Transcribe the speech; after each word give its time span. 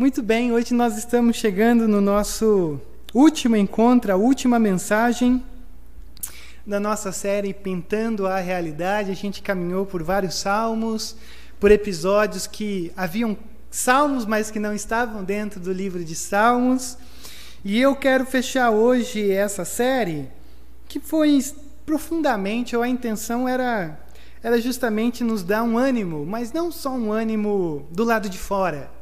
Muito 0.00 0.22
bem, 0.22 0.50
hoje 0.50 0.72
nós 0.72 0.96
estamos 0.96 1.36
chegando 1.36 1.86
no 1.86 2.00
nosso 2.00 2.80
último 3.12 3.54
encontro, 3.54 4.10
a 4.10 4.16
última 4.16 4.58
mensagem 4.58 5.44
da 6.66 6.80
nossa 6.80 7.12
série 7.12 7.52
Pintando 7.52 8.26
a 8.26 8.38
Realidade. 8.38 9.10
A 9.10 9.14
gente 9.14 9.42
caminhou 9.42 9.84
por 9.84 10.02
vários 10.02 10.36
salmos, 10.36 11.14
por 11.60 11.70
episódios 11.70 12.46
que 12.46 12.90
haviam 12.96 13.36
salmos, 13.70 14.24
mas 14.24 14.50
que 14.50 14.58
não 14.58 14.72
estavam 14.72 15.22
dentro 15.22 15.60
do 15.60 15.70
livro 15.70 16.02
de 16.02 16.14
Salmos. 16.14 16.96
E 17.62 17.78
eu 17.78 17.94
quero 17.94 18.24
fechar 18.24 18.70
hoje 18.70 19.30
essa 19.30 19.66
série, 19.66 20.30
que 20.88 20.98
foi 20.98 21.44
profundamente, 21.84 22.74
ou 22.74 22.82
a 22.82 22.88
intenção 22.88 23.46
era, 23.46 24.00
era 24.42 24.58
justamente 24.58 25.22
nos 25.22 25.42
dar 25.42 25.62
um 25.62 25.76
ânimo, 25.76 26.24
mas 26.24 26.54
não 26.54 26.72
só 26.72 26.88
um 26.88 27.12
ânimo 27.12 27.86
do 27.90 28.02
lado 28.02 28.30
de 28.30 28.38
fora 28.38 28.98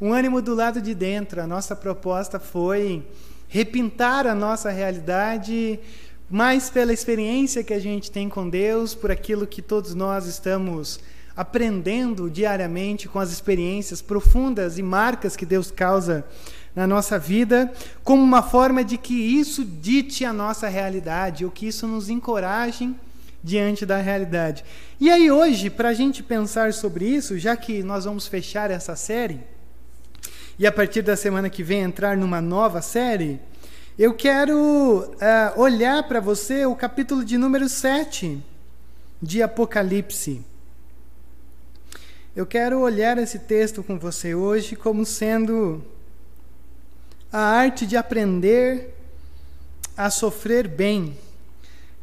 um 0.00 0.12
ânimo 0.12 0.42
do 0.42 0.54
lado 0.54 0.80
de 0.80 0.94
dentro. 0.94 1.40
A 1.40 1.46
nossa 1.46 1.74
proposta 1.74 2.38
foi 2.38 3.02
repintar 3.48 4.26
a 4.26 4.34
nossa 4.34 4.70
realidade 4.70 5.78
mais 6.28 6.68
pela 6.68 6.92
experiência 6.92 7.62
que 7.62 7.72
a 7.72 7.78
gente 7.78 8.10
tem 8.10 8.28
com 8.28 8.48
Deus, 8.48 8.94
por 8.94 9.10
aquilo 9.10 9.46
que 9.46 9.62
todos 9.62 9.94
nós 9.94 10.26
estamos 10.26 10.98
aprendendo 11.36 12.30
diariamente 12.30 13.08
com 13.08 13.18
as 13.20 13.30
experiências 13.30 14.02
profundas 14.02 14.78
e 14.78 14.82
marcas 14.82 15.36
que 15.36 15.46
Deus 15.46 15.70
causa 15.70 16.24
na 16.74 16.86
nossa 16.86 17.18
vida, 17.18 17.72
como 18.02 18.22
uma 18.22 18.42
forma 18.42 18.84
de 18.84 18.98
que 18.98 19.14
isso 19.14 19.64
dite 19.64 20.24
a 20.24 20.32
nossa 20.32 20.68
realidade, 20.68 21.44
ou 21.44 21.50
que 21.50 21.68
isso 21.68 21.86
nos 21.86 22.10
encoraje 22.10 22.94
diante 23.42 23.86
da 23.86 23.98
realidade. 23.98 24.64
E 25.00 25.08
aí, 25.08 25.30
hoje, 25.30 25.70
para 25.70 25.90
a 25.90 25.94
gente 25.94 26.22
pensar 26.22 26.74
sobre 26.74 27.06
isso, 27.06 27.38
já 27.38 27.56
que 27.56 27.82
nós 27.82 28.04
vamos 28.04 28.26
fechar 28.26 28.70
essa 28.70 28.96
série, 28.96 29.40
e 30.58 30.66
a 30.66 30.72
partir 30.72 31.02
da 31.02 31.16
semana 31.16 31.50
que 31.50 31.62
vem 31.62 31.82
entrar 31.82 32.16
numa 32.16 32.40
nova 32.40 32.80
série, 32.80 33.38
eu 33.98 34.14
quero 34.14 34.56
uh, 34.56 35.60
olhar 35.60 36.02
para 36.08 36.18
você 36.18 36.64
o 36.64 36.74
capítulo 36.74 37.22
de 37.22 37.36
número 37.36 37.68
7 37.68 38.42
de 39.20 39.42
Apocalipse. 39.42 40.42
Eu 42.34 42.46
quero 42.46 42.80
olhar 42.80 43.18
esse 43.18 43.40
texto 43.40 43.82
com 43.82 43.98
você 43.98 44.34
hoje 44.34 44.76
como 44.76 45.04
sendo 45.04 45.84
a 47.30 47.38
arte 47.38 47.86
de 47.86 47.96
aprender 47.96 48.94
a 49.94 50.08
sofrer 50.08 50.66
bem. 50.66 51.18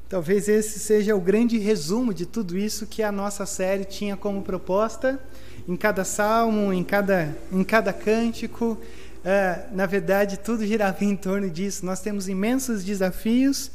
Talvez 0.07 0.47
esse 0.47 0.77
seja 0.77 1.15
o 1.15 1.21
grande 1.21 1.57
resumo 1.57 2.13
de 2.13 2.27
tudo 2.27 2.55
isso 2.55 2.85
que 2.85 3.01
a 3.01 3.11
nossa 3.11 3.47
série 3.47 3.83
tinha 3.83 4.15
como 4.15 4.43
proposta 4.43 5.19
em 5.67 5.75
cada 5.75 6.03
salmo, 6.03 6.73
em 6.73 6.83
cada, 6.83 7.35
em 7.51 7.63
cada 7.63 7.93
cântico. 7.93 8.77
Uh, 9.23 9.75
na 9.75 9.85
verdade, 9.85 10.37
tudo 10.37 10.65
girava 10.65 11.03
em 11.03 11.15
torno 11.15 11.49
disso. 11.49 11.85
Nós 11.85 12.01
temos 12.01 12.27
imensos 12.27 12.83
desafios 12.83 13.71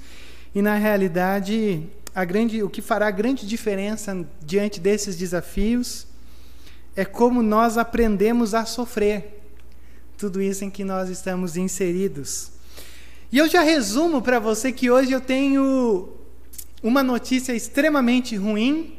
e, 0.54 0.60
na 0.60 0.74
realidade, 0.74 1.82
a 2.14 2.24
grande, 2.24 2.62
o 2.62 2.68
que 2.68 2.82
fará 2.82 3.10
grande 3.10 3.46
diferença 3.46 4.26
diante 4.44 4.80
desses 4.80 5.16
desafios 5.16 6.06
é 6.96 7.04
como 7.04 7.42
nós 7.42 7.78
aprendemos 7.78 8.54
a 8.54 8.64
sofrer 8.64 9.40
tudo 10.16 10.42
isso 10.42 10.64
em 10.64 10.70
que 10.70 10.82
nós 10.82 11.08
estamos 11.08 11.56
inseridos. 11.56 12.50
E 13.30 13.38
eu 13.38 13.48
já 13.48 13.60
resumo 13.62 14.20
para 14.20 14.40
você 14.40 14.72
que 14.72 14.90
hoje 14.90 15.12
eu 15.12 15.20
tenho 15.20 16.08
uma 16.82 17.02
notícia 17.02 17.52
extremamente 17.52 18.34
ruim 18.34 18.97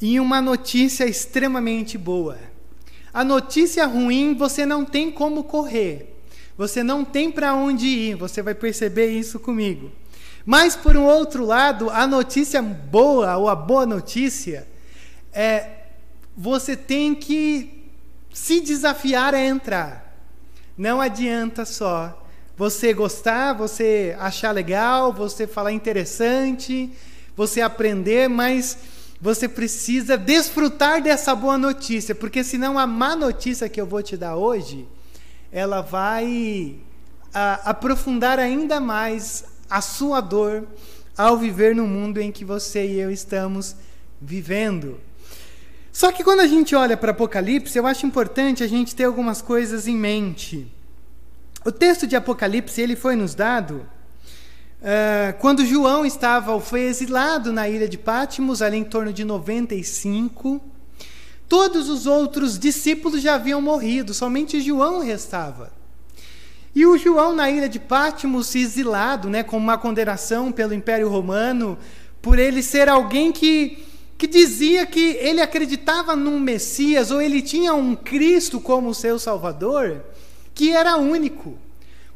e 0.00 0.18
uma 0.18 0.40
notícia 0.40 1.04
extremamente 1.04 1.98
boa. 1.98 2.38
A 3.12 3.22
notícia 3.24 3.84
ruim 3.86 4.34
você 4.34 4.64
não 4.64 4.84
tem 4.84 5.10
como 5.10 5.44
correr, 5.44 6.16
você 6.56 6.82
não 6.82 7.04
tem 7.04 7.30
para 7.30 7.54
onde 7.54 7.86
ir, 7.86 8.14
você 8.14 8.42
vai 8.42 8.54
perceber 8.54 9.10
isso 9.10 9.38
comigo. 9.40 9.90
Mas, 10.46 10.74
por 10.74 10.96
um 10.96 11.04
outro 11.04 11.44
lado, 11.44 11.90
a 11.90 12.06
notícia 12.06 12.62
boa, 12.62 13.36
ou 13.36 13.48
a 13.48 13.54
boa 13.54 13.84
notícia, 13.84 14.66
é 15.32 15.66
você 16.36 16.76
tem 16.76 17.14
que 17.14 17.84
se 18.32 18.60
desafiar 18.60 19.34
a 19.34 19.44
entrar. 19.44 20.16
Não 20.78 21.00
adianta 21.00 21.64
só 21.64 22.16
você 22.56 22.92
gostar, 22.92 23.52
você 23.52 24.16
achar 24.18 24.52
legal, 24.52 25.12
você 25.12 25.46
falar 25.46 25.72
interessante, 25.72 26.90
você 27.36 27.60
aprender, 27.60 28.28
mas 28.28 28.78
você 29.20 29.46
precisa 29.46 30.16
desfrutar 30.16 31.02
dessa 31.02 31.34
boa 31.34 31.58
notícia, 31.58 32.14
porque 32.14 32.42
senão 32.42 32.78
a 32.78 32.86
má 32.86 33.14
notícia 33.14 33.68
que 33.68 33.80
eu 33.80 33.86
vou 33.86 34.02
te 34.02 34.16
dar 34.16 34.36
hoje, 34.36 34.88
ela 35.52 35.82
vai 35.82 36.76
a, 37.34 37.70
aprofundar 37.70 38.38
ainda 38.38 38.80
mais 38.80 39.44
a 39.68 39.82
sua 39.82 40.20
dor 40.20 40.66
ao 41.16 41.36
viver 41.36 41.76
no 41.76 41.86
mundo 41.86 42.18
em 42.18 42.32
que 42.32 42.44
você 42.44 42.86
e 42.86 42.98
eu 42.98 43.10
estamos 43.10 43.76
vivendo. 44.20 44.98
Só 45.92 46.10
que 46.10 46.24
quando 46.24 46.40
a 46.40 46.46
gente 46.46 46.74
olha 46.74 46.96
para 46.96 47.10
Apocalipse, 47.10 47.76
eu 47.76 47.86
acho 47.86 48.06
importante 48.06 48.62
a 48.62 48.66
gente 48.66 48.94
ter 48.94 49.04
algumas 49.04 49.42
coisas 49.42 49.86
em 49.86 49.96
mente. 49.96 50.72
O 51.62 51.70
texto 51.70 52.06
de 52.06 52.16
Apocalipse 52.16 52.80
ele 52.80 52.96
foi 52.96 53.16
nos 53.16 53.34
dado 53.34 53.86
Uh, 54.80 55.38
quando 55.38 55.66
João 55.66 56.06
estava, 56.06 56.58
foi 56.58 56.80
exilado 56.82 57.52
na 57.52 57.68
ilha 57.68 57.86
de 57.86 57.98
Pátimos, 57.98 58.62
ali 58.62 58.78
em 58.78 58.84
torno 58.84 59.12
de 59.12 59.24
95, 59.24 60.58
todos 61.46 61.90
os 61.90 62.06
outros 62.06 62.58
discípulos 62.58 63.20
já 63.20 63.34
haviam 63.34 63.60
morrido, 63.60 64.14
somente 64.14 64.58
João 64.58 65.00
restava. 65.00 65.70
E 66.74 66.86
o 66.86 66.96
João, 66.96 67.34
na 67.34 67.50
ilha 67.50 67.68
de 67.68 67.78
Pátimos, 67.78 68.54
exilado, 68.54 69.28
né, 69.28 69.42
com 69.42 69.58
uma 69.58 69.76
condenação 69.76 70.50
pelo 70.50 70.72
Império 70.72 71.10
Romano, 71.10 71.76
por 72.22 72.38
ele 72.38 72.62
ser 72.62 72.88
alguém 72.88 73.32
que, 73.32 73.84
que 74.16 74.26
dizia 74.26 74.86
que 74.86 75.16
ele 75.20 75.42
acreditava 75.42 76.16
num 76.16 76.40
Messias, 76.40 77.10
ou 77.10 77.20
ele 77.20 77.42
tinha 77.42 77.74
um 77.74 77.94
Cristo 77.94 78.58
como 78.58 78.94
seu 78.94 79.18
Salvador, 79.18 80.02
que 80.54 80.70
era 80.70 80.96
único. 80.96 81.58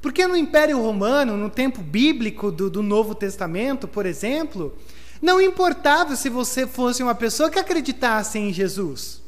Porque 0.04 0.26
no 0.26 0.36
Império 0.36 0.78
Romano, 0.82 1.34
no 1.34 1.48
tempo 1.48 1.80
bíblico 1.80 2.52
do, 2.52 2.68
do 2.68 2.82
Novo 2.82 3.14
Testamento, 3.14 3.88
por 3.88 4.04
exemplo, 4.04 4.76
não 5.22 5.40
importava 5.40 6.14
se 6.14 6.28
você 6.28 6.66
fosse 6.66 7.02
uma 7.02 7.14
pessoa 7.14 7.48
que 7.48 7.58
acreditasse 7.58 8.38
em 8.38 8.52
Jesus. 8.52 9.22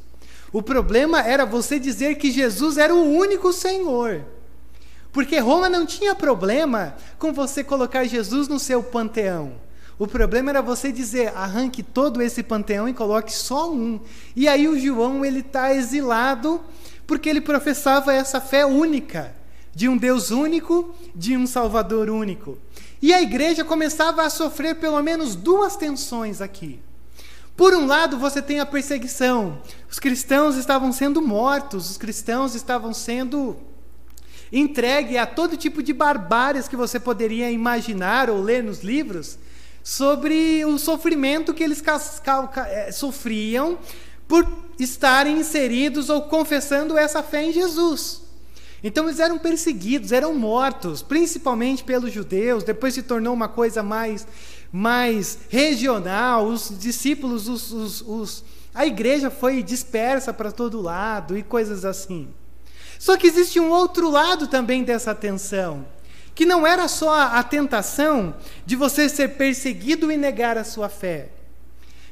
O 0.53 0.61
problema 0.61 1.23
era 1.23 1.47
você 1.47 1.79
dizer 1.79 2.17
que 2.17 2.31
Jesus 2.31 2.77
era 2.77 2.95
o 2.95 3.11
único 3.11 3.55
Senhor. 3.55 4.23
Porque 5.15 5.39
Roma 5.39 5.71
não 5.71 5.87
tinha 5.87 6.15
problema 6.15 6.95
com 7.19 7.33
você 7.33 7.65
colocar 7.65 8.05
Jesus 8.05 8.47
no 8.47 8.59
seu 8.59 8.83
panteão. 8.83 9.55
O 9.99 10.07
problema 10.07 10.51
era 10.51 10.61
você 10.61 10.93
dizer, 10.93 11.33
arranque 11.35 11.83
todo 11.83 12.21
esse 12.21 12.43
panteão 12.43 12.87
e 12.87 12.93
coloque 12.93 13.33
só 13.33 13.73
um. 13.73 13.99
E 14.37 14.47
aí 14.47 14.69
o 14.69 14.79
João 14.79 15.25
ele 15.25 15.41
está 15.41 15.73
exilado 15.73 16.61
porque 17.07 17.31
ele 17.31 17.41
professava 17.41 18.13
essa 18.13 18.43
fé 18.43 18.67
única 18.67 19.35
de 19.77 19.91
um 19.91 19.97
Deus 19.99 20.31
único, 20.31 20.95
de 21.15 21.37
um 21.37 21.47
Salvador 21.47 22.09
único. 22.09 22.57
E 23.03 23.13
a 23.13 23.21
igreja 23.21 23.63
começava 23.63 24.23
a 24.23 24.31
sofrer 24.31 24.77
pelo 24.77 25.03
menos 25.03 25.37
duas 25.37 25.77
tensões 25.77 26.41
aqui. 26.41 26.81
Por 27.55 27.75
um 27.75 27.85
lado, 27.85 28.19
você 28.19 28.41
tem 28.41 28.59
a 28.59 28.65
perseguição. 28.65 29.61
Os 29.91 29.99
cristãos 29.99 30.57
estavam 30.57 30.95
sendo 30.95 31.21
mortos, 31.21 31.91
os 31.91 31.99
cristãos 31.99 32.55
estavam 32.55 32.95
sendo 32.95 33.55
entregues 34.51 35.19
a 35.19 35.27
todo 35.27 35.59
tipo 35.59 35.83
de 35.83 35.93
barbáries 35.93 36.69
que 36.69 36.77
você 36.77 36.99
poderia 36.99 37.51
imaginar 37.51 38.31
ou 38.31 38.41
ler 38.41 38.65
nos 38.65 38.83
livros 38.83 39.39
sobre 39.85 40.65
o 40.65 40.79
sofrimento 40.79 41.53
que 41.53 41.63
eles 41.63 41.83
eh, 42.67 42.93
sofriam 42.93 43.79
por 44.27 44.51
estarem 44.79 45.39
inseridos 45.39 46.09
ou 46.09 46.22
confessando 46.22 46.97
essa 46.97 47.22
fé 47.22 47.45
em 47.45 47.53
Jesus. 47.53 48.26
Então 48.83 49.07
eles 49.07 49.21
eram 49.21 49.39
perseguidos, 49.39 50.13
eram 50.13 50.34
mortos, 50.34 51.03
principalmente 51.03 51.83
pelos 51.83 52.13
judeus. 52.13 52.63
Depois 52.63 52.95
se 52.95 53.03
tornou 53.03 53.33
uma 53.33 53.49
coisa 53.49 53.83
mais, 53.83 54.27
mais 54.71 55.39
regional. 55.49 56.47
Os 56.47 56.73
discípulos, 56.78 57.49
os, 57.49 57.73
os, 57.73 58.01
os 58.03 58.45
a 58.77 58.84
igreja 58.84 59.31
foi 59.31 59.63
dispersa 59.63 60.34
para 60.34 60.53
todo 60.53 60.83
lado 60.83 61.37
e 61.37 61.43
coisas 61.43 61.84
assim. 61.87 62.28
Só 62.99 63.17
que 63.17 63.27
existe 63.27 63.59
um 63.59 63.71
outro 63.71 64.11
lado 64.11 64.47
também 64.47 64.84
dessa 64.84 65.15
tensão, 65.15 65.87
que 66.34 66.45
não 66.45 66.67
era 66.67 66.87
só 66.87 67.11
a 67.11 67.43
tentação 67.43 68.37
de 68.67 68.77
você 68.77 69.09
ser 69.09 69.37
perseguido 69.37 70.13
e 70.13 70.17
negar 70.19 70.59
a 70.59 70.65
sua 70.65 70.91
fé, 70.91 71.31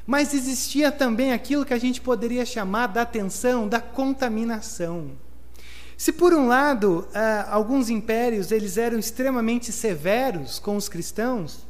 mas 0.07 0.33
existia 0.33 0.91
também 0.91 1.33
aquilo 1.33 1.65
que 1.65 1.73
a 1.73 1.79
gente 1.79 2.01
poderia 2.01 2.45
chamar 2.45 2.87
da 2.87 3.05
tensão 3.05 3.67
da 3.67 3.79
contaminação. 3.79 5.11
Se 5.97 6.11
por 6.11 6.33
um 6.33 6.47
lado 6.47 7.07
uh, 7.09 7.49
alguns 7.49 7.89
impérios 7.89 8.51
eles 8.51 8.77
eram 8.77 8.99
extremamente 8.99 9.71
severos 9.71 10.59
com 10.59 10.75
os 10.75 10.89
cristãos, 10.89 11.65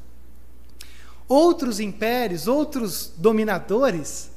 outros 1.27 1.79
impérios, 1.79 2.47
outros 2.47 3.11
dominadores 3.17 4.35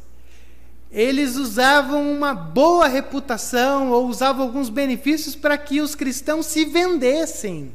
eles 0.90 1.37
usavam 1.37 2.11
uma 2.11 2.35
boa 2.35 2.88
reputação 2.88 3.90
ou 3.90 4.06
usavam 4.06 4.46
alguns 4.46 4.70
benefícios 4.70 5.37
para 5.37 5.58
que 5.58 5.81
os 5.81 5.94
cristãos 5.94 6.46
se 6.46 6.64
vendessem 6.64 7.75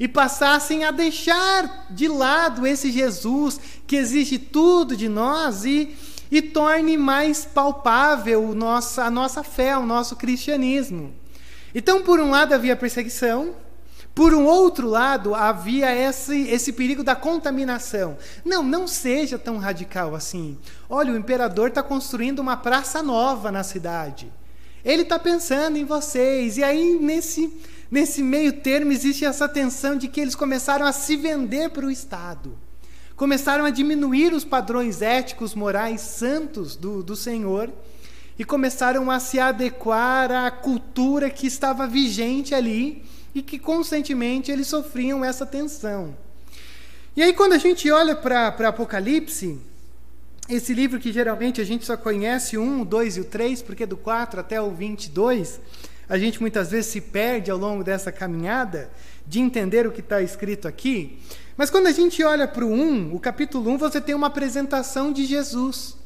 e 0.00 0.08
passassem 0.08 0.84
a 0.84 0.90
deixar 0.90 1.86
de 1.90 2.08
lado 2.08 2.66
esse 2.66 2.90
Jesus 2.90 3.60
que 3.86 3.96
exige 3.96 4.38
tudo 4.38 4.96
de 4.96 5.08
nós 5.08 5.64
e, 5.64 5.94
e 6.30 6.40
torne 6.40 6.96
mais 6.96 7.44
palpável 7.44 8.54
a 8.96 9.10
nossa 9.10 9.42
fé, 9.42 9.76
o 9.76 9.86
nosso 9.86 10.16
cristianismo. 10.16 11.12
Então, 11.78 12.02
por 12.02 12.18
um 12.18 12.30
lado, 12.30 12.54
havia 12.54 12.74
perseguição, 12.74 13.54
por 14.14 14.32
um 14.32 14.46
outro 14.46 14.88
lado, 14.88 15.34
havia 15.34 15.94
esse, 15.94 16.48
esse 16.48 16.72
perigo 16.72 17.04
da 17.04 17.14
contaminação. 17.14 18.16
Não, 18.42 18.62
não 18.62 18.88
seja 18.88 19.38
tão 19.38 19.58
radical 19.58 20.14
assim. 20.14 20.56
Olha, 20.88 21.12
o 21.12 21.18
imperador 21.18 21.68
está 21.68 21.82
construindo 21.82 22.38
uma 22.38 22.56
praça 22.56 23.02
nova 23.02 23.52
na 23.52 23.62
cidade. 23.62 24.32
Ele 24.82 25.02
está 25.02 25.18
pensando 25.18 25.76
em 25.76 25.84
vocês. 25.84 26.56
E 26.56 26.64
aí, 26.64 26.98
nesse, 26.98 27.52
nesse 27.90 28.22
meio 28.22 28.54
termo, 28.54 28.90
existe 28.90 29.26
essa 29.26 29.46
tensão 29.46 29.98
de 29.98 30.08
que 30.08 30.18
eles 30.18 30.34
começaram 30.34 30.86
a 30.86 30.92
se 30.92 31.14
vender 31.14 31.68
para 31.68 31.84
o 31.84 31.90
Estado. 31.90 32.56
Começaram 33.16 33.66
a 33.66 33.70
diminuir 33.70 34.32
os 34.32 34.46
padrões 34.46 35.02
éticos, 35.02 35.54
morais, 35.54 36.00
santos 36.00 36.74
do, 36.74 37.02
do 37.02 37.14
Senhor. 37.14 37.70
E 38.38 38.44
começaram 38.44 39.10
a 39.10 39.18
se 39.18 39.38
adequar 39.38 40.30
à 40.30 40.50
cultura 40.50 41.30
que 41.30 41.46
estava 41.46 41.86
vigente 41.86 42.54
ali 42.54 43.04
e 43.34 43.42
que 43.42 43.58
constantemente 43.58 44.50
eles 44.50 44.66
sofriam 44.66 45.24
essa 45.24 45.44
tensão. 45.44 46.16
E 47.16 47.22
aí, 47.22 47.32
quando 47.32 47.54
a 47.54 47.58
gente 47.58 47.90
olha 47.90 48.14
para 48.14 48.48
Apocalipse, 48.48 49.58
esse 50.48 50.72
livro 50.74 51.00
que 51.00 51.12
geralmente 51.12 51.60
a 51.60 51.64
gente 51.64 51.84
só 51.84 51.96
conhece 51.96 52.56
o 52.56 52.62
1, 52.62 52.82
o 52.82 52.84
2 52.84 53.16
e 53.16 53.20
o 53.20 53.24
3, 53.24 53.62
porque 53.62 53.84
do 53.86 53.96
4 53.96 54.38
até 54.38 54.60
o 54.60 54.70
22, 54.70 55.60
a 56.08 56.16
gente 56.18 56.40
muitas 56.40 56.70
vezes 56.70 56.90
se 56.90 57.00
perde 57.00 57.50
ao 57.50 57.58
longo 57.58 57.82
dessa 57.82 58.12
caminhada 58.12 58.90
de 59.26 59.40
entender 59.40 59.86
o 59.86 59.92
que 59.92 60.00
está 60.00 60.22
escrito 60.22 60.68
aqui. 60.68 61.18
Mas 61.56 61.68
quando 61.68 61.88
a 61.88 61.92
gente 61.92 62.22
olha 62.22 62.46
para 62.46 62.64
o 62.64 62.70
1, 62.70 63.14
o 63.14 63.18
capítulo 63.18 63.70
1, 63.72 63.78
você 63.78 64.00
tem 64.00 64.14
uma 64.14 64.28
apresentação 64.28 65.12
de 65.12 65.24
Jesus. 65.26 65.96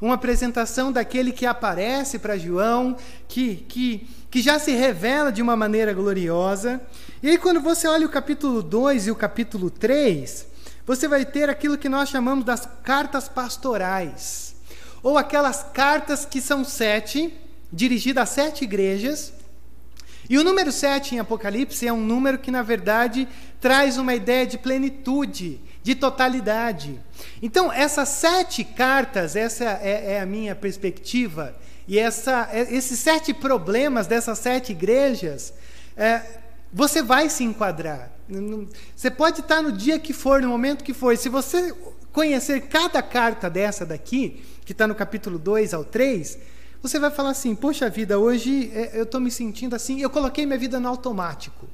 Uma 0.00 0.14
apresentação 0.14 0.92
daquele 0.92 1.32
que 1.32 1.46
aparece 1.46 2.18
para 2.18 2.36
João, 2.36 2.96
que, 3.28 3.56
que 3.68 4.06
que 4.36 4.42
já 4.42 4.58
se 4.58 4.72
revela 4.72 5.32
de 5.32 5.40
uma 5.40 5.56
maneira 5.56 5.94
gloriosa. 5.94 6.78
E 7.22 7.30
aí, 7.30 7.38
quando 7.38 7.58
você 7.58 7.88
olha 7.88 8.06
o 8.06 8.10
capítulo 8.10 8.62
2 8.62 9.06
e 9.06 9.10
o 9.10 9.16
capítulo 9.16 9.70
3, 9.70 10.46
você 10.84 11.08
vai 11.08 11.24
ter 11.24 11.48
aquilo 11.48 11.78
que 11.78 11.88
nós 11.88 12.10
chamamos 12.10 12.44
das 12.44 12.68
cartas 12.82 13.30
pastorais, 13.30 14.54
ou 15.02 15.16
aquelas 15.16 15.64
cartas 15.72 16.26
que 16.26 16.42
são 16.42 16.66
sete, 16.66 17.32
dirigidas 17.72 18.24
a 18.24 18.26
sete 18.26 18.64
igrejas. 18.64 19.32
E 20.28 20.36
o 20.36 20.44
número 20.44 20.70
sete 20.70 21.14
em 21.14 21.18
Apocalipse 21.18 21.86
é 21.88 21.92
um 21.92 22.04
número 22.04 22.38
que, 22.38 22.50
na 22.50 22.60
verdade, 22.60 23.26
traz 23.58 23.96
uma 23.96 24.14
ideia 24.14 24.46
de 24.46 24.58
plenitude, 24.58 25.62
de 25.86 25.94
totalidade. 25.94 27.00
Então, 27.40 27.72
essas 27.72 28.08
sete 28.08 28.64
cartas, 28.64 29.36
essa 29.36 29.64
é, 29.80 30.14
é 30.14 30.20
a 30.20 30.26
minha 30.26 30.52
perspectiva, 30.52 31.56
e 31.86 31.96
essa, 31.96 32.48
é, 32.52 32.74
esses 32.74 32.98
sete 32.98 33.32
problemas 33.32 34.08
dessas 34.08 34.36
sete 34.40 34.72
igrejas, 34.72 35.54
é, 35.96 36.22
você 36.72 37.04
vai 37.04 37.30
se 37.30 37.44
enquadrar. 37.44 38.10
Você 38.96 39.08
pode 39.12 39.42
estar 39.42 39.62
no 39.62 39.70
dia 39.70 39.96
que 39.96 40.12
for, 40.12 40.42
no 40.42 40.48
momento 40.48 40.82
que 40.82 40.92
for. 40.92 41.16
Se 41.16 41.28
você 41.28 41.72
conhecer 42.12 42.62
cada 42.62 43.00
carta 43.00 43.48
dessa 43.48 43.86
daqui, 43.86 44.42
que 44.64 44.72
está 44.72 44.88
no 44.88 44.94
capítulo 44.96 45.38
2 45.38 45.72
ao 45.72 45.84
3, 45.84 46.36
você 46.82 46.98
vai 46.98 47.12
falar 47.12 47.30
assim: 47.30 47.54
Poxa 47.54 47.88
vida, 47.88 48.18
hoje 48.18 48.72
é, 48.74 48.90
eu 48.98 49.04
estou 49.04 49.20
me 49.20 49.30
sentindo 49.30 49.76
assim, 49.76 50.00
eu 50.00 50.10
coloquei 50.10 50.44
minha 50.46 50.58
vida 50.58 50.80
no 50.80 50.88
automático. 50.88 51.68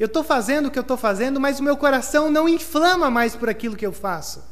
Eu 0.00 0.06
estou 0.06 0.24
fazendo 0.24 0.66
o 0.66 0.70
que 0.70 0.78
eu 0.78 0.82
estou 0.82 0.96
fazendo, 0.96 1.38
mas 1.38 1.60
o 1.60 1.62
meu 1.62 1.76
coração 1.76 2.30
não 2.30 2.48
inflama 2.48 3.10
mais 3.10 3.36
por 3.36 3.50
aquilo 3.50 3.76
que 3.76 3.84
eu 3.84 3.92
faço. 3.92 4.42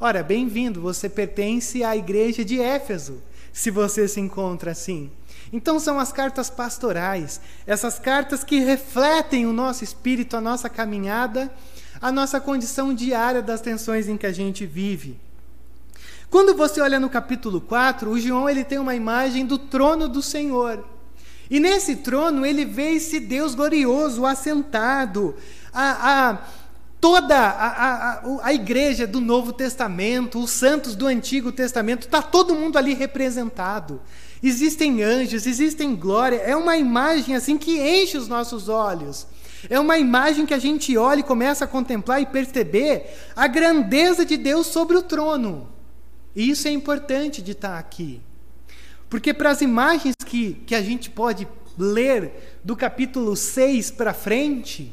Ora, 0.00 0.20
bem-vindo, 0.20 0.80
você 0.80 1.08
pertence 1.08 1.84
à 1.84 1.96
igreja 1.96 2.44
de 2.44 2.60
Éfeso 2.60 3.22
se 3.52 3.70
você 3.70 4.08
se 4.08 4.18
encontra 4.18 4.72
assim. 4.72 5.08
Então 5.52 5.78
são 5.78 6.00
as 6.00 6.10
cartas 6.10 6.50
pastorais, 6.50 7.40
essas 7.68 8.00
cartas 8.00 8.42
que 8.42 8.58
refletem 8.58 9.46
o 9.46 9.52
nosso 9.52 9.84
espírito, 9.84 10.36
a 10.36 10.40
nossa 10.40 10.68
caminhada, 10.68 11.52
a 12.00 12.10
nossa 12.10 12.40
condição 12.40 12.92
diária 12.92 13.40
das 13.40 13.60
tensões 13.60 14.08
em 14.08 14.16
que 14.16 14.26
a 14.26 14.32
gente 14.32 14.66
vive. 14.66 15.16
Quando 16.28 16.52
você 16.52 16.80
olha 16.80 16.98
no 16.98 17.08
capítulo 17.08 17.60
4, 17.60 18.10
o 18.10 18.18
João 18.18 18.50
ele 18.50 18.64
tem 18.64 18.80
uma 18.80 18.96
imagem 18.96 19.46
do 19.46 19.56
trono 19.56 20.08
do 20.08 20.20
Senhor. 20.20 20.84
E 21.50 21.60
nesse 21.60 21.96
trono 21.96 22.44
ele 22.44 22.64
vê 22.64 22.94
esse 22.94 23.20
Deus 23.20 23.54
glorioso 23.54 24.26
assentado, 24.26 25.34
a, 25.72 26.30
a 26.30 26.38
toda 27.00 27.36
a, 27.36 28.18
a, 28.18 28.22
a, 28.42 28.54
igreja 28.54 29.06
do 29.06 29.20
Novo 29.20 29.52
Testamento, 29.52 30.40
os 30.40 30.50
santos 30.50 30.96
do 30.96 31.06
Antigo 31.06 31.52
Testamento, 31.52 32.06
está 32.06 32.20
todo 32.20 32.54
mundo 32.54 32.76
ali 32.76 32.94
representado. 32.94 34.00
Existem 34.42 35.02
anjos, 35.02 35.46
existem 35.46 35.94
glória. 35.94 36.36
É 36.36 36.56
uma 36.56 36.76
imagem 36.76 37.36
assim 37.36 37.56
que 37.56 37.78
enche 37.78 38.16
os 38.16 38.28
nossos 38.28 38.68
olhos. 38.68 39.26
É 39.68 39.78
uma 39.78 39.98
imagem 39.98 40.46
que 40.46 40.54
a 40.54 40.58
gente 40.58 40.96
olha 40.96 41.20
e 41.20 41.24
começa 41.24 41.64
a 41.64 41.68
contemplar 41.68 42.20
e 42.20 42.26
perceber 42.26 43.06
a 43.34 43.46
grandeza 43.46 44.24
de 44.24 44.36
Deus 44.36 44.66
sobre 44.66 44.96
o 44.96 45.02
trono. 45.02 45.68
E 46.34 46.50
isso 46.50 46.68
é 46.68 46.70
importante 46.70 47.40
de 47.40 47.52
estar 47.52 47.78
aqui. 47.78 48.20
Porque 49.08 49.32
para 49.32 49.50
as 49.50 49.60
imagens 49.60 50.14
que, 50.24 50.54
que 50.66 50.74
a 50.74 50.82
gente 50.82 51.10
pode 51.10 51.46
ler 51.78 52.58
do 52.64 52.74
capítulo 52.74 53.36
6 53.36 53.90
para 53.92 54.12
frente, 54.12 54.92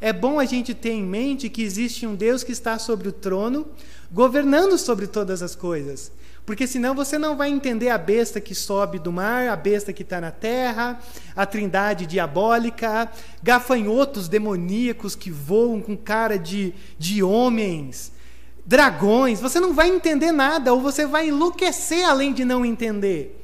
é 0.00 0.12
bom 0.12 0.38
a 0.38 0.44
gente 0.44 0.74
ter 0.74 0.90
em 0.90 1.04
mente 1.04 1.48
que 1.48 1.62
existe 1.62 2.06
um 2.06 2.14
Deus 2.14 2.42
que 2.42 2.52
está 2.52 2.78
sobre 2.78 3.08
o 3.08 3.12
trono, 3.12 3.66
governando 4.12 4.76
sobre 4.76 5.06
todas 5.06 5.42
as 5.42 5.54
coisas. 5.54 6.10
Porque 6.44 6.66
senão 6.66 6.94
você 6.94 7.16
não 7.16 7.36
vai 7.36 7.48
entender 7.48 7.88
a 7.88 7.96
besta 7.96 8.38
que 8.38 8.54
sobe 8.54 8.98
do 8.98 9.10
mar, 9.10 9.48
a 9.48 9.56
besta 9.56 9.94
que 9.94 10.02
está 10.02 10.20
na 10.20 10.30
terra, 10.30 11.00
a 11.34 11.46
trindade 11.46 12.04
diabólica, 12.04 13.10
gafanhotos 13.42 14.28
demoníacos 14.28 15.16
que 15.16 15.30
voam 15.30 15.80
com 15.80 15.96
cara 15.96 16.38
de, 16.38 16.74
de 16.98 17.22
homens, 17.22 18.12
dragões. 18.66 19.40
Você 19.40 19.58
não 19.58 19.72
vai 19.72 19.88
entender 19.88 20.32
nada, 20.32 20.74
ou 20.74 20.82
você 20.82 21.06
vai 21.06 21.28
enlouquecer 21.28 22.04
além 22.04 22.34
de 22.34 22.44
não 22.44 22.64
entender. 22.64 23.43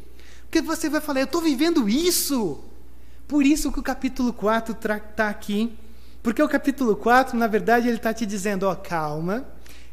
Porque 0.50 0.60
você 0.60 0.88
vai 0.88 1.00
falar, 1.00 1.20
eu 1.20 1.24
estou 1.24 1.40
vivendo 1.40 1.88
isso. 1.88 2.58
Por 3.28 3.46
isso 3.46 3.70
que 3.70 3.78
o 3.78 3.82
capítulo 3.82 4.32
4 4.32 4.74
está 4.74 5.28
aqui 5.28 5.78
porque 6.22 6.42
o 6.42 6.48
capítulo 6.48 6.94
4, 6.96 7.36
na 7.36 7.46
verdade, 7.46 7.88
ele 7.88 7.96
está 7.96 8.12
te 8.12 8.26
dizendo: 8.26 8.64
ó, 8.64 8.74
calma, 8.74 9.44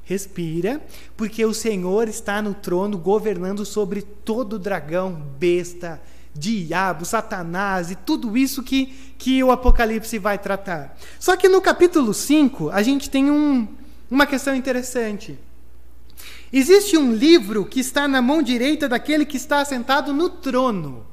respira, 0.04 0.82
porque 1.16 1.46
o 1.46 1.54
Senhor 1.54 2.08
está 2.10 2.42
no 2.42 2.54
trono 2.54 2.98
governando 2.98 3.66
sobre 3.66 4.02
todo 4.02 4.60
dragão, 4.60 5.14
besta, 5.40 6.02
diabo, 6.34 7.06
Satanás 7.06 7.92
e 7.92 7.96
tudo 7.96 8.38
isso 8.38 8.62
que, 8.62 9.14
que 9.18 9.42
o 9.42 9.52
Apocalipse 9.52 10.20
vai 10.20 10.38
tratar. 10.38 10.98
Só 11.20 11.38
que 11.38 11.48
no 11.48 11.62
capítulo 11.62 12.14
5, 12.14 12.70
a 12.72 12.82
gente 12.84 13.10
tem 13.10 13.32
um, 13.32 13.68
uma 14.12 14.26
questão 14.26 14.54
interessante. 14.54 15.40
Existe 16.52 16.98
um 16.98 17.14
livro 17.14 17.66
que 17.66 17.80
está 17.80 18.08
na 18.08 18.22
mão 18.22 18.42
direita 18.42 18.88
daquele 18.88 19.26
que 19.26 19.38
está 19.38 19.64
sentado 19.66 20.14
no 20.14 20.30
trono. 20.30 21.06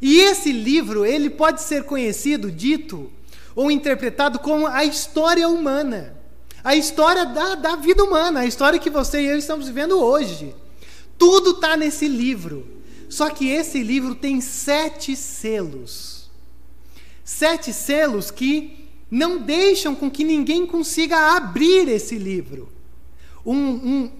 E 0.00 0.20
esse 0.20 0.52
livro, 0.52 1.04
ele 1.04 1.30
pode 1.30 1.62
ser 1.62 1.84
conhecido, 1.84 2.50
dito, 2.50 3.10
ou 3.54 3.70
interpretado 3.70 4.38
como 4.38 4.66
a 4.66 4.84
história 4.84 5.48
humana. 5.48 6.16
A 6.62 6.76
história 6.76 7.24
da, 7.24 7.54
da 7.54 7.76
vida 7.76 8.02
humana, 8.04 8.40
a 8.40 8.46
história 8.46 8.78
que 8.78 8.90
você 8.90 9.20
e 9.22 9.26
eu 9.26 9.38
estamos 9.38 9.66
vivendo 9.66 9.98
hoje. 9.98 10.54
Tudo 11.16 11.50
está 11.50 11.76
nesse 11.76 12.08
livro. 12.08 12.66
Só 13.08 13.30
que 13.30 13.48
esse 13.48 13.82
livro 13.82 14.14
tem 14.14 14.40
sete 14.40 15.16
selos. 15.16 16.28
Sete 17.24 17.72
selos 17.72 18.30
que 18.30 18.88
não 19.10 19.38
deixam 19.38 19.94
com 19.94 20.10
que 20.10 20.24
ninguém 20.24 20.66
consiga 20.66 21.36
abrir 21.36 21.88
esse 21.88 22.16
livro. 22.16 22.70
Um, 23.44 23.56
um, 23.56 24.12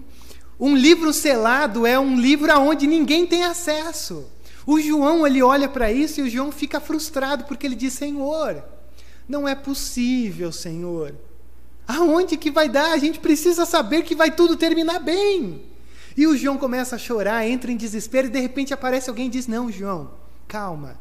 um 0.59 0.75
livro 0.75 1.13
selado 1.13 1.85
é 1.85 1.97
um 1.97 2.19
livro 2.19 2.51
aonde 2.51 2.85
ninguém 2.85 3.25
tem 3.25 3.45
acesso. 3.45 4.25
O 4.67 4.79
João 4.79 5.25
ele 5.25 5.41
olha 5.41 5.69
para 5.69 5.91
isso 5.91 6.19
e 6.19 6.23
o 6.23 6.29
João 6.29 6.51
fica 6.51 6.81
frustrado 6.81 7.45
porque 7.45 7.65
ele 7.65 7.75
diz: 7.75 7.93
Senhor, 7.93 8.61
não 9.27 9.47
é 9.47 9.55
possível, 9.55 10.51
Senhor. 10.51 11.15
Aonde 11.87 12.37
que 12.37 12.51
vai 12.51 12.67
dar? 12.67 12.91
A 12.91 12.97
gente 12.97 13.19
precisa 13.19 13.65
saber 13.65 14.03
que 14.03 14.13
vai 14.13 14.31
tudo 14.31 14.57
terminar 14.57 14.99
bem. 14.99 15.63
E 16.15 16.27
o 16.27 16.35
João 16.35 16.57
começa 16.57 16.97
a 16.97 16.99
chorar, 16.99 17.47
entra 17.47 17.71
em 17.71 17.77
desespero 17.77 18.27
e 18.27 18.31
de 18.31 18.39
repente 18.39 18.73
aparece 18.73 19.09
alguém 19.09 19.27
e 19.27 19.29
diz: 19.29 19.47
Não, 19.47 19.71
João, 19.71 20.11
calma. 20.47 20.99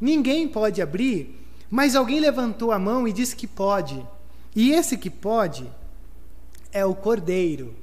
Ninguém 0.00 0.46
pode 0.46 0.80
abrir, 0.80 1.36
mas 1.68 1.96
alguém 1.96 2.20
levantou 2.20 2.70
a 2.70 2.78
mão 2.78 3.06
e 3.08 3.12
disse 3.12 3.34
que 3.34 3.46
pode. 3.46 4.06
E 4.54 4.70
esse 4.70 4.96
que 4.96 5.10
pode 5.10 5.68
é 6.72 6.84
o 6.84 6.94
Cordeiro. 6.94 7.74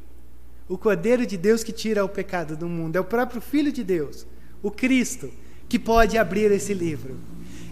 O 0.70 0.78
Cordeiro 0.78 1.26
de 1.26 1.38
Deus 1.38 1.64
que 1.64 1.72
tira 1.72 2.04
o 2.04 2.10
pecado 2.10 2.56
do 2.58 2.68
mundo. 2.68 2.96
É 2.96 3.00
o 3.00 3.06
próprio 3.06 3.42
Filho 3.42 3.72
de 3.72 3.84
Deus, 3.84 4.26
o 4.62 4.70
Cristo, 4.70 5.32
que 5.70 5.80
pode 5.80 6.18
abrir 6.18 6.52
esse 6.52 6.74
livro. 6.74 7.18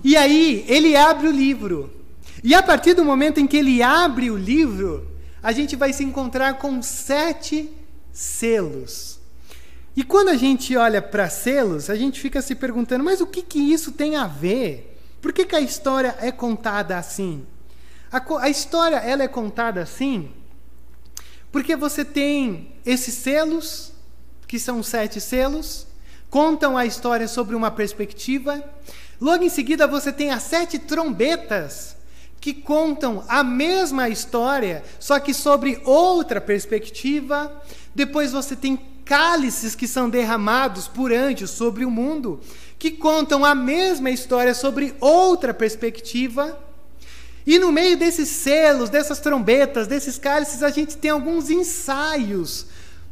E 0.03 0.15
aí, 0.15 0.65
ele 0.67 0.95
abre 0.95 1.27
o 1.27 1.31
livro. 1.31 1.91
E 2.43 2.53
a 2.53 2.61
partir 2.61 2.93
do 2.93 3.03
momento 3.03 3.39
em 3.39 3.47
que 3.47 3.57
ele 3.57 3.81
abre 3.81 4.29
o 4.29 4.37
livro, 4.37 5.07
a 5.41 5.51
gente 5.51 5.75
vai 5.75 5.91
se 5.91 6.03
encontrar 6.03 6.57
com 6.57 6.81
sete 6.81 7.69
selos. 8.11 9.19
E 9.95 10.03
quando 10.03 10.29
a 10.29 10.35
gente 10.35 10.75
olha 10.75 11.01
para 11.01 11.29
selos, 11.29 11.89
a 11.89 11.95
gente 11.95 12.19
fica 12.19 12.41
se 12.41 12.53
perguntando, 12.53 13.03
mas 13.03 13.21
o 13.21 13.27
que, 13.27 13.41
que 13.41 13.59
isso 13.59 13.91
tem 13.91 14.15
a 14.15 14.27
ver? 14.27 14.99
Por 15.21 15.33
que, 15.33 15.45
que 15.45 15.55
a 15.55 15.61
história 15.61 16.15
é 16.19 16.31
contada 16.31 16.97
assim? 16.97 17.45
A, 18.11 18.21
a 18.41 18.49
história 18.49 18.97
ela 18.97 19.23
é 19.23 19.27
contada 19.27 19.81
assim 19.81 20.29
porque 21.55 21.73
você 21.73 22.03
tem 22.03 22.67
esses 22.85 23.13
selos, 23.13 23.93
que 24.45 24.59
são 24.59 24.83
sete 24.83 25.21
selos, 25.21 25.87
contam 26.29 26.75
a 26.75 26.85
história 26.85 27.29
sobre 27.29 27.55
uma 27.55 27.71
perspectiva. 27.71 28.61
Logo 29.21 29.41
em 29.41 29.47
seguida, 29.47 29.87
você 29.87 30.11
tem 30.11 30.31
as 30.31 30.43
sete 30.43 30.77
trombetas, 30.77 31.95
que 32.41 32.53
contam 32.53 33.23
a 33.29 33.41
mesma 33.41 34.09
história, 34.09 34.83
só 34.99 35.17
que 35.17 35.33
sobre 35.33 35.81
outra 35.85 36.41
perspectiva. 36.41 37.49
Depois 37.95 38.33
você 38.33 38.53
tem 38.53 38.75
cálices 39.05 39.75
que 39.75 39.87
são 39.87 40.09
derramados 40.09 40.89
por 40.89 41.13
anjos 41.13 41.51
sobre 41.51 41.85
o 41.85 41.89
mundo, 41.89 42.41
que 42.77 42.91
contam 42.91 43.45
a 43.45 43.55
mesma 43.55 44.09
história 44.09 44.53
sobre 44.53 44.93
outra 44.99 45.53
perspectiva. 45.53 46.64
E 47.45 47.59
no 47.59 47.71
meio 47.71 47.95
desses 47.95 48.27
selos, 48.29 48.89
dessas 48.89 49.19
trombetas, 49.19 49.85
desses 49.85 50.17
cálices, 50.17 50.63
a 50.63 50.71
gente 50.71 50.97
tem 50.97 51.11
alguns 51.11 51.49
ensaios 51.49 52.65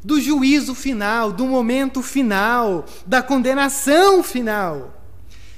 do 0.04 0.20
juízo 0.20 0.74
final, 0.74 1.32
do 1.32 1.46
momento 1.46 2.02
final, 2.02 2.86
da 3.06 3.22
condenação 3.22 4.24
final. 4.24 5.02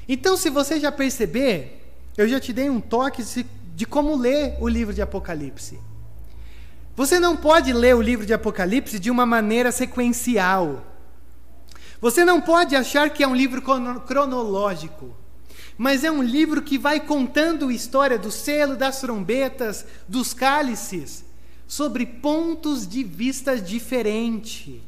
Então, 0.08 0.36
se 0.36 0.50
você 0.50 0.80
já 0.80 0.92
perceber, 0.92 1.82
eu 2.18 2.28
já 2.28 2.40
te 2.40 2.52
dei 2.52 2.70
um 2.70 2.82
toque 2.82 3.24
de 3.74 3.86
como 3.86 4.16
ler 4.16 4.56
o 4.60 4.68
livro 4.68 4.94
de 4.94 5.02
Apocalipse. 5.02 5.80
Você 6.96 7.20
não 7.20 7.36
pode 7.36 7.74
ler 7.74 7.96
o 7.96 8.02
livro 8.02 8.26
de 8.26 8.34
Apocalipse 8.34 9.00
de 9.00 9.10
uma 9.10 9.26
maneira 9.26 9.72
sequencial. 9.72 10.86
Você 12.00 12.24
não 12.24 12.40
pode 12.40 12.76
achar 12.76 13.10
que 13.10 13.24
é 13.24 13.28
um 13.28 13.36
livro 13.36 13.62
cronológico 14.06 15.16
mas 15.78 16.04
é 16.04 16.12
um 16.12 16.24
livro 16.24 16.62
que 16.62 16.78
vai 16.78 17.00
contando 17.00 17.68
a 17.68 17.74
história 17.74 18.18
do 18.18 18.32
selo, 18.32 18.76
das 18.76 19.02
trombetas, 19.02 19.86
dos 20.08 20.34
cálices, 20.34 21.26
sobre 21.68 22.06
pontos 22.06 22.88
de 22.88 23.04
vista 23.04 23.58
diferentes. 23.58 24.82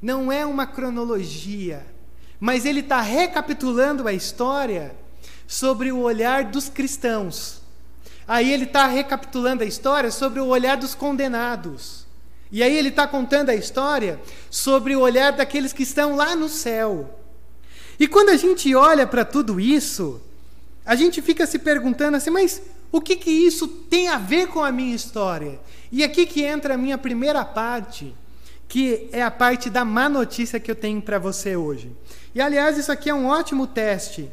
Não 0.00 0.30
é 0.30 0.44
uma 0.46 0.66
cronologia, 0.66 1.86
mas 2.38 2.64
ele 2.64 2.80
está 2.80 3.00
recapitulando 3.00 4.06
a 4.06 4.12
história 4.12 4.94
sobre 5.46 5.90
o 5.90 6.00
olhar 6.00 6.44
dos 6.44 6.68
cristãos. 6.68 7.60
Aí 8.26 8.52
ele 8.52 8.64
está 8.64 8.86
recapitulando 8.86 9.62
a 9.62 9.66
história 9.66 10.10
sobre 10.10 10.40
o 10.40 10.46
olhar 10.46 10.76
dos 10.76 10.94
condenados. 10.94 12.06
E 12.50 12.62
aí 12.62 12.76
ele 12.76 12.90
está 12.90 13.06
contando 13.06 13.50
a 13.50 13.54
história 13.54 14.20
sobre 14.50 14.94
o 14.94 15.00
olhar 15.00 15.32
daqueles 15.32 15.72
que 15.72 15.82
estão 15.82 16.14
lá 16.14 16.36
no 16.36 16.48
céu. 16.48 17.21
E 18.02 18.08
quando 18.08 18.30
a 18.30 18.36
gente 18.36 18.74
olha 18.74 19.06
para 19.06 19.24
tudo 19.24 19.60
isso, 19.60 20.20
a 20.84 20.96
gente 20.96 21.22
fica 21.22 21.46
se 21.46 21.56
perguntando 21.56 22.16
assim, 22.16 22.30
mas 22.30 22.60
o 22.90 23.00
que, 23.00 23.14
que 23.14 23.30
isso 23.30 23.68
tem 23.68 24.08
a 24.08 24.18
ver 24.18 24.48
com 24.48 24.58
a 24.58 24.72
minha 24.72 24.92
história? 24.92 25.60
E 25.92 26.02
aqui 26.02 26.26
que 26.26 26.42
entra 26.42 26.74
a 26.74 26.76
minha 26.76 26.98
primeira 26.98 27.44
parte, 27.44 28.12
que 28.66 29.08
é 29.12 29.22
a 29.22 29.30
parte 29.30 29.70
da 29.70 29.84
má 29.84 30.08
notícia 30.08 30.58
que 30.58 30.68
eu 30.68 30.74
tenho 30.74 31.00
para 31.00 31.16
você 31.20 31.54
hoje. 31.54 31.92
E 32.34 32.40
aliás, 32.40 32.76
isso 32.76 32.90
aqui 32.90 33.08
é 33.08 33.14
um 33.14 33.26
ótimo 33.26 33.68
teste 33.68 34.28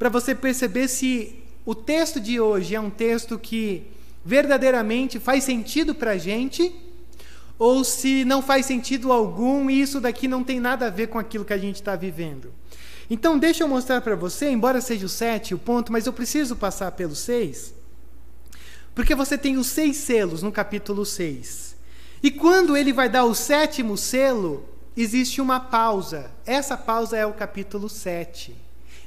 para 0.00 0.08
você 0.08 0.34
perceber 0.34 0.88
se 0.88 1.44
o 1.64 1.76
texto 1.76 2.18
de 2.18 2.40
hoje 2.40 2.74
é 2.74 2.80
um 2.80 2.90
texto 2.90 3.38
que 3.38 3.86
verdadeiramente 4.24 5.20
faz 5.20 5.44
sentido 5.44 5.94
para 5.94 6.10
a 6.10 6.18
gente 6.18 6.74
ou 7.56 7.84
se 7.84 8.24
não 8.24 8.42
faz 8.42 8.66
sentido 8.66 9.12
algum 9.12 9.70
e 9.70 9.80
isso 9.80 10.00
daqui 10.00 10.26
não 10.26 10.42
tem 10.42 10.58
nada 10.58 10.88
a 10.88 10.90
ver 10.90 11.06
com 11.06 11.20
aquilo 11.20 11.44
que 11.44 11.52
a 11.52 11.58
gente 11.58 11.76
está 11.76 11.94
vivendo. 11.94 12.52
Então, 13.10 13.38
deixa 13.38 13.64
eu 13.64 13.68
mostrar 13.68 14.00
para 14.00 14.14
você, 14.14 14.48
embora 14.50 14.80
seja 14.80 15.06
o 15.06 15.08
7 15.08 15.54
o 15.54 15.58
ponto, 15.58 15.92
mas 15.92 16.06
eu 16.06 16.12
preciso 16.12 16.56
passar 16.56 16.92
pelo 16.92 17.14
6, 17.14 17.74
porque 18.94 19.14
você 19.14 19.38
tem 19.38 19.56
os 19.56 19.68
seis 19.68 19.96
selos 19.96 20.42
no 20.42 20.52
capítulo 20.52 21.04
6. 21.04 21.74
E 22.22 22.30
quando 22.30 22.76
ele 22.76 22.92
vai 22.92 23.08
dar 23.08 23.24
o 23.24 23.34
sétimo 23.34 23.96
selo, 23.96 24.64
existe 24.96 25.40
uma 25.40 25.58
pausa. 25.58 26.30
Essa 26.46 26.76
pausa 26.76 27.16
é 27.16 27.26
o 27.26 27.32
capítulo 27.32 27.88
7. 27.88 28.54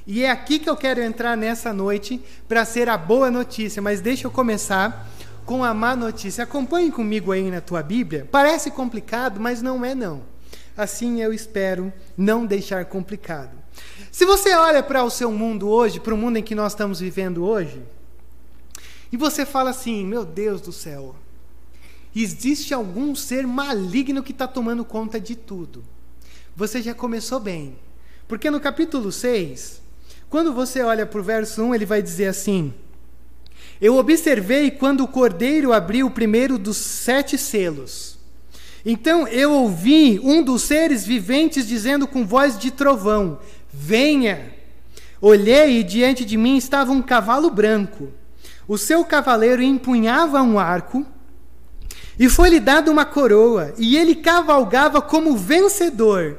E 0.06 0.22
é 0.22 0.30
aqui 0.30 0.58
que 0.58 0.68
eu 0.68 0.76
quero 0.76 1.00
entrar 1.00 1.36
nessa 1.36 1.72
noite 1.72 2.22
para 2.46 2.64
ser 2.64 2.88
a 2.88 2.98
boa 2.98 3.30
notícia, 3.30 3.80
mas 3.80 4.00
deixa 4.00 4.26
eu 4.26 4.30
começar 4.30 5.08
com 5.44 5.64
a 5.64 5.72
má 5.72 5.96
notícia. 5.96 6.44
Acompanhe 6.44 6.92
comigo 6.92 7.32
aí 7.32 7.50
na 7.50 7.60
tua 7.60 7.82
Bíblia. 7.82 8.28
Parece 8.30 8.70
complicado, 8.70 9.40
mas 9.40 9.62
não 9.62 9.84
é 9.84 9.94
não. 9.94 10.22
Assim 10.76 11.22
eu 11.22 11.32
espero 11.32 11.92
não 12.16 12.44
deixar 12.44 12.84
complicado. 12.84 13.65
Se 14.16 14.24
você 14.24 14.54
olha 14.54 14.82
para 14.82 15.04
o 15.04 15.10
seu 15.10 15.30
mundo 15.30 15.68
hoje, 15.68 16.00
para 16.00 16.14
o 16.14 16.16
mundo 16.16 16.38
em 16.38 16.42
que 16.42 16.54
nós 16.54 16.72
estamos 16.72 17.00
vivendo 17.00 17.44
hoje, 17.44 17.82
e 19.12 19.16
você 19.18 19.44
fala 19.44 19.68
assim: 19.68 20.06
meu 20.06 20.24
Deus 20.24 20.58
do 20.62 20.72
céu, 20.72 21.14
existe 22.14 22.72
algum 22.72 23.14
ser 23.14 23.46
maligno 23.46 24.22
que 24.22 24.32
está 24.32 24.48
tomando 24.48 24.86
conta 24.86 25.20
de 25.20 25.36
tudo. 25.36 25.84
Você 26.56 26.80
já 26.80 26.94
começou 26.94 27.38
bem. 27.38 27.76
Porque 28.26 28.50
no 28.50 28.58
capítulo 28.58 29.12
6, 29.12 29.82
quando 30.30 30.50
você 30.50 30.80
olha 30.80 31.04
para 31.04 31.20
o 31.20 31.22
verso 31.22 31.62
1, 31.62 31.74
ele 31.74 31.84
vai 31.84 32.00
dizer 32.00 32.28
assim: 32.28 32.72
Eu 33.78 33.96
observei 33.98 34.70
quando 34.70 35.04
o 35.04 35.08
cordeiro 35.08 35.74
abriu 35.74 36.06
o 36.06 36.10
primeiro 36.10 36.56
dos 36.56 36.78
sete 36.78 37.36
selos. 37.36 38.16
Então 38.82 39.28
eu 39.28 39.52
ouvi 39.52 40.18
um 40.22 40.42
dos 40.42 40.62
seres 40.62 41.04
viventes 41.04 41.68
dizendo 41.68 42.06
com 42.06 42.24
voz 42.24 42.58
de 42.58 42.70
trovão: 42.70 43.38
Venha! 43.78 44.54
Olhei 45.20 45.80
e 45.80 45.84
diante 45.84 46.24
de 46.24 46.36
mim 46.38 46.56
estava 46.56 46.90
um 46.90 47.02
cavalo 47.02 47.50
branco. 47.50 48.10
O 48.66 48.78
seu 48.78 49.04
cavaleiro 49.04 49.62
empunhava 49.62 50.42
um 50.42 50.58
arco 50.58 51.06
e 52.18 52.26
foi-lhe 52.30 52.58
dada 52.58 52.90
uma 52.90 53.04
coroa, 53.04 53.74
e 53.76 53.98
ele 53.98 54.14
cavalgava 54.14 55.02
como 55.02 55.36
vencedor, 55.36 56.38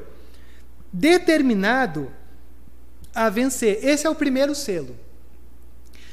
determinado 0.91 2.11
a 3.13 3.29
vencer. 3.29 3.79
Esse 3.83 4.07
é 4.07 4.09
o 4.09 4.15
primeiro 4.15 4.55
selo. 4.55 4.97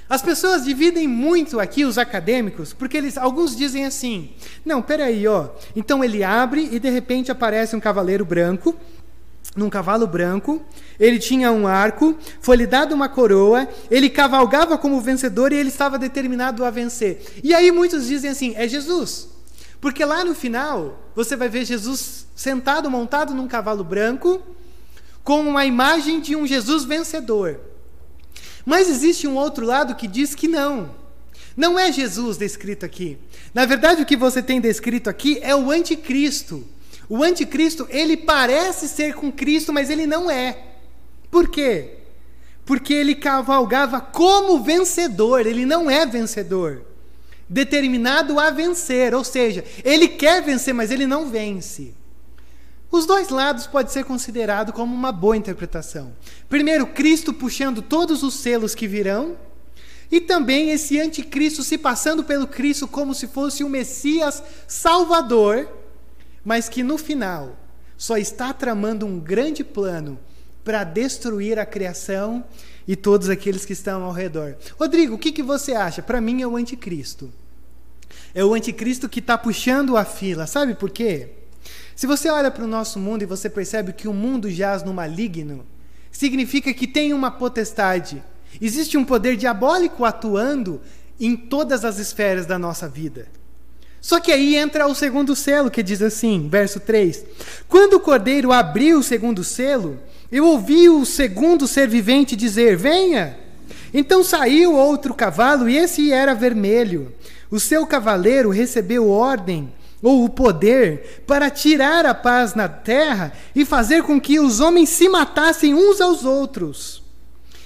As 0.06 0.20
pessoas 0.20 0.64
dividem 0.64 1.08
muito 1.08 1.58
aqui 1.58 1.86
os 1.86 1.96
acadêmicos, 1.96 2.74
porque 2.74 2.98
eles 2.98 3.16
alguns 3.16 3.56
dizem 3.56 3.86
assim: 3.86 4.34
"Não, 4.62 4.82
peraí, 4.82 5.26
ó. 5.26 5.48
Então 5.74 6.04
ele 6.04 6.22
abre 6.22 6.68
e 6.70 6.78
de 6.78 6.90
repente 6.90 7.32
aparece 7.32 7.74
um 7.74 7.80
cavaleiro 7.80 8.26
branco 8.26 8.78
num 9.54 9.70
cavalo 9.70 10.06
branco, 10.06 10.60
ele 10.98 11.18
tinha 11.18 11.52
um 11.52 11.66
arco, 11.66 12.16
foi-lhe 12.40 12.66
dado 12.66 12.94
uma 12.94 13.08
coroa, 13.08 13.68
ele 13.90 14.10
cavalgava 14.10 14.76
como 14.76 15.00
vencedor 15.00 15.52
e 15.52 15.56
ele 15.56 15.68
estava 15.68 15.98
determinado 15.98 16.64
a 16.64 16.70
vencer. 16.70 17.40
E 17.42 17.54
aí 17.54 17.70
muitos 17.70 18.06
dizem 18.06 18.30
assim: 18.30 18.54
é 18.56 18.66
Jesus. 18.66 19.28
Porque 19.80 20.04
lá 20.04 20.24
no 20.24 20.34
final, 20.34 21.10
você 21.14 21.36
vai 21.36 21.48
ver 21.48 21.64
Jesus 21.64 22.26
sentado, 22.34 22.90
montado 22.90 23.34
num 23.34 23.46
cavalo 23.46 23.84
branco, 23.84 24.42
com 25.22 25.40
uma 25.42 25.64
imagem 25.64 26.20
de 26.20 26.34
um 26.34 26.46
Jesus 26.46 26.84
vencedor. 26.84 27.60
Mas 28.64 28.88
existe 28.88 29.26
um 29.26 29.36
outro 29.36 29.64
lado 29.64 29.94
que 29.94 30.08
diz 30.08 30.34
que 30.34 30.48
não. 30.48 30.90
Não 31.56 31.78
é 31.78 31.92
Jesus 31.92 32.36
descrito 32.36 32.84
aqui. 32.84 33.18
Na 33.52 33.64
verdade, 33.66 34.02
o 34.02 34.06
que 34.06 34.16
você 34.16 34.42
tem 34.42 34.60
descrito 34.60 35.08
aqui 35.08 35.38
é 35.42 35.54
o 35.54 35.70
anticristo 35.70 36.66
o 37.08 37.22
anticristo, 37.22 37.86
ele 37.90 38.16
parece 38.16 38.88
ser 38.88 39.14
com 39.14 39.30
Cristo, 39.30 39.72
mas 39.72 39.90
ele 39.90 40.06
não 40.06 40.30
é. 40.30 40.58
Por 41.30 41.48
quê? 41.48 41.98
Porque 42.64 42.94
ele 42.94 43.14
cavalgava 43.14 44.00
como 44.00 44.62
vencedor, 44.62 45.46
ele 45.46 45.66
não 45.66 45.90
é 45.90 46.06
vencedor. 46.06 46.82
Determinado 47.48 48.40
a 48.40 48.50
vencer, 48.50 49.14
ou 49.14 49.22
seja, 49.22 49.64
ele 49.84 50.08
quer 50.08 50.42
vencer, 50.42 50.72
mas 50.72 50.90
ele 50.90 51.06
não 51.06 51.28
vence. 51.28 51.92
Os 52.90 53.04
dois 53.04 53.28
lados 53.28 53.66
pode 53.66 53.92
ser 53.92 54.04
considerado 54.04 54.72
como 54.72 54.94
uma 54.94 55.12
boa 55.12 55.36
interpretação. 55.36 56.12
Primeiro, 56.48 56.86
Cristo 56.86 57.34
puxando 57.34 57.82
todos 57.82 58.22
os 58.22 58.34
selos 58.34 58.74
que 58.74 58.86
virão, 58.88 59.36
e 60.10 60.20
também 60.20 60.70
esse 60.70 61.00
anticristo 61.00 61.62
se 61.62 61.76
passando 61.76 62.22
pelo 62.22 62.46
Cristo 62.46 62.86
como 62.86 63.14
se 63.14 63.26
fosse 63.26 63.64
o 63.64 63.68
Messias 63.68 64.42
Salvador 64.66 65.68
mas 66.44 66.68
que 66.68 66.82
no 66.82 66.98
final 66.98 67.56
só 67.96 68.16
está 68.16 68.52
tramando 68.52 69.06
um 69.06 69.18
grande 69.18 69.64
plano 69.64 70.18
para 70.64 70.84
destruir 70.84 71.58
a 71.58 71.66
criação 71.66 72.44
e 72.86 72.96
todos 72.96 73.28
aqueles 73.28 73.64
que 73.64 73.72
estão 73.72 74.02
ao 74.02 74.12
redor. 74.12 74.56
Rodrigo, 74.78 75.14
o 75.14 75.18
que, 75.18 75.32
que 75.32 75.42
você 75.42 75.72
acha? 75.72 76.02
Para 76.02 76.20
mim 76.20 76.42
é 76.42 76.46
o 76.46 76.56
anticristo. 76.56 77.32
É 78.34 78.44
o 78.44 78.54
anticristo 78.54 79.08
que 79.08 79.20
está 79.20 79.38
puxando 79.38 79.96
a 79.96 80.04
fila. 80.04 80.46
Sabe 80.46 80.74
por 80.74 80.90
quê? 80.90 81.30
Se 81.94 82.06
você 82.06 82.28
olha 82.28 82.50
para 82.50 82.64
o 82.64 82.68
nosso 82.68 82.98
mundo 82.98 83.22
e 83.22 83.26
você 83.26 83.48
percebe 83.48 83.92
que 83.92 84.08
o 84.08 84.12
mundo 84.12 84.50
jaz 84.50 84.82
no 84.82 84.92
maligno, 84.92 85.64
significa 86.10 86.74
que 86.74 86.86
tem 86.86 87.12
uma 87.12 87.30
potestade. 87.30 88.22
Existe 88.60 88.98
um 88.98 89.04
poder 89.04 89.36
diabólico 89.36 90.04
atuando 90.04 90.80
em 91.18 91.36
todas 91.36 91.84
as 91.84 91.98
esferas 91.98 92.46
da 92.46 92.58
nossa 92.58 92.88
vida. 92.88 93.28
Só 94.04 94.20
que 94.20 94.30
aí 94.30 94.54
entra 94.54 94.86
o 94.86 94.94
segundo 94.94 95.34
selo, 95.34 95.70
que 95.70 95.82
diz 95.82 96.02
assim, 96.02 96.46
verso 96.46 96.78
3: 96.78 97.24
Quando 97.66 97.94
o 97.94 98.00
cordeiro 98.00 98.52
abriu 98.52 98.98
o 98.98 99.02
segundo 99.02 99.42
selo, 99.42 99.98
eu 100.30 100.44
ouvi 100.44 100.90
o 100.90 101.06
segundo 101.06 101.66
ser 101.66 101.88
vivente 101.88 102.36
dizer: 102.36 102.76
Venha! 102.76 103.38
Então 103.94 104.22
saiu 104.22 104.74
outro 104.74 105.14
cavalo, 105.14 105.70
e 105.70 105.78
esse 105.78 106.12
era 106.12 106.34
vermelho. 106.34 107.14
O 107.50 107.58
seu 107.58 107.86
cavaleiro 107.86 108.50
recebeu 108.50 109.08
ordem 109.08 109.72
ou 110.02 110.26
o 110.26 110.28
poder 110.28 111.22
para 111.26 111.48
tirar 111.48 112.04
a 112.04 112.12
paz 112.12 112.54
na 112.54 112.68
terra 112.68 113.32
e 113.56 113.64
fazer 113.64 114.02
com 114.02 114.20
que 114.20 114.38
os 114.38 114.60
homens 114.60 114.90
se 114.90 115.08
matassem 115.08 115.72
uns 115.72 115.98
aos 116.02 116.26
outros. 116.26 117.02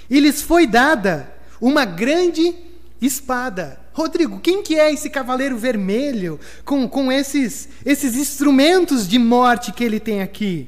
E 0.09 0.21
lhes 0.21 0.41
foi 0.41 0.65
dada 0.65 1.29
uma 1.59 1.83
grande 1.83 2.55
espada. 3.01 3.78
Rodrigo, 3.93 4.39
quem 4.39 4.61
que 4.61 4.79
é 4.79 4.91
esse 4.93 5.09
cavaleiro 5.09 5.57
vermelho 5.57 6.39
com, 6.63 6.87
com 6.87 7.11
esses, 7.11 7.69
esses 7.85 8.15
instrumentos 8.15 9.07
de 9.07 9.17
morte 9.17 9.71
que 9.71 9.83
ele 9.83 9.99
tem 9.99 10.21
aqui? 10.21 10.67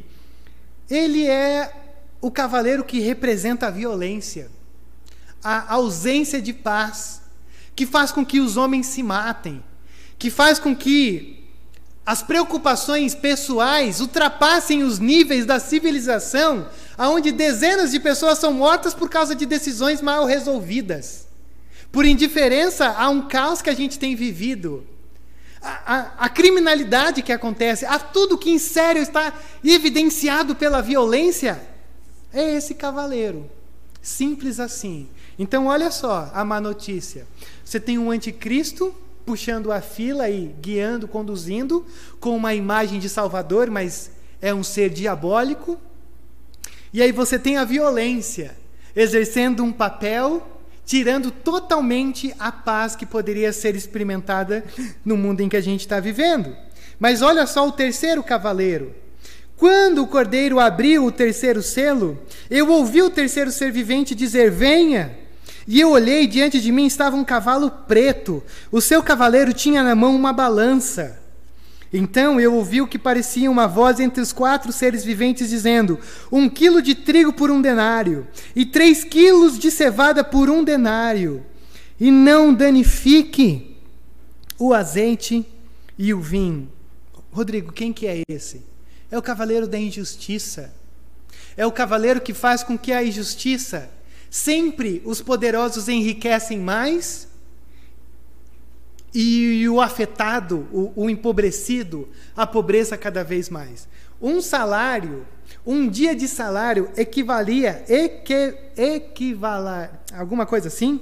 Ele 0.90 1.26
é 1.26 1.74
o 2.20 2.30
cavaleiro 2.30 2.84
que 2.84 3.00
representa 3.00 3.68
a 3.68 3.72
violência, 3.72 4.50
a 5.44 5.74
ausência 5.74 6.42
de 6.42 6.54
paz, 6.54 7.22
que 7.76 7.86
faz 7.86 8.12
com 8.12 8.26
que 8.26 8.40
os 8.40 8.58
homens 8.58 8.88
se 8.88 9.02
matem, 9.02 9.64
que 10.20 10.30
faz 10.30 10.60
com 10.60 10.76
que 10.76 11.42
as 12.06 12.22
preocupações 12.22 13.16
pessoais 13.16 14.02
ultrapassem 14.02 14.84
os 14.84 15.00
níveis 15.00 15.46
da 15.46 15.60
civilização, 15.60 16.68
aonde 16.98 17.32
dezenas 17.32 17.92
de 17.92 18.00
pessoas 18.00 18.38
são 18.40 18.54
mortas 18.54 18.94
por 18.94 19.10
causa 19.10 19.36
de 19.36 19.46
decisões 19.46 20.02
mal 20.02 20.26
resolvidas, 20.26 21.28
por 21.92 22.06
indiferença 22.06 22.88
a 22.90 23.10
um 23.10 23.28
caos 23.28 23.62
que 23.62 23.70
a 23.70 23.76
gente 23.76 24.00
tem 24.00 24.16
vivido, 24.16 24.86
a, 25.62 25.96
a, 25.96 26.26
a 26.26 26.30
criminalidade 26.30 27.22
que 27.22 27.32
acontece, 27.32 27.86
a 27.86 28.00
tudo 28.00 28.38
que 28.38 28.50
em 28.50 28.58
sério 28.58 29.02
está 29.02 29.34
evidenciado 29.64 30.56
pela 30.56 30.82
violência, 30.82 31.62
é 32.34 32.56
esse 32.56 32.74
cavaleiro. 32.74 33.50
Simples 34.02 34.60
assim. 34.60 35.08
Então, 35.38 35.68
olha 35.68 35.92
só 35.92 36.32
a 36.34 36.44
má 36.44 36.60
notícia. 36.60 37.28
Você 37.64 37.80
tem 37.80 38.00
um 38.00 38.10
anticristo 38.10 38.96
puxando 39.26 39.72
a 39.72 39.82
fila 39.82 40.30
e 40.30 40.48
guiando, 40.60 41.08
conduzindo, 41.08 41.86
com 42.20 42.36
uma 42.36 42.56
imagem 42.56 43.00
de 43.00 43.08
Salvador, 43.08 43.70
mas 43.70 44.12
é 44.42 44.54
um 44.54 44.64
ser 44.64 44.90
diabólico. 44.90 45.80
E 46.92 47.02
aí 47.02 47.12
você 47.12 47.38
tem 47.38 47.58
a 47.58 47.64
violência 47.64 48.58
exercendo 48.96 49.64
um 49.64 49.72
papel, 49.72 50.61
tirando 50.86 51.32
totalmente 51.32 52.34
a 52.40 52.52
paz 52.52 52.96
que 52.96 53.06
poderia 53.06 53.54
ser 53.54 53.76
experimentada 53.76 54.64
no 55.06 55.16
mundo 55.16 55.42
em 55.42 55.50
que 55.50 55.58
a 55.58 55.62
gente 55.62 55.82
está 55.82 56.00
vivendo. 56.00 56.56
Mas 57.00 57.22
olha 57.22 57.48
só 57.48 57.68
o 57.68 57.72
terceiro 57.72 58.24
cavaleiro. 58.24 58.94
Quando 59.58 60.02
o 60.02 60.08
cordeiro 60.08 60.60
abriu 60.60 61.06
o 61.06 61.12
terceiro 61.12 61.62
selo, 61.62 62.20
eu 62.50 62.70
ouvi 62.70 63.02
o 63.02 63.10
terceiro 63.10 63.52
ser 63.52 63.72
vivente 63.72 64.16
dizer: 64.16 64.50
Venha. 64.50 65.18
E 65.68 65.80
eu 65.80 65.92
olhei, 65.92 66.26
diante 66.26 66.60
de 66.60 66.72
mim 66.72 66.88
estava 66.88 67.16
um 67.16 67.24
cavalo 67.24 67.70
preto. 67.70 68.44
O 68.72 68.82
seu 68.82 69.04
cavaleiro 69.04 69.54
tinha 69.54 69.84
na 69.84 69.94
mão 69.94 70.16
uma 70.16 70.34
balança. 70.34 71.21
Então 71.94 72.40
eu 72.40 72.54
ouvi 72.54 72.82
o 72.82 72.88
que 72.88 72.98
parecia 72.98 73.52
uma 73.52 73.68
voz 73.68 74.00
entre 74.00 74.22
os 74.22 74.32
quatro 74.32 74.72
seres 74.72 75.04
viventes 75.04 75.50
dizendo: 75.50 76.00
Um 76.32 76.50
quilo 76.50 76.82
de 76.82 76.96
trigo 76.96 77.34
por 77.34 77.52
um 77.52 77.62
denário, 77.62 78.28
e 78.56 78.66
três 78.66 79.04
quilos 79.04 79.60
de 79.60 79.70
cevada 79.70 80.24
por 80.24 80.50
um 80.50 80.64
denário. 80.64 81.46
E 82.00 82.10
não 82.10 82.54
danifique 82.54 83.78
o 84.58 84.74
azeite 84.74 85.46
e 85.98 86.14
o 86.14 86.20
vinho. 86.20 86.72
Rodrigo, 87.32 87.72
quem 87.72 87.94
que 87.94 88.08
é 88.08 88.22
esse? 88.30 88.64
É 89.10 89.18
o 89.18 89.22
cavaleiro 89.22 89.68
da 89.68 89.78
injustiça. 89.78 90.74
É 91.56 91.66
o 91.66 91.72
cavaleiro 91.72 92.22
que 92.22 92.34
faz 92.34 92.64
com 92.64 92.78
que 92.78 92.92
a 92.92 93.04
injustiça 93.04 93.90
Sempre 94.32 95.02
os 95.04 95.22
poderosos 95.22 95.90
enriquecem 95.90 96.58
mais 96.58 97.28
e 99.14 99.68
o 99.68 99.82
afetado, 99.82 100.68
o, 100.72 100.94
o 100.96 101.10
empobrecido, 101.10 102.08
a 102.36 102.48
pobreza 102.48 102.98
cada 102.98 103.24
vez 103.24 103.50
mais. 103.50 103.88
Um 104.22 104.42
salário, 104.42 105.26
um 105.66 105.88
dia 105.88 106.16
de 106.16 106.28
salário 106.28 106.90
equivalia, 106.96 107.84
eque, 107.90 108.56
equivalar, 108.78 110.02
alguma 110.14 110.46
coisa 110.46 110.68
assim, 110.68 111.02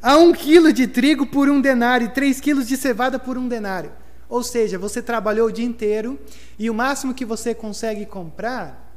a 0.00 0.16
um 0.16 0.32
quilo 0.32 0.72
de 0.72 0.86
trigo 0.86 1.26
por 1.26 1.48
um 1.48 1.60
denário 1.60 2.06
e 2.06 2.10
três 2.10 2.40
quilos 2.40 2.68
de 2.68 2.76
cevada 2.76 3.18
por 3.18 3.38
um 3.38 3.48
denário. 3.48 3.92
Ou 4.28 4.42
seja, 4.42 4.78
você 4.78 5.02
trabalhou 5.02 5.48
o 5.48 5.52
dia 5.52 5.64
inteiro 5.64 6.18
e 6.58 6.70
o 6.70 6.74
máximo 6.74 7.14
que 7.14 7.24
você 7.24 7.54
consegue 7.54 8.06
comprar 8.06 8.90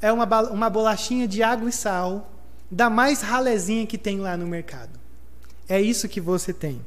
é 0.00 0.12
uma, 0.12 0.24
uma 0.50 0.70
bolachinha 0.70 1.28
de 1.28 1.42
água 1.42 1.68
e 1.68 1.72
sal 1.72 2.30
da 2.70 2.88
mais 2.88 3.20
ralezinha 3.20 3.86
que 3.86 3.98
tem 3.98 4.20
lá 4.20 4.36
no 4.36 4.46
mercado. 4.46 4.98
É 5.68 5.80
isso 5.80 6.08
que 6.08 6.20
você 6.20 6.52
tem. 6.52 6.80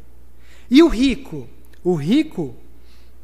E 0.70 0.82
o 0.82 0.88
rico? 0.88 1.48
O 1.84 1.96
rico, 1.96 2.56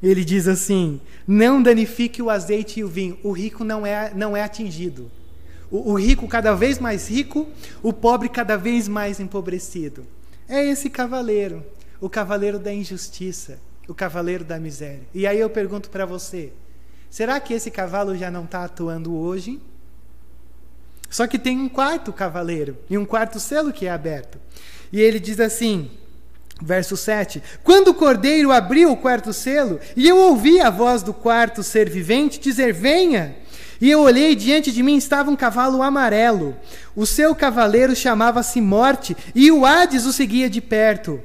ele 0.01 0.23
diz 0.23 0.47
assim: 0.47 0.99
não 1.27 1.61
danifique 1.61 2.21
o 2.21 2.29
azeite 2.29 2.79
e 2.79 2.83
o 2.83 2.87
vinho. 2.87 3.17
O 3.23 3.31
rico 3.31 3.63
não 3.63 3.85
é, 3.85 4.11
não 4.15 4.35
é 4.35 4.43
atingido. 4.43 5.11
O, 5.69 5.91
o 5.91 5.95
rico 5.95 6.27
cada 6.27 6.53
vez 6.55 6.79
mais 6.79 7.09
rico, 7.09 7.47
o 7.83 7.93
pobre 7.93 8.29
cada 8.29 8.57
vez 8.57 8.87
mais 8.87 9.19
empobrecido. 9.19 10.05
É 10.47 10.65
esse 10.65 10.89
cavaleiro, 10.89 11.63
o 12.01 12.09
cavaleiro 12.09 12.57
da 12.57 12.73
injustiça, 12.73 13.59
o 13.87 13.93
cavaleiro 13.93 14.43
da 14.43 14.59
miséria. 14.59 15.03
E 15.13 15.27
aí 15.27 15.39
eu 15.39 15.49
pergunto 15.49 15.89
para 15.89 16.05
você: 16.05 16.51
será 17.09 17.39
que 17.39 17.53
esse 17.53 17.69
cavalo 17.69 18.17
já 18.17 18.31
não 18.31 18.45
está 18.45 18.63
atuando 18.63 19.15
hoje? 19.15 19.61
Só 21.09 21.25
que 21.25 21.39
tem 21.39 21.59
um 21.59 21.69
quarto 21.69 22.13
cavaleiro 22.13 22.77
e 22.89 22.97
um 22.97 23.05
quarto 23.05 23.39
selo 23.39 23.73
que 23.73 23.85
é 23.85 23.91
aberto. 23.91 24.37
E 24.91 24.99
ele 24.99 25.19
diz 25.19 25.39
assim, 25.39 25.89
verso 26.61 26.95
7: 26.97 27.41
Quando 27.63 27.89
o 27.89 27.93
cordeiro 27.93 28.51
abriu 28.51 28.91
o 28.91 28.97
quarto 28.97 29.33
selo, 29.33 29.79
e 29.95 30.07
eu 30.07 30.17
ouvi 30.17 30.59
a 30.59 30.69
voz 30.69 31.03
do 31.03 31.13
quarto 31.13 31.63
ser 31.63 31.89
vivente 31.89 32.39
dizer: 32.39 32.73
Venha. 32.73 33.35
E 33.81 33.89
eu 33.89 34.01
olhei, 34.01 34.35
diante 34.35 34.73
de 34.73 34.83
mim 34.83 34.97
estava 34.97 35.31
um 35.31 35.37
cavalo 35.37 35.81
amarelo. 35.81 36.57
O 36.93 37.05
seu 37.05 37.33
cavaleiro 37.33 37.95
chamava-se 37.95 38.59
Morte, 38.59 39.15
e 39.33 39.49
o 39.51 39.65
Hades 39.65 40.05
o 40.05 40.11
seguia 40.11 40.49
de 40.49 40.59
perto. 40.59 41.21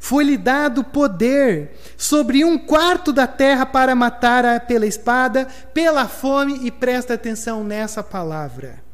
Foi-lhe 0.00 0.38
dado 0.38 0.82
poder 0.84 1.72
sobre 1.96 2.44
um 2.44 2.56
quarto 2.56 3.12
da 3.12 3.26
terra 3.26 3.66
para 3.66 3.94
matar 3.94 4.60
pela 4.66 4.86
espada, 4.86 5.46
pela 5.74 6.08
fome, 6.08 6.60
e 6.62 6.70
presta 6.70 7.14
atenção 7.14 7.62
nessa 7.62 8.02
palavra 8.02 8.88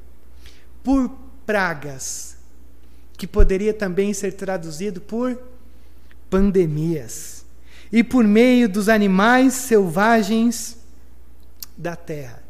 por 0.84 1.10
pragas, 1.46 2.36
que 3.16 3.26
poderia 3.26 3.72
também 3.72 4.12
ser 4.12 4.32
traduzido 4.32 5.00
por 5.00 5.36
pandemias, 6.34 7.46
e 7.92 8.02
por 8.02 8.24
meio 8.24 8.68
dos 8.68 8.88
animais 8.88 9.54
selvagens 9.54 10.76
da 11.76 11.94
terra. 11.94 12.42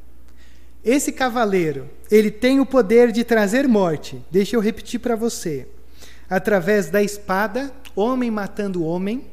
Esse 0.83 1.13
cavaleiro, 1.13 1.91
ele 2.11 2.31
tem 2.31 2.61
o 2.61 2.65
poder 2.65 3.13
de 3.13 3.23
trazer 3.25 3.69
morte. 3.69 4.25
Deixa 4.31 4.57
eu 4.57 4.61
repetir 4.61 5.01
para 5.01 5.15
você. 5.15 5.69
Através 6.31 6.89
da 6.89 7.03
espada, 7.03 7.71
homem 7.95 8.31
matando 8.31 8.83
homem, 8.83 9.27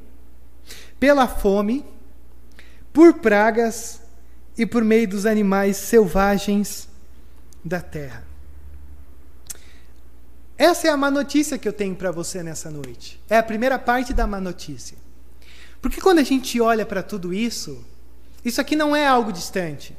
pela 1.00 1.30
fome, 1.30 1.86
por 2.92 3.14
pragas 3.14 4.02
e 4.58 4.66
por 4.66 4.84
meio 4.84 5.08
dos 5.08 5.26
animais 5.26 5.78
selvagens 5.78 6.90
da 7.64 7.80
terra. 7.80 8.31
Essa 10.62 10.90
é 10.90 10.92
a 10.92 10.96
má 10.96 11.10
notícia 11.10 11.58
que 11.58 11.68
eu 11.68 11.74
tenho 11.74 11.96
para 11.96 12.12
você 12.12 12.44
nessa 12.44 12.70
noite. 12.70 13.20
É 13.28 13.36
a 13.36 13.42
primeira 13.42 13.80
parte 13.80 14.14
da 14.14 14.28
má 14.28 14.40
notícia. 14.40 14.96
Porque 15.82 16.00
quando 16.00 16.20
a 16.20 16.24
gente 16.24 16.62
olha 16.62 16.86
para 16.86 17.02
tudo 17.02 17.34
isso, 17.34 17.84
isso 18.46 18.62
aqui 18.62 18.76
não 18.76 18.96
é 18.96 19.08
algo 19.08 19.34
distante. 19.34 19.98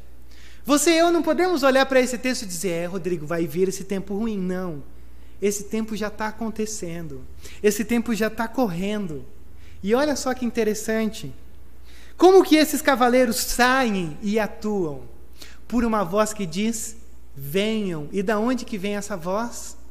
Você 0.64 0.92
e 0.92 0.98
eu 0.98 1.10
não 1.10 1.20
podemos 1.20 1.64
olhar 1.64 1.84
para 1.86 2.00
esse 2.00 2.16
texto 2.16 2.42
e 2.42 2.46
dizer, 2.46 2.68
é, 2.68 2.86
Rodrigo, 2.86 3.26
vai 3.26 3.44
vir 3.44 3.66
esse 3.66 3.82
tempo 3.82 4.16
ruim. 4.16 4.38
Não. 4.38 4.84
Esse 5.42 5.64
tempo 5.64 5.96
já 5.96 6.06
está 6.06 6.28
acontecendo. 6.28 7.26
Esse 7.60 7.84
tempo 7.84 8.14
já 8.14 8.28
está 8.28 8.46
correndo. 8.46 9.24
E 9.82 9.96
olha 9.96 10.14
só 10.14 10.32
que 10.32 10.46
interessante. 10.46 11.34
Como 12.16 12.44
que 12.44 12.54
esses 12.54 12.80
cavaleiros 12.80 13.38
saem 13.38 14.16
e 14.22 14.38
atuam? 14.38 15.02
Por 15.66 15.84
uma 15.84 16.04
voz 16.04 16.32
que 16.32 16.46
diz: 16.46 16.94
venham. 17.34 18.08
E 18.12 18.22
da 18.22 18.38
onde 18.38 18.64
que 18.64 18.78
vem 18.78 18.94
essa 18.94 19.16
voz? 19.16 19.81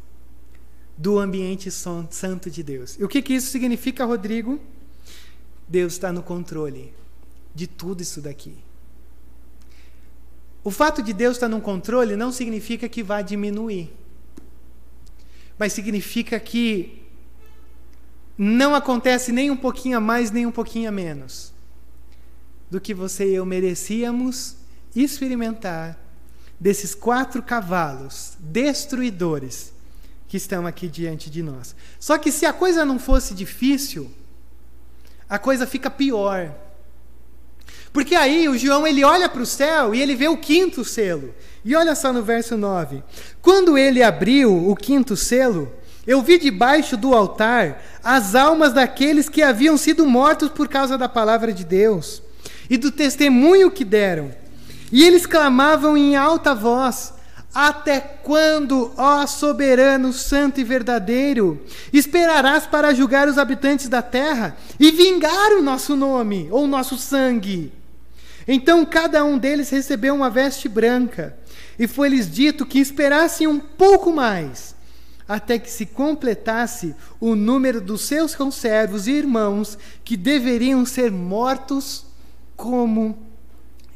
Do 1.02 1.18
ambiente 1.18 1.72
santo 1.72 2.52
de 2.52 2.62
Deus. 2.62 2.96
E 3.00 3.04
o 3.04 3.08
que, 3.08 3.24
que 3.24 3.34
isso 3.34 3.50
significa, 3.50 4.06
Rodrigo? 4.06 4.60
Deus 5.68 5.94
está 5.94 6.14
no 6.14 6.22
controle 6.22 6.94
de 7.56 7.66
tudo 7.66 8.04
isso 8.04 8.22
daqui. 8.22 8.56
o 10.64 10.70
fato 10.70 11.02
de 11.02 11.12
Deus 11.12 11.38
estar 11.38 11.50
no 11.50 11.60
controle 11.60 12.16
não 12.16 12.32
significa 12.32 12.88
que 12.88 13.02
vai 13.02 13.24
diminuir, 13.24 13.92
mas 15.58 15.74
significa 15.74 16.40
que 16.40 17.02
não 18.38 18.76
acontece 18.76 19.32
nem 19.32 19.50
um 19.50 19.58
pouquinho 19.58 19.98
a 19.98 20.00
mais, 20.00 20.30
nem 20.30 20.46
um 20.46 20.52
pouquinho 20.52 20.88
a 20.88 20.92
menos 20.92 21.52
do 22.70 22.80
que 22.80 22.94
você 22.94 23.32
e 23.32 23.36
eu 23.36 23.46
merecíamos 23.46 24.56
experimentar 24.96 26.00
desses 26.60 26.94
quatro 26.94 27.42
cavalos 27.42 28.38
destruidores 28.40 29.74
que 30.32 30.38
estão 30.38 30.66
aqui 30.66 30.88
diante 30.88 31.30
de 31.30 31.44
nós. 31.44 31.76
Só 32.00 32.18
que 32.18 32.32
se 32.32 32.46
a 32.46 32.54
coisa 32.54 32.86
não 32.86 32.98
fosse 32.98 33.34
difícil, 33.34 34.10
a 35.28 35.38
coisa 35.38 35.68
fica 35.68 35.90
pior. 35.90 36.56
Porque 37.92 38.16
aí 38.16 38.48
o 38.48 38.58
João 38.58 38.88
ele 38.88 39.04
olha 39.04 39.28
para 39.28 39.42
o 39.42 39.46
céu 39.46 39.94
e 39.94 40.02
ele 40.02 40.16
vê 40.16 40.30
o 40.30 40.38
quinto 40.38 40.86
selo. 40.86 41.36
E 41.66 41.76
olha 41.76 41.94
só 41.96 42.14
no 42.14 42.24
verso 42.24 42.56
9. 42.56 43.04
Quando 43.42 43.78
ele 43.78 44.02
abriu 44.02 44.70
o 44.70 44.74
quinto 44.74 45.18
selo, 45.18 45.70
eu 46.08 46.22
vi 46.22 46.40
debaixo 46.40 46.96
do 46.96 47.14
altar 47.14 47.84
as 48.02 48.34
almas 48.34 48.72
daqueles 48.72 49.28
que 49.28 49.44
haviam 49.44 49.76
sido 49.76 50.06
mortos 50.06 50.48
por 50.48 50.70
causa 50.70 50.98
da 50.98 51.10
palavra 51.10 51.52
de 51.52 51.66
Deus 51.66 52.24
e 52.70 52.78
do 52.78 52.90
testemunho 52.90 53.70
que 53.70 53.84
deram. 53.84 54.34
E 54.94 55.04
eles 55.04 55.26
clamavam 55.26 55.98
em 55.98 56.16
alta 56.16 56.56
voz: 56.56 57.16
Até 57.54 58.00
quando, 58.00 58.94
ó 58.96 59.28
soberano, 59.28 60.14
santo 60.14 60.62
e 60.62 60.64
verdadeiro, 60.64 61.62
esperarás 61.92 62.66
para 62.66 62.94
julgar 62.94 63.28
os 63.28 63.38
habitantes 63.38 63.90
da 63.90 64.02
terra 64.02 64.56
e 64.80 64.90
vingar 64.90 65.52
o 65.52 65.62
nosso 65.62 65.98
nome 65.98 66.48
ou 66.50 66.64
o 66.64 66.68
nosso 66.68 66.98
sangue? 66.98 67.74
Então 68.48 68.86
cada 68.86 69.26
um 69.26 69.38
deles 69.38 69.70
recebeu 69.70 70.16
uma 70.16 70.30
veste 70.30 70.70
branca, 70.70 71.38
e 71.78 71.88
foi-lhes 71.88 72.32
dito 72.32 72.66
que 72.66 72.80
esperassem 72.80 73.48
um 73.48 73.60
pouco 73.60 74.14
mais, 74.14 74.74
até 75.28 75.60
que 75.60 75.70
se 75.70 75.86
completasse 75.86 76.96
o 77.20 77.36
número 77.36 77.82
dos 77.82 78.02
seus 78.04 78.34
conservos 78.34 79.08
e 79.08 79.12
irmãos 79.12 79.78
que 80.06 80.16
deveriam 80.16 80.86
ser 80.86 81.12
mortos 81.12 82.06
como 82.56 83.18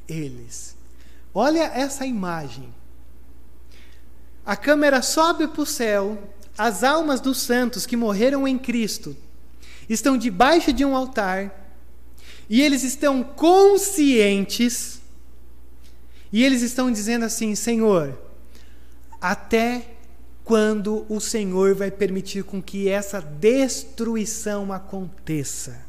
eles. 0.09 0.75
Olha 1.33 1.71
essa 1.73 2.05
imagem. 2.05 2.74
A 4.45 4.55
câmera 4.55 5.01
sobe 5.01 5.47
para 5.47 5.61
o 5.61 5.65
céu, 5.65 6.31
as 6.57 6.83
almas 6.83 7.19
dos 7.19 7.39
santos 7.39 7.85
que 7.85 7.97
morreram 7.97 8.47
em 8.47 8.57
Cristo 8.57 9.17
estão 9.89 10.17
debaixo 10.17 10.71
de 10.71 10.85
um 10.85 10.95
altar 10.95 11.65
e 12.49 12.61
eles 12.61 12.83
estão 12.83 13.23
conscientes 13.23 15.01
e 16.31 16.43
eles 16.43 16.61
estão 16.61 16.91
dizendo 16.91 17.25
assim: 17.25 17.55
Senhor, 17.55 18.17
até 19.19 19.87
quando 20.43 21.05
o 21.09 21.19
Senhor 21.19 21.73
vai 21.73 21.89
permitir 21.89 22.43
com 22.43 22.61
que 22.61 22.87
essa 22.87 23.19
destruição 23.19 24.71
aconteça? 24.71 25.83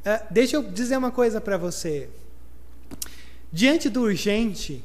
Uh, 0.00 0.24
deixa 0.30 0.56
eu 0.56 0.62
dizer 0.62 0.96
uma 0.96 1.10
coisa 1.10 1.40
para 1.40 1.58
você. 1.58 2.08
Diante 3.52 3.90
do 3.90 4.02
urgente, 4.02 4.82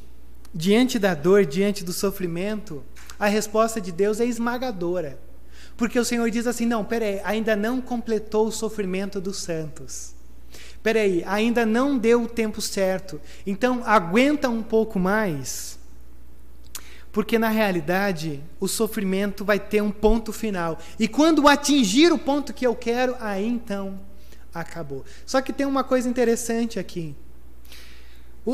diante 0.53 0.99
da 0.99 1.13
dor, 1.13 1.45
diante 1.45 1.83
do 1.83 1.91
sofrimento, 1.91 2.83
a 3.19 3.27
resposta 3.27 3.81
de 3.81 3.91
Deus 3.91 4.19
é 4.19 4.25
esmagadora. 4.25 5.19
Porque 5.75 5.97
o 5.97 6.05
Senhor 6.05 6.29
diz 6.29 6.45
assim: 6.45 6.65
não, 6.65 6.85
peraí, 6.85 7.19
ainda 7.23 7.55
não 7.55 7.81
completou 7.81 8.47
o 8.47 8.51
sofrimento 8.51 9.19
dos 9.19 9.37
santos. 9.37 10.13
Peraí, 10.83 11.23
ainda 11.25 11.65
não 11.65 11.97
deu 11.97 12.23
o 12.23 12.27
tempo 12.27 12.61
certo. 12.61 13.19
Então 13.47 13.81
aguenta 13.85 14.49
um 14.49 14.61
pouco 14.61 14.99
mais. 14.99 15.79
Porque 17.11 17.39
na 17.39 17.49
realidade 17.49 18.43
o 18.59 18.67
sofrimento 18.67 19.45
vai 19.45 19.59
ter 19.59 19.81
um 19.81 19.91
ponto 19.91 20.33
final. 20.33 20.77
E 20.99 21.07
quando 21.07 21.47
atingir 21.47 22.11
o 22.11 22.17
ponto 22.17 22.53
que 22.53 22.65
eu 22.67 22.75
quero, 22.75 23.15
aí 23.19 23.47
então 23.47 23.99
acabou. 24.53 25.05
Só 25.25 25.39
que 25.39 25.53
tem 25.53 25.65
uma 25.65 25.83
coisa 25.83 26.09
interessante 26.09 26.79
aqui. 26.79 27.15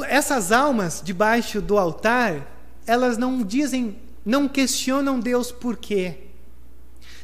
Essas 0.08 0.52
almas 0.52 1.02
debaixo 1.04 1.62
do 1.62 1.78
altar, 1.78 2.56
elas 2.86 3.17
não 3.17 3.43
dizem, 3.43 3.97
não 4.25 4.47
questionam 4.47 5.19
Deus 5.19 5.52
por 5.52 5.78
quê. 5.78 6.17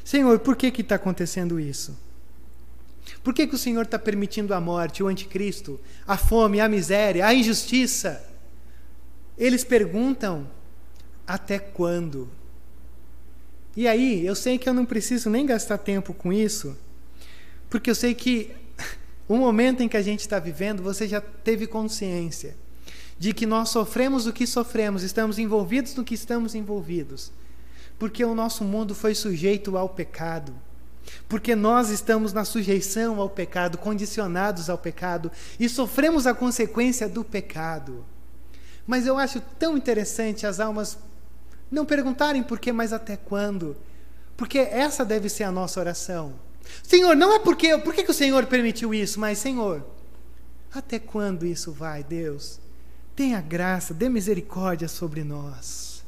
Senhor, 0.03 0.39
por 0.39 0.55
que 0.55 0.67
está 0.81 0.95
acontecendo 0.95 1.59
isso? 1.59 1.97
Por 3.23 3.33
que, 3.33 3.47
que 3.47 3.55
o 3.55 3.57
Senhor 3.57 3.83
está 3.83 3.97
permitindo 3.97 4.53
a 4.53 4.61
morte, 4.61 5.03
o 5.03 5.07
anticristo, 5.07 5.79
a 6.07 6.17
fome, 6.17 6.59
a 6.59 6.69
miséria, 6.69 7.25
a 7.25 7.33
injustiça? 7.33 8.23
Eles 9.37 9.63
perguntam: 9.63 10.47
até 11.25 11.59
quando? 11.59 12.29
E 13.75 13.87
aí, 13.87 14.25
eu 14.25 14.35
sei 14.35 14.57
que 14.57 14.69
eu 14.69 14.73
não 14.73 14.85
preciso 14.85 15.29
nem 15.29 15.45
gastar 15.45 15.77
tempo 15.77 16.13
com 16.13 16.31
isso, 16.31 16.77
porque 17.69 17.89
eu 17.89 17.95
sei 17.95 18.13
que 18.13 18.55
o 19.27 19.37
momento 19.37 19.81
em 19.81 19.87
que 19.87 19.97
a 19.97 20.01
gente 20.01 20.21
está 20.21 20.39
vivendo, 20.39 20.83
você 20.83 21.07
já 21.07 21.21
teve 21.21 21.67
consciência 21.67 22.55
de 23.17 23.33
que 23.33 23.45
nós 23.45 23.69
sofremos 23.69 24.27
o 24.27 24.33
que 24.33 24.45
sofremos, 24.45 25.03
estamos 25.03 25.39
envolvidos 25.39 25.95
no 25.95 26.03
que 26.03 26.13
estamos 26.13 26.53
envolvidos 26.53 27.31
porque 27.97 28.23
o 28.23 28.35
nosso 28.35 28.63
mundo 28.63 28.93
foi 28.93 29.15
sujeito 29.15 29.77
ao 29.77 29.89
pecado. 29.89 30.53
Porque 31.29 31.55
nós 31.55 31.89
estamos 31.89 32.33
na 32.33 32.43
sujeição 32.43 33.19
ao 33.21 33.29
pecado, 33.29 33.77
condicionados 33.77 34.69
ao 34.69 34.77
pecado 34.77 35.31
e 35.59 35.69
sofremos 35.69 36.25
a 36.25 36.33
consequência 36.33 37.07
do 37.07 37.23
pecado. 37.23 38.03
Mas 38.87 39.05
eu 39.05 39.17
acho 39.17 39.39
tão 39.57 39.77
interessante 39.77 40.45
as 40.45 40.59
almas 40.59 40.97
não 41.71 41.85
perguntarem 41.85 42.43
por 42.43 42.59
quê, 42.59 42.71
mas 42.71 42.91
até 42.91 43.15
quando. 43.15 43.77
Porque 44.35 44.57
essa 44.57 45.05
deve 45.05 45.29
ser 45.29 45.43
a 45.43 45.51
nossa 45.51 45.79
oração. 45.79 46.33
Senhor, 46.83 47.15
não 47.15 47.33
é 47.33 47.39
porque, 47.39 47.77
por 47.79 47.93
que 47.93 48.09
o 48.09 48.13
Senhor 48.13 48.45
permitiu 48.45 48.93
isso, 48.93 49.19
mas 49.19 49.37
Senhor, 49.37 49.85
até 50.73 50.99
quando 50.99 51.45
isso 51.45 51.71
vai, 51.71 52.03
Deus? 52.03 52.59
Tenha 53.15 53.39
graça, 53.39 53.93
dê 53.93 54.09
misericórdia 54.09 54.87
sobre 54.87 55.23
nós. 55.23 56.03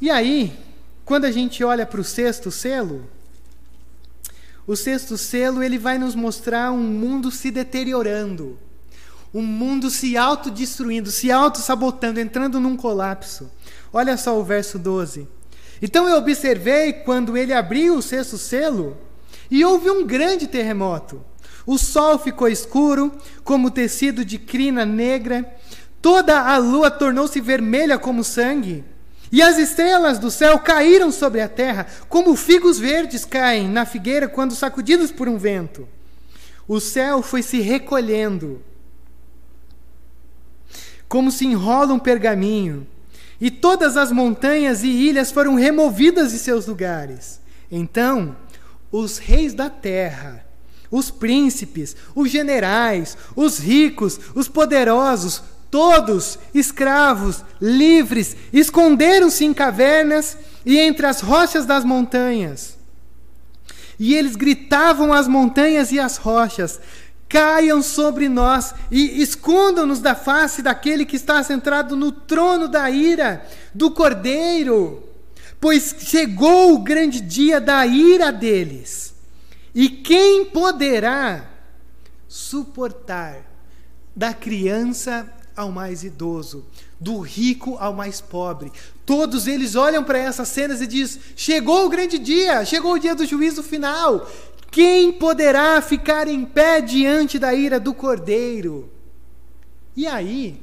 E 0.00 0.10
aí, 0.10 0.52
quando 1.04 1.24
a 1.24 1.30
gente 1.30 1.64
olha 1.64 1.86
para 1.86 2.00
o 2.00 2.04
sexto 2.04 2.50
selo, 2.50 3.08
o 4.66 4.76
sexto 4.76 5.16
selo 5.16 5.62
ele 5.62 5.78
vai 5.78 5.98
nos 5.98 6.14
mostrar 6.14 6.70
um 6.70 6.82
mundo 6.82 7.30
se 7.30 7.50
deteriorando, 7.50 8.58
um 9.32 9.42
mundo 9.42 9.90
se 9.90 10.16
autodestruindo, 10.16 11.10
se 11.10 11.32
auto-sabotando, 11.32 12.20
entrando 12.20 12.60
num 12.60 12.76
colapso. 12.76 13.50
Olha 13.92 14.16
só 14.16 14.38
o 14.38 14.44
verso 14.44 14.78
12. 14.78 15.26
Então 15.82 16.08
eu 16.08 16.16
observei 16.16 16.92
quando 16.92 17.36
ele 17.36 17.52
abriu 17.52 17.96
o 17.96 18.02
sexto 18.02 18.38
selo 18.38 18.96
e 19.50 19.64
houve 19.64 19.90
um 19.90 20.06
grande 20.06 20.46
terremoto. 20.46 21.22
O 21.66 21.76
sol 21.76 22.20
ficou 22.20 22.48
escuro, 22.48 23.12
como 23.42 23.70
tecido 23.70 24.24
de 24.24 24.38
crina 24.38 24.86
negra, 24.86 25.44
toda 26.00 26.40
a 26.40 26.56
lua 26.56 26.88
tornou-se 26.88 27.40
vermelha 27.40 27.98
como 27.98 28.22
sangue. 28.22 28.84
E 29.32 29.42
as 29.42 29.58
estrelas 29.58 30.18
do 30.18 30.30
céu 30.30 30.58
caíram 30.58 31.10
sobre 31.10 31.40
a 31.40 31.48
terra, 31.48 31.86
como 32.08 32.36
figos 32.36 32.78
verdes 32.78 33.24
caem 33.24 33.68
na 33.68 33.84
figueira 33.84 34.28
quando 34.28 34.54
sacudidos 34.54 35.10
por 35.10 35.28
um 35.28 35.38
vento. 35.38 35.88
O 36.68 36.78
céu 36.78 37.22
foi 37.22 37.42
se 37.42 37.60
recolhendo, 37.60 38.62
como 41.08 41.30
se 41.30 41.46
enrola 41.46 41.92
um 41.92 41.98
pergaminho, 41.98 42.86
e 43.42 43.50
todas 43.50 43.96
as 43.96 44.12
montanhas 44.12 44.84
e 44.84 44.86
ilhas 44.86 45.32
foram 45.32 45.56
removidas 45.56 46.30
de 46.30 46.38
seus 46.38 46.64
lugares. 46.66 47.40
Então, 47.68 48.36
os 48.92 49.18
reis 49.18 49.52
da 49.52 49.68
terra, 49.68 50.46
os 50.88 51.10
príncipes, 51.10 51.96
os 52.14 52.30
generais, 52.30 53.18
os 53.34 53.58
ricos, 53.58 54.20
os 54.36 54.46
poderosos, 54.46 55.42
Todos, 55.72 56.38
escravos, 56.52 57.42
livres, 57.58 58.36
esconderam-se 58.52 59.42
em 59.42 59.54
cavernas 59.54 60.36
e 60.66 60.78
entre 60.78 61.06
as 61.06 61.22
rochas 61.22 61.64
das 61.64 61.82
montanhas. 61.82 62.76
E 63.98 64.14
eles 64.14 64.36
gritavam 64.36 65.14
às 65.14 65.26
montanhas 65.26 65.90
e 65.90 65.98
às 65.98 66.18
rochas: 66.18 66.78
Caiam 67.32 67.82
sobre 67.82 68.28
nós 68.28 68.74
e 68.90 69.22
escondam-nos 69.22 70.00
da 70.00 70.14
face 70.14 70.60
daquele 70.60 71.06
que 71.06 71.16
está 71.16 71.42
sentado 71.42 71.96
no 71.96 72.12
trono 72.12 72.68
da 72.68 72.90
ira, 72.90 73.42
do 73.74 73.90
cordeiro. 73.90 75.02
Pois 75.58 75.94
chegou 76.00 76.74
o 76.74 76.80
grande 76.80 77.22
dia 77.22 77.58
da 77.58 77.86
ira 77.86 78.30
deles. 78.30 79.14
E 79.74 79.88
quem 79.88 80.44
poderá 80.44 81.48
suportar 82.28 83.38
da 84.14 84.34
criança 84.34 85.26
ao 85.56 85.70
mais 85.70 86.04
idoso, 86.04 86.66
do 87.00 87.18
rico 87.18 87.78
ao 87.78 87.94
mais 87.94 88.20
pobre. 88.20 88.70
Todos 89.06 89.46
eles 89.46 89.74
olham 89.74 90.04
para 90.04 90.18
essas 90.18 90.48
cenas 90.48 90.82
e 90.82 90.86
diz: 90.86 91.18
"Chegou 91.34 91.86
o 91.86 91.88
grande 91.88 92.18
dia, 92.18 92.62
chegou 92.66 92.92
o 92.92 92.98
dia 92.98 93.14
do 93.14 93.24
juízo 93.24 93.62
final. 93.62 94.28
Quem 94.72 95.12
poderá 95.12 95.80
ficar 95.82 96.26
em 96.26 96.44
pé 96.44 96.80
diante 96.80 97.38
da 97.38 97.54
ira 97.54 97.78
do 97.78 97.94
Cordeiro?" 97.94 98.90
E 99.94 100.06
aí, 100.06 100.60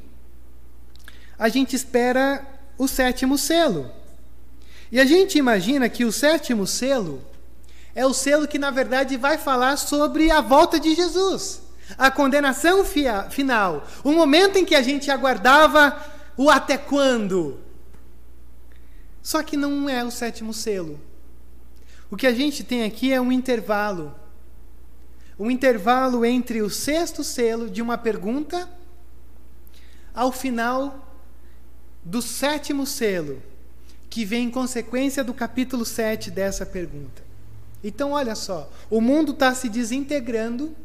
a 1.38 1.48
gente 1.48 1.76
espera 1.76 2.44
o 2.76 2.88
sétimo 2.88 3.38
selo. 3.38 3.90
E 4.92 5.00
a 5.00 5.06
gente 5.06 5.38
imagina 5.38 5.88
que 5.88 6.04
o 6.04 6.12
sétimo 6.12 6.66
selo 6.66 7.22
é 7.94 8.04
o 8.06 8.14
selo 8.14 8.48
que, 8.48 8.58
na 8.58 8.72
verdade, 8.72 9.16
vai 9.16 9.38
falar 9.38 9.78
sobre 9.78 10.32
a 10.32 10.42
volta 10.42 10.80
de 10.80 10.96
Jesus, 10.96 11.62
a 11.96 12.10
condenação 12.10 12.84
final, 12.84 13.86
o 14.04 14.12
momento 14.12 14.58
em 14.58 14.66
que 14.66 14.74
a 14.74 14.82
gente 14.82 15.12
aguardava 15.12 15.96
o 16.36 16.50
até 16.50 16.78
quando. 16.78 17.60
Só 19.22 19.44
que 19.44 19.56
não 19.56 19.88
é 19.88 20.04
o 20.04 20.10
sétimo 20.10 20.54
selo. 20.54 21.00
O 22.12 22.18
que 22.18 22.26
a 22.26 22.34
gente 22.34 22.64
tem 22.64 22.84
aqui 22.84 23.14
é 23.14 23.22
um 23.22 23.32
intervalo. 23.32 24.16
Um 25.38 25.52
intervalo 25.52 26.26
entre 26.26 26.62
o 26.62 26.70
sexto 26.70 27.24
selo 27.24 27.70
de 27.70 27.82
uma 27.82 27.98
pergunta 27.98 28.70
ao 30.14 30.32
final 30.32 31.08
do 32.04 32.22
sétimo 32.22 32.86
selo, 32.86 33.42
que 34.10 34.26
vem 34.26 34.48
em 34.48 34.52
consequência 34.52 35.24
do 35.24 35.34
capítulo 35.34 35.86
7 35.86 36.32
dessa 36.32 36.66
pergunta. 36.66 37.24
Então, 37.84 38.12
olha 38.12 38.36
só: 38.36 38.70
o 38.90 39.00
mundo 39.00 39.32
está 39.32 39.54
se 39.54 39.70
desintegrando, 39.70 40.76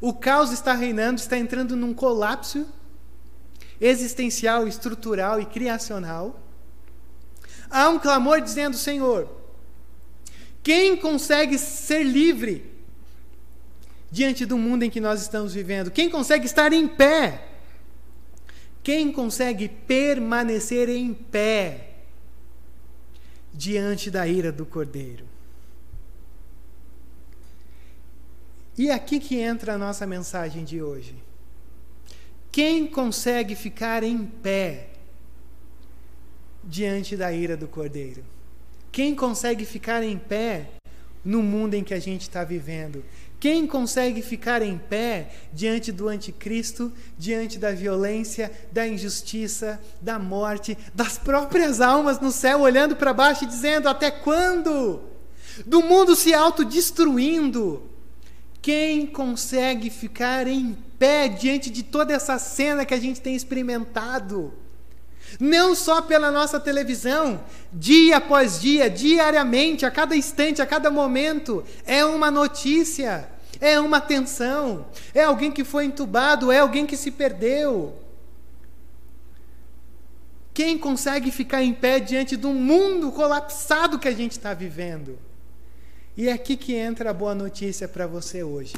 o 0.00 0.12
caos 0.12 0.52
está 0.52 0.74
reinando, 0.74 1.18
está 1.18 1.38
entrando 1.38 1.74
num 1.74 1.94
colapso 1.94 2.66
existencial, 3.80 4.68
estrutural 4.68 5.40
e 5.40 5.46
criacional. 5.46 6.38
Há 7.70 7.88
um 7.88 7.98
clamor 7.98 8.40
dizendo: 8.40 8.76
Senhor, 8.76 9.39
quem 10.62 10.96
consegue 10.96 11.56
ser 11.58 12.02
livre 12.02 12.70
diante 14.10 14.44
do 14.44 14.58
mundo 14.58 14.82
em 14.82 14.90
que 14.90 15.00
nós 15.00 15.22
estamos 15.22 15.54
vivendo? 15.54 15.90
Quem 15.90 16.10
consegue 16.10 16.46
estar 16.46 16.72
em 16.72 16.86
pé? 16.86 17.46
Quem 18.82 19.12
consegue 19.12 19.68
permanecer 19.68 20.88
em 20.88 21.14
pé 21.14 21.94
diante 23.52 24.10
da 24.10 24.26
ira 24.26 24.50
do 24.50 24.66
Cordeiro? 24.66 25.24
E 28.76 28.88
é 28.88 28.94
aqui 28.94 29.20
que 29.20 29.36
entra 29.36 29.74
a 29.74 29.78
nossa 29.78 30.06
mensagem 30.06 30.64
de 30.64 30.82
hoje. 30.82 31.14
Quem 32.50 32.86
consegue 32.86 33.54
ficar 33.54 34.02
em 34.02 34.24
pé 34.24 34.88
diante 36.64 37.16
da 37.16 37.32
ira 37.32 37.56
do 37.56 37.68
Cordeiro? 37.68 38.24
Quem 38.92 39.14
consegue 39.14 39.64
ficar 39.64 40.02
em 40.02 40.18
pé 40.18 40.68
no 41.24 41.42
mundo 41.42 41.74
em 41.74 41.84
que 41.84 41.94
a 41.94 42.00
gente 42.00 42.22
está 42.22 42.42
vivendo? 42.42 43.04
Quem 43.38 43.66
consegue 43.66 44.20
ficar 44.20 44.60
em 44.60 44.76
pé 44.76 45.30
diante 45.52 45.90
do 45.90 46.08
anticristo, 46.08 46.92
diante 47.16 47.58
da 47.58 47.72
violência, 47.72 48.52
da 48.70 48.86
injustiça, 48.86 49.80
da 50.00 50.18
morte, 50.18 50.76
das 50.94 51.16
próprias 51.16 51.80
almas 51.80 52.20
no 52.20 52.30
céu 52.30 52.60
olhando 52.60 52.96
para 52.96 53.14
baixo 53.14 53.44
e 53.44 53.46
dizendo: 53.46 53.88
Até 53.88 54.10
quando? 54.10 55.00
Do 55.64 55.82
mundo 55.82 56.14
se 56.14 56.34
autodestruindo, 56.34 57.88
quem 58.60 59.06
consegue 59.06 59.88
ficar 59.88 60.46
em 60.46 60.76
pé 60.98 61.28
diante 61.28 61.70
de 61.70 61.82
toda 61.82 62.12
essa 62.12 62.38
cena 62.38 62.84
que 62.84 62.94
a 62.94 63.00
gente 63.00 63.20
tem 63.20 63.34
experimentado? 63.34 64.52
Não 65.38 65.74
só 65.74 66.02
pela 66.02 66.30
nossa 66.30 66.58
televisão, 66.58 67.40
dia 67.72 68.16
após 68.16 68.60
dia, 68.60 68.90
diariamente, 68.90 69.86
a 69.86 69.90
cada 69.90 70.16
instante, 70.16 70.60
a 70.60 70.66
cada 70.66 70.90
momento, 70.90 71.64
é 71.86 72.04
uma 72.04 72.30
notícia, 72.30 73.28
é 73.60 73.78
uma 73.78 74.00
tensão, 74.00 74.86
é 75.14 75.24
alguém 75.24 75.50
que 75.50 75.64
foi 75.64 75.84
entubado, 75.84 76.50
é 76.50 76.58
alguém 76.58 76.86
que 76.86 76.96
se 76.96 77.10
perdeu. 77.10 77.94
Quem 80.52 80.76
consegue 80.76 81.30
ficar 81.30 81.62
em 81.62 81.72
pé 81.72 82.00
diante 82.00 82.36
um 82.44 82.54
mundo 82.54 83.12
colapsado 83.12 83.98
que 83.98 84.08
a 84.08 84.14
gente 84.14 84.32
está 84.32 84.52
vivendo? 84.52 85.18
E 86.16 86.28
é 86.28 86.32
aqui 86.32 86.56
que 86.56 86.74
entra 86.74 87.10
a 87.10 87.14
boa 87.14 87.34
notícia 87.34 87.86
para 87.86 88.06
você 88.06 88.42
hoje. 88.42 88.74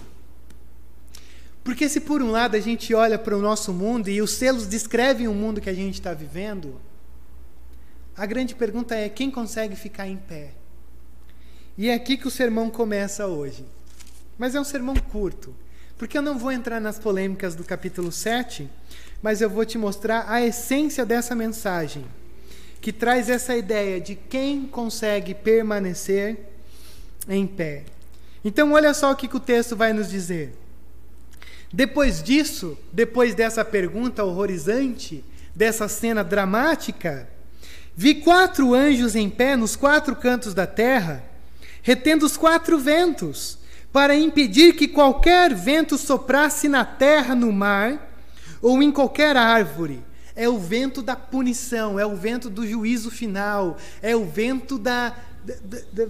Porque 1.64 1.88
se 1.88 2.01
por 2.01 2.22
um 2.22 2.31
lado 2.31 2.57
a 2.57 2.61
gente 2.61 2.92
olha 2.92 3.18
para 3.18 3.37
o 3.37 3.40
nosso 3.40 3.72
mundo 3.72 4.09
e 4.09 4.20
os 4.20 4.33
selos 4.33 4.66
descrevem 4.66 5.29
o 5.29 5.35
mundo 5.35 5.61
que 5.61 5.70
a 5.70 5.75
gente 5.75 5.94
está 5.94 6.12
vivendo, 6.12 6.81
a 8.16 8.27
grande 8.27 8.55
pergunta 8.55 8.94
é 8.94 9.09
quem 9.09 9.31
consegue 9.31 9.77
ficar 9.77 10.09
em 10.09 10.16
pé? 10.16 10.51
E 11.79 11.88
é 11.88 11.94
aqui 11.94 12.16
que 12.16 12.29
o 12.29 12.31
sermão 12.31 12.68
começa 12.68 13.27
hoje. 13.27 13.64
Mas 14.37 14.55
é 14.55 14.61
um 14.61 14.64
sermão 14.64 14.94
curto, 14.96 15.55
porque 15.96 16.18
eu 16.18 16.22
não 16.22 16.38
vou 16.38 16.51
entrar 16.51 16.81
nas 16.81 16.98
polêmicas 16.98 17.55
do 17.55 17.64
capítulo 17.64 18.11
7, 18.11 18.68
mas 19.22 19.40
eu 19.40 19.48
vou 19.48 19.64
te 19.64 19.79
mostrar 19.79 20.25
a 20.29 20.42
essência 20.42 21.07
dessa 21.07 21.35
mensagem, 21.35 22.05
que 22.81 22.92
traz 22.92 23.29
essa 23.29 23.57
ideia 23.57 24.01
de 24.01 24.16
quem 24.16 24.66
consegue 24.66 25.33
permanecer 25.33 26.38
em 27.29 27.46
pé. 27.46 27.85
Então, 28.44 28.72
olha 28.72 28.92
só 28.92 29.12
o 29.12 29.16
que, 29.16 29.29
que 29.29 29.37
o 29.37 29.40
texto 29.40 29.77
vai 29.77 29.92
nos 29.92 30.11
dizer. 30.11 30.53
Depois 31.72 32.22
disso, 32.22 32.76
depois 32.92 33.35
dessa 33.35 33.64
pergunta 33.64 34.22
horrorizante, 34.22 35.24
dessa 35.54 35.88
cena 35.88 36.22
dramática, 36.22 37.28
vi 37.96 38.16
quatro 38.16 38.74
anjos 38.74 39.16
em 39.16 39.30
pé 39.30 39.56
nos 39.56 39.74
quatro 39.74 40.14
cantos 40.14 40.52
da 40.52 40.66
terra, 40.66 41.24
retendo 41.82 42.26
os 42.26 42.37
quatro 42.37 42.78
ventos, 42.78 43.58
para 43.90 44.14
impedir 44.14 44.74
que 44.74 44.88
qualquer 44.88 45.54
vento 45.54 45.96
soprasse 45.98 46.68
na 46.68 46.85
terra, 46.85 47.35
no 47.35 47.52
mar 47.52 48.11
ou 48.61 48.82
em 48.82 48.90
qualquer 48.90 49.37
árvore. 49.37 50.02
É 50.35 50.48
o 50.48 50.58
vento 50.58 51.02
da 51.02 51.14
punição, 51.14 52.00
é 52.00 52.06
o 52.06 52.16
vento 52.16 52.48
do 52.48 52.66
juízo 52.66 53.11
final, 53.11 53.76
é 54.00 54.16
o 54.16 54.24
vento 54.24 54.78
da, 54.78 55.14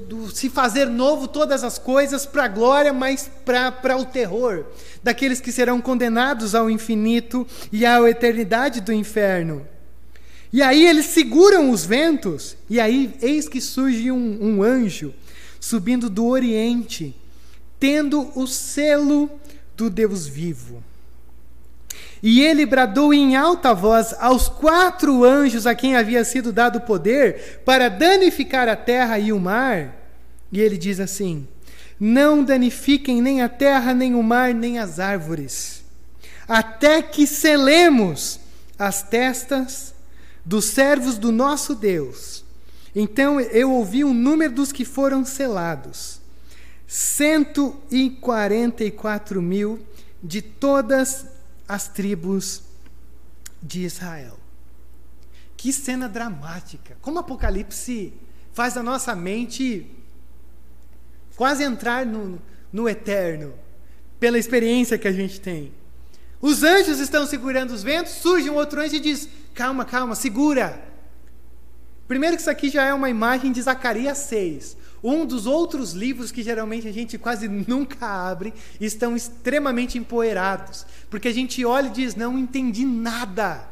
do 0.06 0.30
se 0.30 0.50
fazer 0.50 0.86
novo 0.86 1.26
todas 1.26 1.64
as 1.64 1.78
coisas 1.78 2.26
para 2.26 2.44
a 2.44 2.48
glória, 2.48 2.92
mas 2.92 3.30
para 3.44 3.96
o 3.96 4.04
terror 4.04 4.66
daqueles 5.02 5.40
que 5.40 5.50
serão 5.50 5.80
condenados 5.80 6.54
ao 6.54 6.70
infinito 6.70 7.46
e 7.72 7.86
à 7.86 8.00
eternidade 8.08 8.80
do 8.80 8.92
inferno. 8.92 9.66
E 10.52 10.60
aí 10.60 10.86
eles 10.86 11.06
seguram 11.06 11.70
os 11.70 11.84
ventos, 11.86 12.56
e 12.68 12.78
aí 12.78 13.14
eis 13.22 13.48
que 13.48 13.60
surge 13.60 14.12
um, 14.12 14.38
um 14.40 14.62
anjo 14.62 15.14
subindo 15.58 16.10
do 16.10 16.26
Oriente, 16.26 17.16
tendo 17.80 18.30
o 18.38 18.46
selo 18.46 19.30
do 19.74 19.88
Deus 19.88 20.26
vivo. 20.26 20.84
E 22.22 22.40
ele 22.40 22.64
bradou 22.64 23.12
em 23.12 23.34
alta 23.34 23.74
voz 23.74 24.14
aos 24.20 24.48
quatro 24.48 25.24
anjos 25.24 25.66
a 25.66 25.74
quem 25.74 25.96
havia 25.96 26.24
sido 26.24 26.52
dado 26.52 26.82
poder 26.82 27.62
para 27.64 27.88
danificar 27.88 28.68
a 28.68 28.76
terra 28.76 29.18
e 29.18 29.32
o 29.32 29.40
mar. 29.40 29.92
E 30.52 30.60
ele 30.60 30.78
diz 30.78 31.00
assim: 31.00 31.48
Não 31.98 32.44
danifiquem 32.44 33.20
nem 33.20 33.42
a 33.42 33.48
terra, 33.48 33.92
nem 33.92 34.14
o 34.14 34.22
mar, 34.22 34.54
nem 34.54 34.78
as 34.78 35.00
árvores, 35.00 35.82
até 36.46 37.02
que 37.02 37.26
selemos 37.26 38.38
as 38.78 39.02
testas 39.02 39.92
dos 40.44 40.66
servos 40.66 41.18
do 41.18 41.32
nosso 41.32 41.74
Deus. 41.74 42.44
Então 42.94 43.40
eu 43.40 43.72
ouvi 43.72 44.04
o 44.04 44.14
número 44.14 44.52
dos 44.52 44.70
que 44.70 44.84
foram 44.84 45.24
selados: 45.24 46.20
144 46.86 49.42
mil 49.42 49.80
de 50.22 50.40
todas 50.40 51.31
as 51.72 51.88
tribos 51.88 52.64
de 53.62 53.80
Israel. 53.86 54.38
Que 55.56 55.72
cena 55.72 56.06
dramática! 56.06 56.98
Como 57.00 57.18
Apocalipse 57.18 58.12
faz 58.52 58.76
a 58.76 58.82
nossa 58.82 59.16
mente 59.16 59.86
quase 61.34 61.64
entrar 61.64 62.04
no, 62.04 62.38
no 62.70 62.86
eterno, 62.86 63.54
pela 64.20 64.38
experiência 64.38 64.98
que 64.98 65.08
a 65.08 65.12
gente 65.12 65.40
tem. 65.40 65.72
Os 66.42 66.62
anjos 66.62 66.98
estão 67.00 67.26
segurando 67.26 67.70
os 67.70 67.82
ventos, 67.82 68.12
surge 68.12 68.50
um 68.50 68.54
outro 68.54 68.78
anjo 68.78 68.96
e 68.96 69.00
diz: 69.00 69.26
Calma, 69.54 69.86
calma, 69.86 70.14
segura. 70.14 70.78
Primeiro, 72.06 72.36
que 72.36 72.42
isso 72.42 72.50
aqui 72.50 72.68
já 72.68 72.84
é 72.84 72.92
uma 72.92 73.08
imagem 73.08 73.50
de 73.50 73.62
Zacarias 73.62 74.18
6. 74.18 74.76
Um 75.02 75.26
dos 75.26 75.46
outros 75.46 75.92
livros 75.92 76.30
que 76.30 76.42
geralmente 76.42 76.86
a 76.86 76.92
gente 76.92 77.18
quase 77.18 77.48
nunca 77.48 78.06
abre 78.06 78.54
estão 78.80 79.16
extremamente 79.16 79.98
empoeirados, 79.98 80.86
porque 81.10 81.28
a 81.28 81.34
gente 81.34 81.64
olha 81.64 81.88
e 81.88 81.90
diz: 81.90 82.14
não 82.14 82.38
entendi 82.38 82.84
nada. 82.84 83.68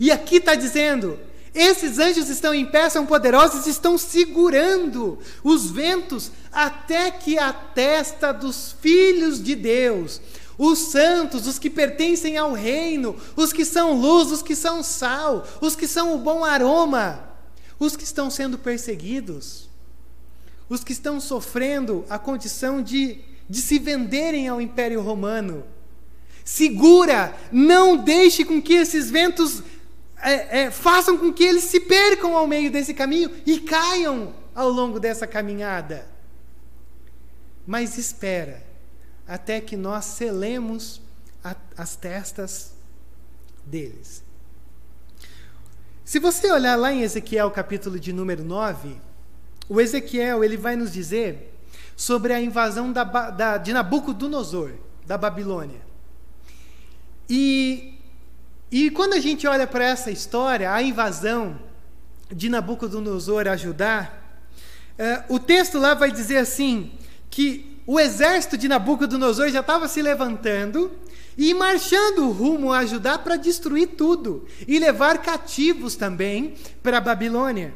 E 0.00 0.10
aqui 0.10 0.36
está 0.36 0.56
dizendo: 0.56 1.16
esses 1.54 1.98
anjos 1.98 2.30
estão 2.30 2.54
em 2.54 2.64
pé, 2.64 2.88
são 2.88 3.04
poderosos, 3.04 3.66
estão 3.66 3.98
segurando 3.98 5.18
os 5.44 5.70
ventos 5.70 6.32
até 6.50 7.10
que 7.10 7.38
a 7.38 7.52
testa 7.52 8.32
dos 8.32 8.74
filhos 8.80 9.42
de 9.42 9.54
Deus, 9.54 10.20
os 10.56 10.78
santos, 10.78 11.46
os 11.46 11.58
que 11.58 11.68
pertencem 11.68 12.38
ao 12.38 12.52
reino, 12.52 13.14
os 13.36 13.52
que 13.52 13.64
são 13.64 13.92
luz, 13.92 14.32
os 14.32 14.42
que 14.42 14.56
são 14.56 14.82
sal, 14.82 15.46
os 15.60 15.76
que 15.76 15.86
são 15.86 16.14
o 16.14 16.18
bom 16.18 16.42
aroma, 16.42 17.28
os 17.78 17.96
que 17.96 18.04
estão 18.04 18.30
sendo 18.30 18.56
perseguidos, 18.56 19.68
os 20.72 20.82
que 20.82 20.92
estão 20.92 21.20
sofrendo 21.20 22.04
a 22.08 22.18
condição 22.18 22.82
de, 22.82 23.20
de 23.48 23.60
se 23.60 23.78
venderem 23.78 24.48
ao 24.48 24.60
Império 24.60 25.02
Romano. 25.02 25.64
Segura, 26.44 27.36
não 27.52 27.96
deixe 27.96 28.42
com 28.42 28.60
que 28.60 28.72
esses 28.72 29.10
ventos 29.10 29.62
é, 30.16 30.62
é, 30.62 30.70
façam 30.70 31.18
com 31.18 31.30
que 31.30 31.44
eles 31.44 31.64
se 31.64 31.78
percam 31.80 32.34
ao 32.34 32.46
meio 32.46 32.70
desse 32.70 32.94
caminho 32.94 33.30
e 33.44 33.60
caiam 33.60 34.34
ao 34.54 34.70
longo 34.70 34.98
dessa 34.98 35.26
caminhada. 35.26 36.08
Mas 37.66 37.98
espera 37.98 38.64
até 39.28 39.60
que 39.60 39.76
nós 39.76 40.06
selemos 40.06 41.02
a, 41.44 41.54
as 41.76 41.96
testas 41.96 42.72
deles. 43.66 44.24
Se 46.02 46.18
você 46.18 46.50
olhar 46.50 46.76
lá 46.76 46.92
em 46.92 47.02
Ezequiel 47.02 47.50
capítulo 47.50 48.00
de 48.00 48.12
número 48.12 48.42
9, 48.42 49.11
o 49.68 49.80
Ezequiel 49.80 50.42
ele 50.42 50.56
vai 50.56 50.76
nos 50.76 50.92
dizer 50.92 51.52
sobre 51.96 52.32
a 52.32 52.40
invasão 52.40 52.92
da, 52.92 53.04
da, 53.04 53.56
de 53.58 53.72
Nabucodonosor, 53.72 54.72
da 55.06 55.16
Babilônia. 55.16 55.80
E, 57.28 57.94
e 58.70 58.90
quando 58.90 59.14
a 59.14 59.20
gente 59.20 59.46
olha 59.46 59.66
para 59.66 59.84
essa 59.84 60.10
história, 60.10 60.72
a 60.72 60.82
invasão 60.82 61.58
de 62.30 62.48
Nabucodonosor 62.48 63.46
a 63.46 63.56
Judá, 63.56 64.12
é, 64.98 65.24
o 65.28 65.38
texto 65.38 65.78
lá 65.78 65.94
vai 65.94 66.10
dizer 66.10 66.38
assim: 66.38 66.92
que 67.30 67.80
o 67.86 67.98
exército 67.98 68.56
de 68.56 68.68
Nabucodonosor 68.68 69.48
já 69.48 69.60
estava 69.60 69.88
se 69.88 70.02
levantando 70.02 70.92
e 71.36 71.52
marchando 71.54 72.30
rumo 72.30 72.72
a 72.72 72.84
Judá 72.84 73.18
para 73.18 73.36
destruir 73.36 73.88
tudo 73.88 74.46
e 74.68 74.78
levar 74.78 75.18
cativos 75.18 75.96
também 75.96 76.54
para 76.82 76.98
a 76.98 77.00
Babilônia. 77.00 77.74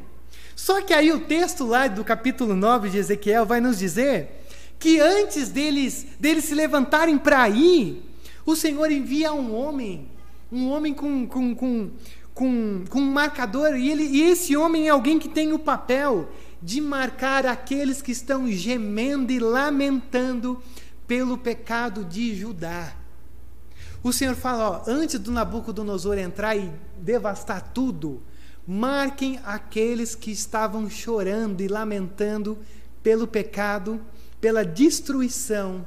Só 0.57 0.81
que 0.81 0.95
aí 0.95 1.13
o 1.13 1.21
texto 1.21 1.67
lá 1.67 1.87
do 1.87 2.03
capítulo 2.03 2.57
9 2.57 2.89
de 2.89 2.97
Ezequiel 2.97 3.45
vai 3.45 3.61
nos 3.61 3.79
dizer 3.79 4.43
que 4.79 4.99
antes 4.99 5.51
deles, 5.51 6.07
deles 6.19 6.47
se 6.47 6.55
levantarem 6.55 7.19
para 7.19 7.47
ir, 7.51 8.03
o 8.45 8.57
Senhor 8.57 8.91
envia 8.91 9.35
um 9.35 9.55
homem, 9.55 10.09
um 10.51 10.71
homem 10.71 10.95
com, 10.95 11.27
com, 11.27 11.55
com, 11.55 11.91
com, 12.33 12.85
com 12.89 12.99
um 12.99 13.13
marcador, 13.13 13.77
e, 13.77 13.91
ele, 13.91 14.05
e 14.05 14.23
esse 14.23 14.57
homem 14.57 14.87
é 14.87 14.91
alguém 14.91 15.19
que 15.19 15.29
tem 15.29 15.53
o 15.53 15.59
papel 15.59 16.31
de 16.63 16.81
marcar 16.81 17.45
aqueles 17.45 18.01
que 18.01 18.11
estão 18.11 18.51
gemendo 18.51 19.31
e 19.31 19.39
lamentando 19.39 20.63
pelo 21.07 21.37
pecado 21.37 22.03
de 22.03 22.35
Judá. 22.35 22.95
O 24.03 24.11
Senhor 24.11 24.35
fala, 24.35 24.71
ó, 24.71 24.83
antes 24.91 25.19
do 25.19 25.31
Nabucodonosor 25.31 26.17
entrar 26.17 26.57
e 26.57 26.73
devastar 26.99 27.61
tudo, 27.75 28.23
marquem 28.67 29.39
aqueles 29.45 30.15
que 30.15 30.31
estavam 30.31 30.91
chorando 30.91 31.61
e 31.61 31.69
lamentando 31.69 32.59
pelo 33.03 33.27
pecado, 33.27 34.01
pela 34.41 34.65
destruição 34.65 35.87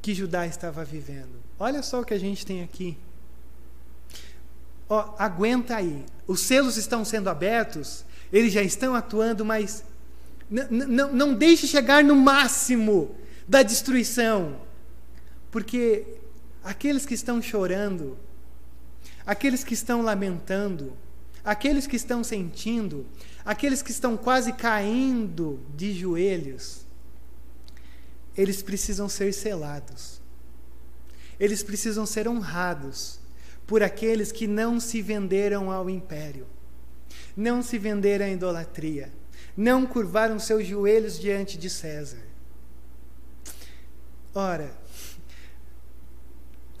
que 0.00 0.14
Judá 0.14 0.46
estava 0.46 0.84
vivendo. 0.84 1.42
Olha 1.58 1.82
só 1.82 2.00
o 2.00 2.04
que 2.04 2.14
a 2.14 2.18
gente 2.18 2.46
tem 2.46 2.62
aqui. 2.62 2.96
Ó, 4.88 5.14
aguenta 5.18 5.76
aí. 5.76 6.04
Os 6.26 6.40
selos 6.40 6.76
estão 6.76 7.04
sendo 7.04 7.28
abertos, 7.28 8.04
eles 8.32 8.52
já 8.52 8.62
estão 8.62 8.94
atuando, 8.94 9.44
mas 9.44 9.84
não 10.50 11.34
deixe 11.34 11.66
chegar 11.66 12.02
no 12.04 12.14
máximo 12.14 13.14
da 13.46 13.62
destruição, 13.62 14.60
porque 15.50 16.06
aqueles 16.62 17.04
que 17.04 17.14
estão 17.14 17.40
chorando, 17.42 18.16
aqueles 19.26 19.64
que 19.64 19.74
estão 19.74 20.02
lamentando, 20.02 20.92
aqueles 21.50 21.86
que 21.86 21.96
estão 21.96 22.22
sentindo, 22.22 23.06
aqueles 23.44 23.82
que 23.82 23.90
estão 23.90 24.16
quase 24.16 24.52
caindo 24.52 25.60
de 25.76 25.92
joelhos, 25.92 26.86
eles 28.36 28.62
precisam 28.62 29.08
ser 29.08 29.32
selados, 29.32 30.20
eles 31.38 31.62
precisam 31.62 32.06
ser 32.06 32.28
honrados 32.28 33.18
por 33.66 33.82
aqueles 33.82 34.32
que 34.32 34.46
não 34.46 34.80
se 34.80 35.02
venderam 35.02 35.70
ao 35.70 35.88
império 35.88 36.46
não 37.38 37.62
se 37.62 37.78
venderam 37.78 38.26
à 38.26 38.30
idolatria, 38.30 39.12
não 39.56 39.86
curvaram 39.86 40.40
seus 40.40 40.66
joelhos 40.66 41.20
diante 41.20 41.56
de 41.56 41.70
César. 41.70 42.18
Ora, 44.34 44.72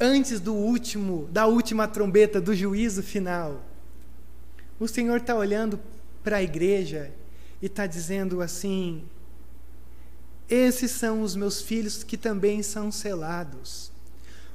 antes 0.00 0.40
do 0.40 0.52
último, 0.52 1.28
da 1.30 1.46
última 1.46 1.86
trombeta 1.86 2.40
do 2.40 2.56
juízo 2.56 3.04
final, 3.04 3.64
o 4.78 4.86
Senhor 4.88 5.18
está 5.18 5.34
olhando 5.34 5.80
para 6.22 6.36
a 6.36 6.42
igreja 6.42 7.12
e 7.60 7.66
está 7.66 7.86
dizendo 7.86 8.40
assim: 8.40 9.04
esses 10.48 10.92
são 10.92 11.20
os 11.22 11.36
meus 11.36 11.60
filhos 11.60 12.02
que 12.02 12.16
também 12.16 12.62
são 12.62 12.90
selados. 12.90 13.92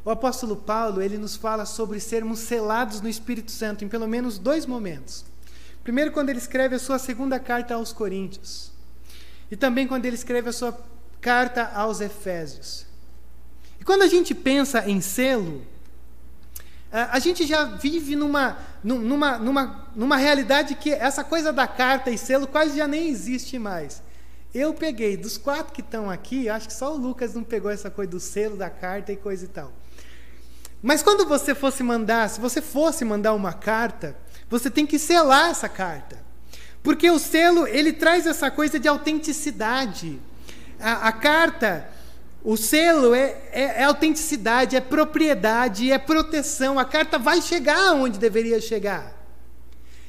O 0.03 0.09
apóstolo 0.09 0.55
Paulo, 0.55 1.01
ele 1.01 1.17
nos 1.17 1.35
fala 1.35 1.65
sobre 1.65 1.99
sermos 1.99 2.39
selados 2.39 2.99
no 2.99 3.07
Espírito 3.07 3.51
Santo 3.51 3.85
em 3.85 3.87
pelo 3.87 4.07
menos 4.07 4.37
dois 4.37 4.65
momentos. 4.65 5.23
Primeiro, 5.83 6.11
quando 6.11 6.29
ele 6.29 6.39
escreve 6.39 6.75
a 6.75 6.79
sua 6.79 6.97
segunda 6.97 7.39
carta 7.39 7.75
aos 7.75 7.93
Coríntios. 7.93 8.71
E 9.51 9.55
também 9.55 9.87
quando 9.87 10.05
ele 10.05 10.15
escreve 10.15 10.49
a 10.49 10.53
sua 10.53 10.77
carta 11.21 11.71
aos 11.73 12.01
Efésios. 12.01 12.85
E 13.79 13.83
quando 13.83 14.01
a 14.01 14.07
gente 14.07 14.33
pensa 14.33 14.89
em 14.89 14.99
selo, 14.99 15.61
a 16.93 17.17
gente 17.17 17.47
já 17.47 17.63
vive 17.63 18.15
numa, 18.15 18.57
numa, 18.83 19.39
numa, 19.39 19.87
numa 19.95 20.15
realidade 20.15 20.75
que 20.75 20.91
essa 20.91 21.23
coisa 21.23 21.51
da 21.51 21.65
carta 21.65 22.11
e 22.11 22.17
selo 22.19 22.45
quase 22.45 22.77
já 22.77 22.87
nem 22.87 23.09
existe 23.09 23.57
mais. 23.57 24.03
Eu 24.53 24.75
peguei, 24.75 25.17
dos 25.17 25.35
quatro 25.35 25.73
que 25.73 25.81
estão 25.81 26.07
aqui, 26.07 26.47
acho 26.47 26.67
que 26.67 26.73
só 26.73 26.93
o 26.93 26.97
Lucas 26.97 27.33
não 27.33 27.43
pegou 27.43 27.71
essa 27.71 27.89
coisa 27.89 28.11
do 28.11 28.19
selo, 28.19 28.55
da 28.55 28.69
carta 28.69 29.11
e 29.11 29.15
coisa 29.15 29.45
e 29.45 29.47
tal. 29.47 29.73
Mas 30.83 31.01
quando 31.01 31.25
você 31.25 31.55
fosse 31.55 31.81
mandar, 31.81 32.29
se 32.29 32.39
você 32.39 32.61
fosse 32.61 33.03
mandar 33.03 33.33
uma 33.33 33.53
carta, 33.53 34.15
você 34.47 34.69
tem 34.69 34.85
que 34.85 34.99
selar 34.99 35.49
essa 35.49 35.67
carta. 35.67 36.21
Porque 36.83 37.09
o 37.09 37.17
selo, 37.17 37.65
ele 37.65 37.91
traz 37.93 38.27
essa 38.27 38.51
coisa 38.51 38.79
de 38.79 38.87
autenticidade. 38.87 40.21
A, 40.79 41.07
a 41.07 41.11
carta, 41.11 41.89
o 42.43 42.57
selo 42.57 43.13
é, 43.13 43.37
é, 43.51 43.61
é, 43.61 43.83
autenticidade, 43.83 44.75
é 44.75 44.81
propriedade, 44.81 45.89
é 45.89 45.97
proteção. 45.97 46.77
A 46.77 46.83
carta 46.83 47.17
vai 47.17 47.41
chegar 47.41 47.93
onde 47.93 48.19
deveria 48.19 48.59
chegar. 48.59 49.23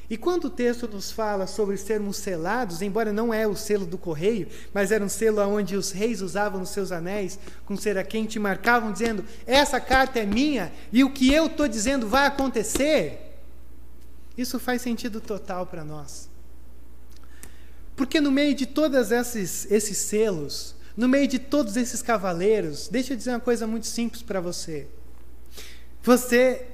E 0.09 0.17
quando 0.17 0.45
o 0.45 0.49
texto 0.49 0.87
nos 0.87 1.11
fala 1.11 1.47
sobre 1.47 1.77
sermos 1.77 2.17
selados, 2.17 2.81
embora 2.81 3.11
não 3.11 3.33
é 3.33 3.47
o 3.47 3.55
selo 3.55 3.85
do 3.85 3.97
correio, 3.97 4.47
mas 4.73 4.91
era 4.91 5.03
um 5.03 5.09
selo 5.09 5.41
onde 5.47 5.75
os 5.75 5.91
reis 5.91 6.21
usavam 6.21 6.59
nos 6.59 6.69
seus 6.69 6.91
anéis 6.91 7.39
com 7.65 7.75
cera 7.77 8.03
quente, 8.03 8.37
marcavam 8.37 8.91
dizendo: 8.91 9.23
essa 9.47 9.79
carta 9.79 10.19
é 10.19 10.25
minha 10.25 10.71
e 10.91 11.03
o 11.03 11.09
que 11.09 11.33
eu 11.33 11.47
estou 11.47 11.67
dizendo 11.67 12.07
vai 12.07 12.27
acontecer. 12.27 13.21
Isso 14.37 14.59
faz 14.59 14.81
sentido 14.81 15.21
total 15.21 15.65
para 15.65 15.85
nós. 15.85 16.29
Porque 17.95 18.19
no 18.19 18.31
meio 18.31 18.53
de 18.53 18.65
todos 18.65 19.09
esses, 19.09 19.71
esses 19.71 19.97
selos, 19.97 20.74
no 20.95 21.07
meio 21.07 21.27
de 21.27 21.39
todos 21.39 21.75
esses 21.75 22.01
cavaleiros, 22.01 22.87
deixa 22.87 23.13
eu 23.13 23.17
dizer 23.17 23.31
uma 23.31 23.39
coisa 23.39 23.67
muito 23.67 23.87
simples 23.87 24.21
para 24.21 24.39
você. 24.39 24.87
Você 26.03 26.67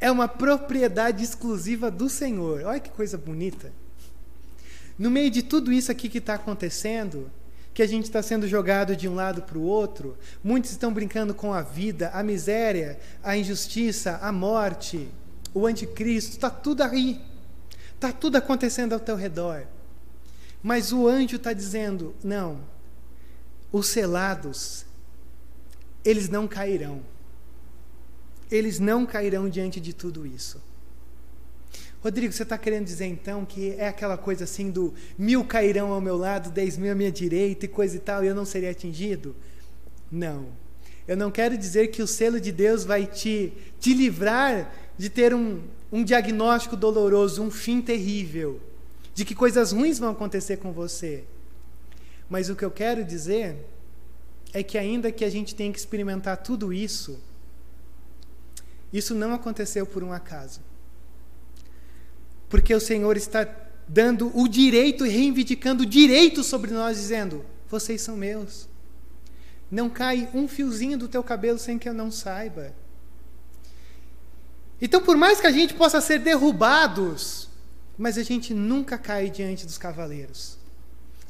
é 0.00 0.10
uma 0.10 0.28
propriedade 0.28 1.22
exclusiva 1.22 1.90
do 1.90 2.08
Senhor. 2.08 2.62
Olha 2.64 2.80
que 2.80 2.90
coisa 2.90 3.18
bonita. 3.18 3.72
No 4.98 5.10
meio 5.10 5.30
de 5.30 5.42
tudo 5.42 5.72
isso 5.72 5.92
aqui 5.92 6.08
que 6.08 6.18
está 6.18 6.34
acontecendo, 6.34 7.30
que 7.74 7.82
a 7.82 7.86
gente 7.86 8.04
está 8.04 8.22
sendo 8.22 8.48
jogado 8.48 8.96
de 8.96 9.06
um 9.06 9.14
lado 9.14 9.42
para 9.42 9.58
o 9.58 9.62
outro, 9.62 10.16
muitos 10.42 10.70
estão 10.70 10.92
brincando 10.92 11.34
com 11.34 11.52
a 11.52 11.60
vida, 11.60 12.10
a 12.14 12.22
miséria, 12.22 12.98
a 13.22 13.36
injustiça, 13.36 14.18
a 14.22 14.32
morte, 14.32 15.08
o 15.52 15.66
anticristo, 15.66 16.32
está 16.32 16.48
tudo 16.48 16.82
aí. 16.82 17.20
Está 17.94 18.12
tudo 18.12 18.36
acontecendo 18.36 18.94
ao 18.94 19.00
teu 19.00 19.16
redor. 19.16 19.66
Mas 20.62 20.92
o 20.92 21.06
anjo 21.06 21.36
está 21.36 21.52
dizendo: 21.52 22.14
não, 22.22 22.60
os 23.72 23.88
selados, 23.88 24.86
eles 26.04 26.28
não 26.28 26.46
cairão. 26.46 27.02
Eles 28.50 28.78
não 28.78 29.04
cairão 29.04 29.48
diante 29.48 29.80
de 29.80 29.92
tudo 29.92 30.26
isso. 30.26 30.62
Rodrigo, 32.02 32.32
você 32.32 32.44
está 32.44 32.56
querendo 32.56 32.84
dizer 32.84 33.06
então 33.06 33.44
que 33.44 33.72
é 33.72 33.88
aquela 33.88 34.16
coisa 34.16 34.44
assim 34.44 34.70
do 34.70 34.94
mil 35.18 35.44
cairão 35.44 35.92
ao 35.92 36.00
meu 36.00 36.16
lado, 36.16 36.50
dez 36.50 36.76
mil 36.76 36.92
à 36.92 36.94
minha 36.94 37.10
direita 37.10 37.64
e 37.64 37.68
coisa 37.68 37.96
e 37.96 37.98
tal, 37.98 38.22
e 38.22 38.28
eu 38.28 38.34
não 38.34 38.44
serei 38.44 38.70
atingido? 38.70 39.34
Não. 40.10 40.46
Eu 41.08 41.16
não 41.16 41.30
quero 41.30 41.58
dizer 41.58 41.88
que 41.88 42.02
o 42.02 42.06
selo 42.06 42.40
de 42.40 42.52
Deus 42.52 42.84
vai 42.84 43.06
te, 43.06 43.52
te 43.80 43.92
livrar 43.92 44.72
de 44.96 45.10
ter 45.10 45.34
um, 45.34 45.62
um 45.90 46.04
diagnóstico 46.04 46.76
doloroso, 46.76 47.42
um 47.42 47.50
fim 47.50 47.80
terrível, 47.80 48.60
de 49.14 49.24
que 49.24 49.34
coisas 49.34 49.72
ruins 49.72 49.98
vão 49.98 50.10
acontecer 50.10 50.58
com 50.58 50.72
você. 50.72 51.24
Mas 52.28 52.48
o 52.48 52.56
que 52.56 52.64
eu 52.64 52.70
quero 52.70 53.04
dizer 53.04 53.56
é 54.52 54.62
que, 54.62 54.78
ainda 54.78 55.12
que 55.12 55.24
a 55.24 55.30
gente 55.30 55.54
tenha 55.54 55.72
que 55.72 55.78
experimentar 55.78 56.38
tudo 56.38 56.72
isso, 56.72 57.20
isso 58.92 59.14
não 59.14 59.34
aconteceu 59.34 59.86
por 59.86 60.02
um 60.02 60.12
acaso. 60.12 60.60
Porque 62.48 62.74
o 62.74 62.80
Senhor 62.80 63.16
está 63.16 63.46
dando 63.88 64.30
o 64.36 64.48
direito 64.48 65.04
reivindicando 65.04 65.82
o 65.82 65.86
direito 65.86 66.42
sobre 66.42 66.70
nós, 66.70 66.96
dizendo: 66.96 67.44
vocês 67.68 68.00
são 68.00 68.16
meus. 68.16 68.68
Não 69.70 69.90
cai 69.90 70.28
um 70.32 70.46
fiozinho 70.46 70.96
do 70.96 71.08
teu 71.08 71.22
cabelo 71.22 71.58
sem 71.58 71.78
que 71.78 71.88
eu 71.88 71.94
não 71.94 72.10
saiba. 72.10 72.72
Então, 74.80 75.02
por 75.02 75.16
mais 75.16 75.40
que 75.40 75.46
a 75.46 75.52
gente 75.52 75.74
possa 75.74 76.00
ser 76.00 76.20
derrubados, 76.20 77.48
mas 77.98 78.18
a 78.18 78.22
gente 78.22 78.52
nunca 78.52 78.98
cai 78.98 79.30
diante 79.30 79.66
dos 79.66 79.78
cavaleiros. 79.78 80.58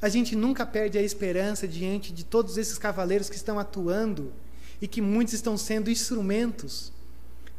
A 0.00 0.08
gente 0.08 0.36
nunca 0.36 0.66
perde 0.66 0.98
a 0.98 1.02
esperança 1.02 1.66
diante 1.66 2.12
de 2.12 2.24
todos 2.24 2.58
esses 2.58 2.76
cavaleiros 2.76 3.30
que 3.30 3.36
estão 3.36 3.58
atuando 3.58 4.32
e 4.80 4.86
que 4.86 5.00
muitos 5.00 5.34
estão 5.34 5.56
sendo 5.56 5.90
instrumentos 5.90 6.92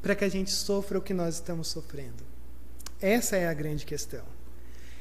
para 0.02 0.16
que 0.16 0.24
a 0.24 0.30
gente 0.30 0.52
sofra 0.52 1.00
o 1.00 1.02
que 1.02 1.14
nós 1.14 1.36
estamos 1.36 1.68
sofrendo. 1.68 2.24
Essa 3.02 3.36
é 3.38 3.48
a 3.48 3.54
grande 3.54 3.86
questão. 3.86 4.24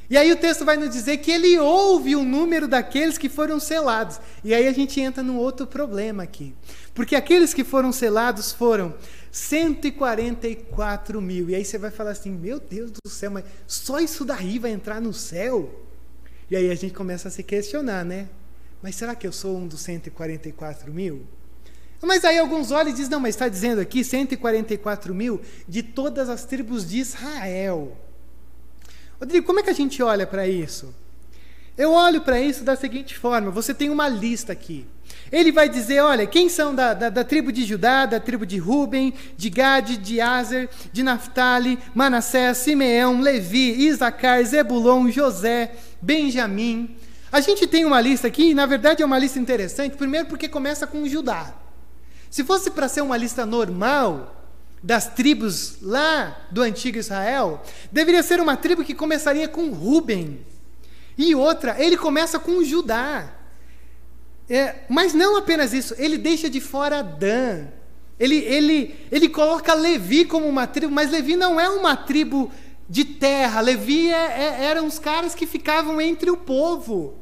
E 0.09 0.16
aí 0.16 0.30
o 0.30 0.37
texto 0.37 0.64
vai 0.64 0.76
nos 0.76 0.91
dizer 0.91 1.18
que 1.18 1.32
ele 1.32 1.59
ouve 1.59 2.14
o 2.14 2.24
número 2.24 2.68
daqueles 2.68 3.18
que 3.18 3.28
foram 3.28 3.59
selados. 3.59 4.20
E 4.45 4.55
aí 4.55 4.68
a 4.68 4.72
gente 4.72 5.01
entra 5.01 5.22
num 5.22 5.37
outro 5.37 5.66
problema 5.66 6.22
aqui. 6.22 6.55
Porque 6.95 7.16
aqueles 7.16 7.53
que 7.53 7.64
foram 7.64 7.91
selados 7.91 8.53
foram 8.53 8.95
144 9.32 11.20
mil. 11.20 11.51
E 11.51 11.57
aí 11.57 11.64
você 11.64 11.76
vai 11.76 11.91
falar 11.91 12.12
assim: 12.12 12.30
meu 12.30 12.61
Deus 12.61 12.93
do 12.93 13.11
céu, 13.11 13.32
mas 13.32 13.45
só 13.66 13.99
isso 13.99 14.24
daí 14.24 14.61
vai 14.61 14.70
entrar 14.70 15.01
no 15.01 15.12
céu? 15.12 15.86
E 16.51 16.57
aí 16.57 16.71
a 16.71 16.75
gente 16.75 16.95
começa 16.95 17.29
a 17.29 17.31
se 17.31 17.43
questionar, 17.43 18.05
né? 18.05 18.29
Mas 18.83 18.95
será 18.95 19.15
que 19.15 19.27
eu 19.27 19.33
sou 19.33 19.57
um 19.57 19.67
dos 19.67 19.81
144 19.81 20.93
mil? 20.93 21.27
Mas 22.03 22.25
aí 22.25 22.39
alguns 22.39 22.71
olham 22.71 22.91
e 22.91 22.93
dizem: 22.93 23.11
não, 23.11 23.21
mas 23.21 23.35
está 23.35 23.49
dizendo 23.49 23.81
aqui 23.81 24.05
144 24.05 25.15
mil 25.15 25.41
de 25.69 25.83
todas 25.83 26.29
as 26.29 26.45
tribos 26.45 26.89
de 26.89 26.99
Israel. 26.99 27.97
Rodrigo, 29.19 29.47
como 29.47 29.61
é 29.61 29.63
que 29.63 29.71
a 29.71 29.75
gente 29.75 30.03
olha 30.03 30.27
para 30.27 30.47
isso? 30.47 30.95
Eu 31.77 31.93
olho 31.93 32.21
para 32.21 32.41
isso 32.41 32.63
da 32.65 32.77
seguinte 32.77 33.19
forma: 33.19 33.51
você 33.51 33.75
tem 33.75 33.91
uma 33.91 34.09
lista 34.09 34.53
aqui. 34.53 34.87
Ele 35.33 35.51
vai 35.51 35.69
dizer: 35.69 36.01
olha, 36.01 36.27
quem 36.27 36.49
são 36.49 36.75
da, 36.75 36.95
da, 36.95 37.11
da, 37.11 37.25
tribo 37.25 37.51
de 37.51 37.65
Judá, 37.65 38.07
da 38.07 38.21
tribo 38.21 38.47
de 38.47 38.59
Ruben, 38.59 39.13
de 39.37 39.51
Gade, 39.51 39.97
de 39.97 40.21
Azer, 40.21 40.69
de 40.93 41.03
Naphtali, 41.03 41.79
Manassés, 41.95 42.59
Simeão, 42.59 43.21
Levi, 43.21 43.87
Isacar, 43.87 44.45
Zebulon, 44.45 45.11
José, 45.11 45.73
Benjamim. 46.07 46.97
A 47.33 47.41
gente 47.41 47.67
tem 47.67 47.85
uma 47.85 48.01
lista 48.01 48.29
aqui, 48.29 48.51
e 48.51 48.55
na 48.55 48.65
verdade 48.65 49.03
é 49.03 49.07
uma 49.07 49.19
lista 49.19 49.41
interessante, 49.41 49.97
primeiro 49.97 50.29
porque 50.29 50.49
começa 50.49 50.87
com 50.87 51.09
Judá. 51.09 51.53
Se 52.31 52.45
fosse 52.45 52.71
para 52.71 52.89
ser 52.89 53.01
uma 53.01 53.17
lista 53.17 53.45
normal, 53.45 54.33
das 54.81 55.09
tribos 55.09 55.79
lá 55.83 56.47
do 56.49 56.63
antigo 56.63 56.97
Israel, 56.97 57.61
deveria 57.91 58.23
ser 58.23 58.39
uma 58.39 58.57
tribo 58.57 58.85
que 58.85 58.95
começaria 58.95 59.49
com 59.49 59.71
Ruben. 59.71 60.47
E 61.19 61.35
outra, 61.35 61.75
ele 61.83 61.97
começa 61.97 62.39
com 62.39 62.63
Judá. 62.63 63.33
É, 64.49 64.85
mas 64.89 65.13
não 65.13 65.37
apenas 65.37 65.73
isso, 65.73 65.93
ele 65.99 66.17
deixa 66.17 66.49
de 66.49 66.61
fora 66.61 67.03
Dan. 67.03 67.67
Ele, 68.19 68.37
ele, 68.37 68.95
ele 69.11 69.29
coloca 69.29 69.75
Levi 69.75 70.25
como 70.25 70.47
uma 70.47 70.69
tribo, 70.69 70.93
mas 70.93 71.11
Levi 71.11 71.35
não 71.35 71.59
é 71.59 71.69
uma 71.69 71.97
tribo 71.97 72.51
de 72.89 73.05
terra. 73.05 73.61
Levi 73.61 74.11
é, 74.11 74.14
é, 74.14 74.64
eram 74.64 74.87
os 74.87 74.99
caras 74.99 75.34
que 75.34 75.47
ficavam 75.47 76.01
entre 76.01 76.30
o 76.30 76.37
povo. 76.37 77.14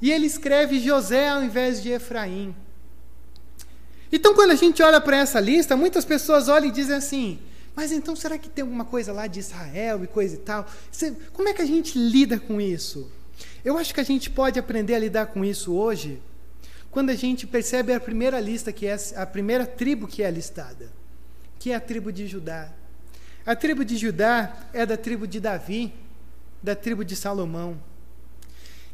E 0.00 0.10
ele 0.10 0.26
escreve 0.26 0.80
José 0.80 1.28
ao 1.28 1.42
invés 1.42 1.82
de 1.82 1.90
Efraim. 1.90 2.54
Então, 4.10 4.34
quando 4.34 4.50
a 4.50 4.56
gente 4.56 4.82
olha 4.82 5.00
para 5.00 5.16
essa 5.16 5.40
lista, 5.40 5.76
muitas 5.76 6.04
pessoas 6.04 6.48
olham 6.48 6.68
e 6.68 6.72
dizem 6.72 6.96
assim: 6.96 7.38
mas 7.74 7.90
então 7.90 8.14
será 8.14 8.36
que 8.36 8.48
tem 8.48 8.62
alguma 8.62 8.84
coisa 8.84 9.12
lá 9.12 9.26
de 9.26 9.40
Israel 9.40 10.04
e 10.04 10.06
coisa 10.06 10.34
e 10.34 10.38
tal? 10.38 10.66
Como 11.32 11.48
é 11.48 11.54
que 11.54 11.62
a 11.62 11.66
gente 11.66 11.98
lida 11.98 12.38
com 12.38 12.60
isso? 12.60 13.10
Eu 13.64 13.78
acho 13.78 13.94
que 13.94 14.00
a 14.00 14.04
gente 14.04 14.28
pode 14.28 14.58
aprender 14.58 14.94
a 14.94 14.98
lidar 14.98 15.26
com 15.26 15.44
isso 15.44 15.72
hoje, 15.72 16.20
quando 16.90 17.10
a 17.10 17.14
gente 17.14 17.46
percebe 17.46 17.92
a 17.94 18.00
primeira 18.00 18.38
lista, 18.38 18.72
que 18.72 18.86
é 18.86 18.96
a 19.16 19.24
primeira 19.24 19.64
tribo 19.66 20.06
que 20.06 20.22
é 20.22 20.30
listada, 20.30 20.92
que 21.58 21.72
é 21.72 21.74
a 21.74 21.80
tribo 21.80 22.12
de 22.12 22.26
Judá. 22.26 22.70
A 23.44 23.56
tribo 23.56 23.84
de 23.84 23.96
Judá 23.96 24.68
é 24.72 24.86
da 24.86 24.96
tribo 24.96 25.26
de 25.26 25.40
Davi, 25.40 25.92
da 26.62 26.76
tribo 26.76 27.04
de 27.04 27.16
Salomão. 27.16 27.80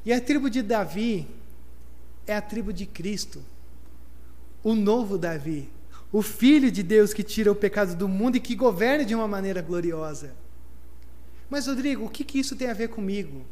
E 0.05 0.12
a 0.12 0.20
tribo 0.20 0.49
de 0.49 0.62
Davi 0.62 1.28
é 2.26 2.34
a 2.34 2.40
tribo 2.40 2.72
de 2.72 2.86
Cristo 2.86 3.44
o 4.62 4.74
novo 4.74 5.16
Davi, 5.16 5.68
o 6.11 6.22
Filho 6.22 6.70
de 6.70 6.82
Deus 6.82 7.12
que 7.14 7.22
tira 7.22 7.51
o 7.51 7.55
pecado 7.55 7.94
do 7.94 8.09
mundo 8.09 8.36
e 8.36 8.40
que 8.40 8.55
governa 8.55 9.05
de 9.05 9.14
uma 9.14 9.28
maneira 9.28 9.62
gloriosa. 9.62 10.34
Mas, 11.49 11.66
Rodrigo, 11.66 12.05
o 12.05 12.11
que, 12.11 12.24
que 12.24 12.38
isso 12.38 12.57
tem 12.57 12.68
a 12.68 12.74
ver 12.74 12.88
comigo? 12.88 13.42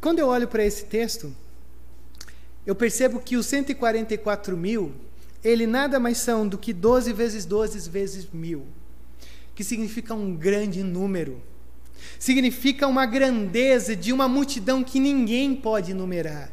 Quando 0.00 0.18
eu 0.18 0.28
olho 0.28 0.46
para 0.46 0.64
esse 0.64 0.84
texto, 0.84 1.34
eu 2.66 2.74
percebo 2.74 3.20
que 3.20 3.36
os 3.36 3.46
144 3.46 4.56
mil, 4.56 4.92
ele 5.42 5.66
nada 5.66 5.98
mais 5.98 6.18
são 6.18 6.46
do 6.46 6.58
que 6.58 6.72
12 6.72 7.12
vezes 7.12 7.44
12 7.44 7.88
vezes 7.90 8.28
mil, 8.32 8.66
que 9.60 9.64
significa 9.64 10.14
um 10.14 10.34
grande 10.34 10.82
número. 10.82 11.42
Significa 12.18 12.86
uma 12.86 13.04
grandeza 13.04 13.94
de 13.94 14.10
uma 14.10 14.26
multidão 14.26 14.82
que 14.82 14.98
ninguém 14.98 15.54
pode 15.54 15.92
numerar. 15.92 16.50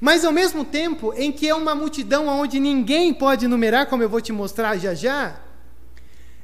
Mas 0.00 0.24
ao 0.24 0.32
mesmo 0.32 0.64
tempo 0.64 1.14
em 1.14 1.30
que 1.30 1.48
é 1.48 1.54
uma 1.54 1.72
multidão 1.72 2.26
onde 2.26 2.58
ninguém 2.58 3.14
pode 3.14 3.44
enumerar, 3.44 3.86
como 3.86 4.02
eu 4.02 4.08
vou 4.08 4.20
te 4.20 4.32
mostrar 4.32 4.76
já 4.76 4.92
já, 4.92 5.40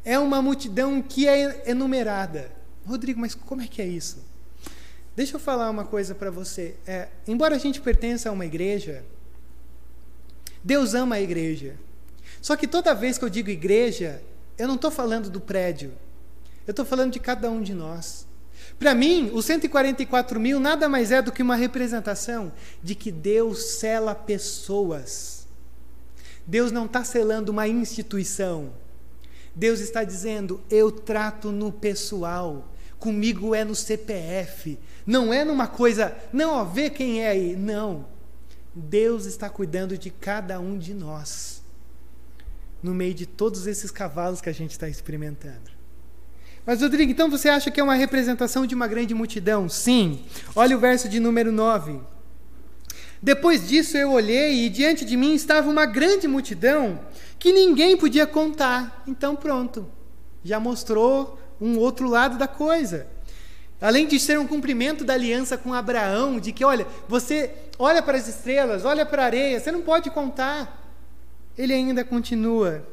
é 0.05 0.17
uma 0.21 0.41
multidão 0.41 1.03
que 1.03 1.27
é 1.27 1.69
enumerada. 1.69 2.53
Rodrigo, 2.87 3.21
mas 3.21 3.35
como 3.35 3.63
é 3.63 3.67
que 3.67 3.83
é 3.83 3.87
isso? 3.87 4.25
Deixa 5.17 5.35
eu 5.35 5.41
falar 5.41 5.69
uma 5.69 5.85
coisa 5.85 6.15
para 6.15 6.31
você. 6.31 6.77
É, 6.87 7.09
embora 7.27 7.57
a 7.57 7.59
gente 7.59 7.81
pertença 7.81 8.29
a 8.29 8.33
uma 8.33 8.47
igreja, 8.47 9.05
Deus 10.63 10.95
ama 10.95 11.17
a 11.17 11.21
igreja. 11.21 11.75
Só 12.41 12.55
que 12.55 12.69
toda 12.69 12.95
vez 12.95 13.19
que 13.19 13.25
eu 13.25 13.29
digo 13.29 13.51
igreja, 13.51 14.23
eu 14.59 14.67
não 14.67 14.75
estou 14.75 14.91
falando 14.91 15.31
do 15.31 15.41
prédio. 15.41 15.93
Eu 16.67 16.73
estou 16.73 16.85
falando 16.85 17.13
de 17.13 17.21
cada 17.21 17.51
um 17.51 17.63
de 17.63 17.73
nós. 17.73 18.27
Para 18.79 18.95
mim, 18.95 19.31
os 19.33 19.45
144 19.45 20.39
mil 20.39 20.61
nada 20.61 20.89
mais 20.89 21.11
é 21.11 21.23
do 21.23 21.33
que 21.33 21.43
uma 21.43 21.57
representação 21.57 22.53
de 22.83 22.95
que 22.95 23.11
Deus 23.11 23.79
cela 23.79 24.15
pessoas. 24.15 25.47
Deus 26.47 26.73
não 26.73 26.87
está 26.87 27.05
selando 27.05 27.53
uma 27.53 27.69
instituição. 27.69 28.73
Deus 29.55 29.81
está 29.81 30.05
dizendo: 30.05 30.61
eu 30.71 30.91
trato 30.91 31.51
no 31.51 31.73
pessoal. 31.73 32.69
Comigo 32.99 33.55
é 33.55 33.65
no 33.65 33.75
CPF. 33.75 34.79
Não 35.07 35.33
é 35.33 35.45
numa 35.45 35.67
coisa, 35.67 36.17
não, 36.33 36.55
ó, 36.55 36.65
vê 36.65 36.91
quem 36.91 37.23
é 37.23 37.29
aí. 37.29 37.57
Não. 37.57 38.07
Deus 38.75 39.25
está 39.25 39.49
cuidando 39.49 39.97
de 39.97 40.11
cada 40.11 40.61
um 40.61 40.77
de 40.77 40.93
nós. 40.93 41.63
No 42.83 42.95
meio 42.95 43.15
de 43.15 43.27
todos 43.27 43.67
esses 43.67 43.91
cavalos 43.91 44.41
que 44.41 44.49
a 44.49 44.55
gente 44.55 44.71
está 44.71 44.89
experimentando. 44.89 45.79
Mas, 46.65 46.83
Rodrigo, 46.83 47.11
então 47.11 47.31
você 47.31 47.49
acha 47.49 47.71
que 47.71 47.81
é 47.81 47.83
uma 47.83 47.95
representação 47.95 48.67
de 48.67 48.75
uma 48.75 48.87
grande 48.87 49.15
multidão? 49.15 49.69
Sim. 49.69 50.23
Olha 50.55 50.77
o 50.77 50.81
verso 50.81 51.09
de 51.09 51.19
número 51.19 51.51
9. 51.51 51.99
Depois 53.23 53.67
disso 53.67 53.97
eu 53.97 54.13
olhei 54.13 54.67
e 54.67 54.69
diante 54.69 55.05
de 55.05 55.17
mim 55.17 55.35
estava 55.35 55.69
uma 55.69 55.87
grande 55.87 56.29
multidão 56.29 57.01
que 57.39 57.53
ninguém 57.53 57.97
podia 57.97 58.27
contar. 58.27 59.03
Então, 59.07 59.35
pronto. 59.35 59.91
Já 60.45 60.61
mostrou 60.61 61.39
um 61.61 61.79
outro 61.79 62.09
lado 62.09 62.39
da 62.39 62.47
coisa. 62.47 63.07
Além 63.81 64.07
de 64.07 64.19
ser 64.19 64.39
um 64.39 64.47
cumprimento 64.47 65.05
da 65.05 65.15
aliança 65.15 65.57
com 65.57 65.73
Abraão, 65.73 66.39
de 66.39 66.53
que, 66.53 66.65
olha, 66.65 66.87
você 67.09 67.51
olha 67.79 68.03
para 68.03 68.19
as 68.19 68.27
estrelas, 68.27 68.85
olha 68.85 69.07
para 69.07 69.23
a 69.23 69.27
areia, 69.27 69.61
você 69.61 69.71
não 69.71 69.83
pode 69.83 70.11
contar. 70.11 70.88
Ele 71.59 71.75
ainda 71.75 72.05
continua 72.05 72.87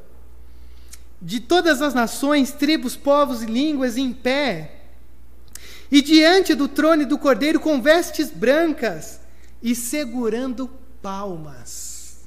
de 1.21 1.39
todas 1.39 1.81
as 1.81 1.93
nações, 1.93 2.51
tribos, 2.51 2.95
povos 2.95 3.43
e 3.43 3.45
línguas 3.45 3.95
em 3.95 4.11
pé, 4.11 4.71
e 5.91 6.01
diante 6.01 6.55
do 6.55 6.67
trono 6.67 7.05
do 7.05 7.17
cordeiro 7.17 7.59
com 7.59 7.79
vestes 7.79 8.31
brancas 8.31 9.19
e 9.61 9.75
segurando 9.75 10.69
palmas. 11.01 12.25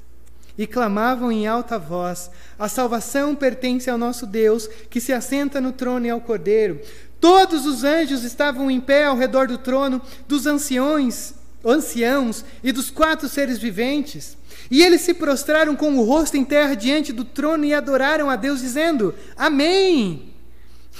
E 0.57 0.65
clamavam 0.65 1.31
em 1.31 1.45
alta 1.45 1.77
voz: 1.77 2.31
A 2.57 2.69
salvação 2.69 3.35
pertence 3.35 3.89
ao 3.89 3.97
nosso 3.97 4.25
Deus, 4.25 4.67
que 4.89 5.01
se 5.01 5.11
assenta 5.11 5.59
no 5.59 5.73
trono 5.73 6.05
e 6.05 6.09
ao 6.09 6.21
cordeiro. 6.21 6.81
Todos 7.19 7.65
os 7.65 7.83
anjos 7.83 8.23
estavam 8.23 8.71
em 8.71 8.79
pé 8.79 9.05
ao 9.05 9.17
redor 9.17 9.47
do 9.47 9.57
trono, 9.57 10.01
dos 10.25 10.45
anciões, 10.45 11.33
anciãos 11.63 12.45
e 12.63 12.71
dos 12.71 12.89
quatro 12.89 13.27
seres 13.27 13.57
viventes. 13.57 14.38
E 14.69 14.83
eles 14.83 15.01
se 15.01 15.13
prostraram 15.13 15.75
com 15.75 15.97
o 15.97 16.03
rosto 16.03 16.37
em 16.37 16.45
terra 16.45 16.75
diante 16.75 17.11
do 17.11 17.25
trono 17.25 17.65
e 17.65 17.73
adoraram 17.73 18.29
a 18.29 18.35
Deus, 18.35 18.61
dizendo: 18.61 19.13
Amém. 19.35 20.33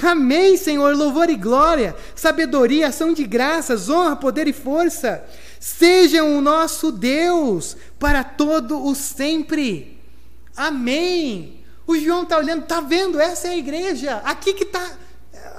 Amém, 0.02 0.56
Senhor, 0.56 0.96
louvor 0.96 1.30
e 1.30 1.36
glória, 1.36 1.96
sabedoria, 2.16 2.88
ação 2.88 3.12
de 3.12 3.26
graças, 3.26 3.90
honra, 3.90 4.16
poder 4.16 4.48
e 4.48 4.54
força, 4.54 5.26
sejam 5.60 6.38
o 6.38 6.42
nosso 6.42 6.90
Deus 6.92 7.76
para 8.00 8.24
todo 8.24 8.82
o 8.86 8.96
sempre. 8.96 10.00
Amém. 10.56 11.60
O 11.86 11.98
João 11.98 12.24
está 12.24 12.38
olhando, 12.38 12.64
está 12.64 12.80
vendo? 12.80 13.20
Essa 13.20 13.50
é 13.50 13.52
a 13.52 13.58
igreja, 13.58 14.22
aqui 14.24 14.54
que 14.54 14.64
está 14.64 14.90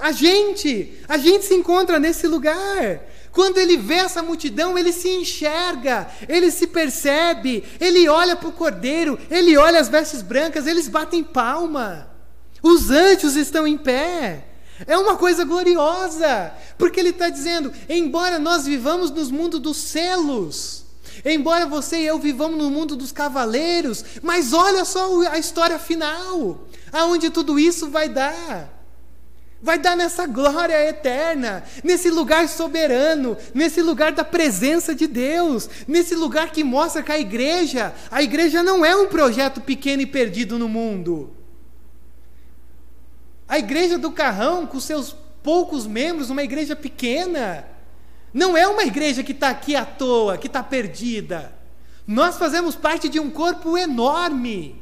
a 0.01 0.13
gente, 0.13 0.99
a 1.07 1.19
gente 1.19 1.45
se 1.45 1.55
encontra 1.55 1.99
nesse 1.99 2.27
lugar. 2.27 3.01
Quando 3.33 3.59
ele 3.59 3.77
vê 3.77 3.95
essa 3.95 4.23
multidão, 4.23 4.77
ele 4.77 4.93
se 4.93 5.09
enxerga, 5.09 6.09
ele 6.29 6.51
se 6.51 6.67
percebe, 6.67 7.65
ele 7.81 8.09
olha 8.09 8.35
para 8.35 8.49
o 8.49 8.53
cordeiro, 8.53 9.19
ele 9.31 9.57
olha 9.57 9.79
as 9.79 9.89
vestes 9.89 10.21
brancas, 10.21 10.67
eles 10.67 10.89
batem 10.89 11.23
palma. 11.23 12.11
Os 12.63 12.91
anjos 12.91 13.37
estão 13.37 13.67
em 13.67 13.79
pé. 13.79 14.47
É 14.87 14.97
uma 14.97 15.17
coisa 15.17 15.45
gloriosa, 15.45 16.53
porque 16.79 16.99
ele 16.99 17.11
está 17.11 17.29
dizendo: 17.29 17.73
embora 17.89 18.39
nós 18.39 18.65
vivamos 18.65 19.11
no 19.11 19.25
mundo 19.27 19.59
dos 19.61 19.77
selos, 19.77 20.85
embora 21.25 21.67
você 21.67 21.99
e 21.99 22.07
eu 22.07 22.19
vivamos 22.19 22.59
no 22.59 22.71
mundo 22.71 22.97
dos 22.97 23.13
cavaleiros, 23.13 24.05
mas 24.23 24.53
olha 24.53 24.85
só 24.85 25.21
a 25.29 25.39
história 25.39 25.79
final, 25.79 26.67
aonde 26.93 27.31
tudo 27.31 27.59
isso 27.59 27.91
vai 27.91 28.09
dar. 28.09 28.80
Vai 29.63 29.79
dar 29.79 29.95
nessa 29.95 30.27
glória 30.27 30.89
eterna, 30.89 31.63
nesse 31.85 32.11
lugar 32.11 32.49
soberano, 32.49 33.37
nesse 33.53 33.83
lugar 33.83 34.13
da 34.13 34.25
presença 34.25 34.95
de 34.95 35.07
Deus, 35.07 35.69
nesse 35.87 36.15
lugar 36.15 36.51
que 36.51 36.65
mostra 36.65 37.03
que 37.03 37.13
a 37.13 37.19
igreja, 37.19 37.95
a 38.11 38.23
igreja 38.23 38.63
não 38.63 38.85
é 38.85 38.97
um 38.97 39.09
projeto 39.09 39.61
pequeno 39.61 40.01
e 40.01 40.07
perdido 40.07 40.59
no 40.59 40.69
mundo. 40.69 41.37
A 43.47 43.59
igreja 43.59 43.99
do 43.99 44.11
Carrão, 44.11 44.67
com 44.67 44.81
seus 44.81 45.15
poucos 45.43 45.87
membros, 45.87 46.31
uma 46.31 46.43
igreja 46.43 46.75
pequena, 46.75 47.67
não 48.33 48.57
é 48.57 48.67
uma 48.67 48.85
igreja 48.85 49.23
que 49.23 49.33
está 49.33 49.51
aqui 49.51 49.77
à 49.77 49.85
toa, 49.85 50.39
que 50.39 50.47
está 50.47 50.63
perdida. 50.63 51.53
Nós 52.07 52.39
fazemos 52.39 52.75
parte 52.77 53.09
de 53.09 53.21
um 53.21 53.29
corpo 53.29 53.77
enorme, 53.77 54.81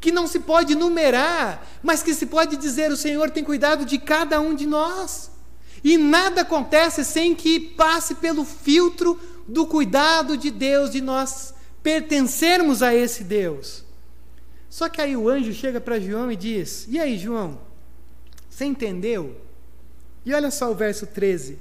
que 0.00 0.12
não 0.12 0.26
se 0.26 0.40
pode 0.40 0.74
numerar, 0.74 1.66
mas 1.82 2.02
que 2.02 2.14
se 2.14 2.26
pode 2.26 2.56
dizer: 2.56 2.90
o 2.90 2.96
Senhor 2.96 3.30
tem 3.30 3.44
cuidado 3.44 3.84
de 3.84 3.98
cada 3.98 4.40
um 4.40 4.54
de 4.54 4.66
nós. 4.66 5.30
E 5.82 5.96
nada 5.96 6.42
acontece 6.42 7.04
sem 7.04 7.34
que 7.34 7.60
passe 7.60 8.16
pelo 8.16 8.44
filtro 8.44 9.18
do 9.46 9.66
cuidado 9.66 10.36
de 10.36 10.50
Deus, 10.50 10.90
de 10.90 11.00
nós 11.00 11.54
pertencermos 11.82 12.82
a 12.82 12.94
esse 12.94 13.22
Deus. 13.24 13.84
Só 14.68 14.88
que 14.88 15.00
aí 15.00 15.16
o 15.16 15.28
anjo 15.28 15.52
chega 15.52 15.80
para 15.80 16.00
João 16.00 16.30
e 16.30 16.36
diz: 16.36 16.86
E 16.88 16.98
aí, 16.98 17.16
João? 17.16 17.60
Você 18.50 18.64
entendeu? 18.64 19.36
E 20.24 20.34
olha 20.34 20.50
só 20.50 20.70
o 20.70 20.74
verso 20.74 21.06
13. 21.06 21.58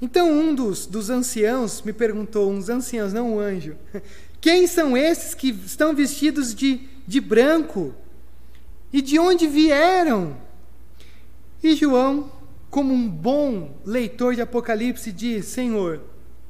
Então 0.00 0.30
um 0.30 0.54
dos, 0.54 0.86
dos 0.86 1.08
anciãos 1.08 1.80
me 1.82 1.92
perguntou, 1.92 2.50
uns 2.50 2.68
anciãos, 2.68 3.12
não 3.12 3.36
um 3.36 3.40
anjo, 3.40 3.76
quem 4.40 4.66
são 4.66 4.96
esses 4.96 5.34
que 5.34 5.48
estão 5.64 5.94
vestidos 5.94 6.54
de, 6.54 6.88
de 7.06 7.20
branco? 7.20 7.94
E 8.92 9.00
de 9.00 9.18
onde 9.18 9.46
vieram? 9.46 10.36
E 11.62 11.74
João, 11.74 12.30
como 12.70 12.92
um 12.92 13.08
bom 13.08 13.76
leitor 13.84 14.34
de 14.34 14.42
Apocalipse, 14.42 15.12
diz: 15.12 15.46
Senhor, 15.46 16.02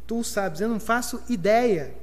tu 0.07 0.23
sabes, 0.23 0.61
eu 0.61 0.69
não 0.69 0.81
faço 0.81 1.23
ideia. 1.29 1.95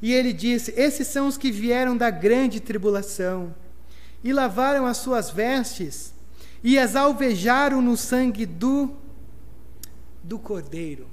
E 0.00 0.12
ele 0.12 0.32
disse: 0.32 0.72
Esses 0.76 1.08
são 1.08 1.26
os 1.26 1.36
que 1.36 1.50
vieram 1.50 1.96
da 1.96 2.10
grande 2.10 2.60
tribulação 2.60 3.54
e 4.22 4.32
lavaram 4.32 4.86
as 4.86 4.98
suas 4.98 5.30
vestes 5.30 6.14
e 6.62 6.78
as 6.78 6.96
alvejaram 6.96 7.82
no 7.82 7.96
sangue 7.96 8.46
do 8.46 8.90
do 10.22 10.38
Cordeiro. 10.38 11.06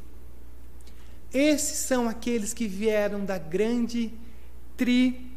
Esses 1.33 1.79
são 1.79 2.07
aqueles 2.07 2.53
que 2.53 2.67
vieram 2.67 3.25
da 3.25 3.37
grande 3.37 4.13
tribulação. 4.77 5.30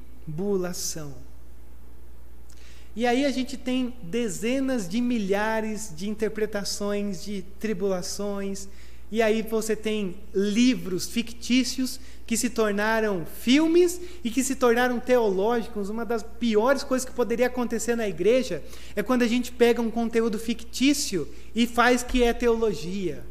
E 2.97 3.07
aí 3.07 3.25
a 3.25 3.31
gente 3.31 3.57
tem 3.57 3.95
dezenas 4.03 4.89
de 4.89 5.01
milhares 5.01 5.93
de 5.95 6.09
interpretações 6.09 7.25
de 7.25 7.43
tribulações, 7.59 8.69
e 9.11 9.21
aí 9.21 9.43
você 9.43 9.77
tem 9.77 10.17
livros 10.35 11.07
fictícios 11.07 12.01
que 12.27 12.37
se 12.37 12.51
tornaram 12.51 13.25
filmes 13.27 14.01
e 14.25 14.31
que 14.31 14.43
se 14.43 14.57
tornaram 14.57 14.99
teológicos. 14.99 15.89
Uma 15.89 16.05
das 16.05 16.23
piores 16.23 16.83
coisas 16.83 17.09
que 17.09 17.15
poderia 17.15 17.47
acontecer 17.47 17.95
na 17.95 18.09
igreja 18.09 18.63
é 18.97 19.03
quando 19.03 19.23
a 19.23 19.27
gente 19.29 19.53
pega 19.53 19.81
um 19.81 19.91
conteúdo 19.91 20.39
fictício 20.39 21.29
e 21.55 21.67
faz 21.67 22.03
que 22.03 22.23
é 22.23 22.33
teologia. 22.33 23.25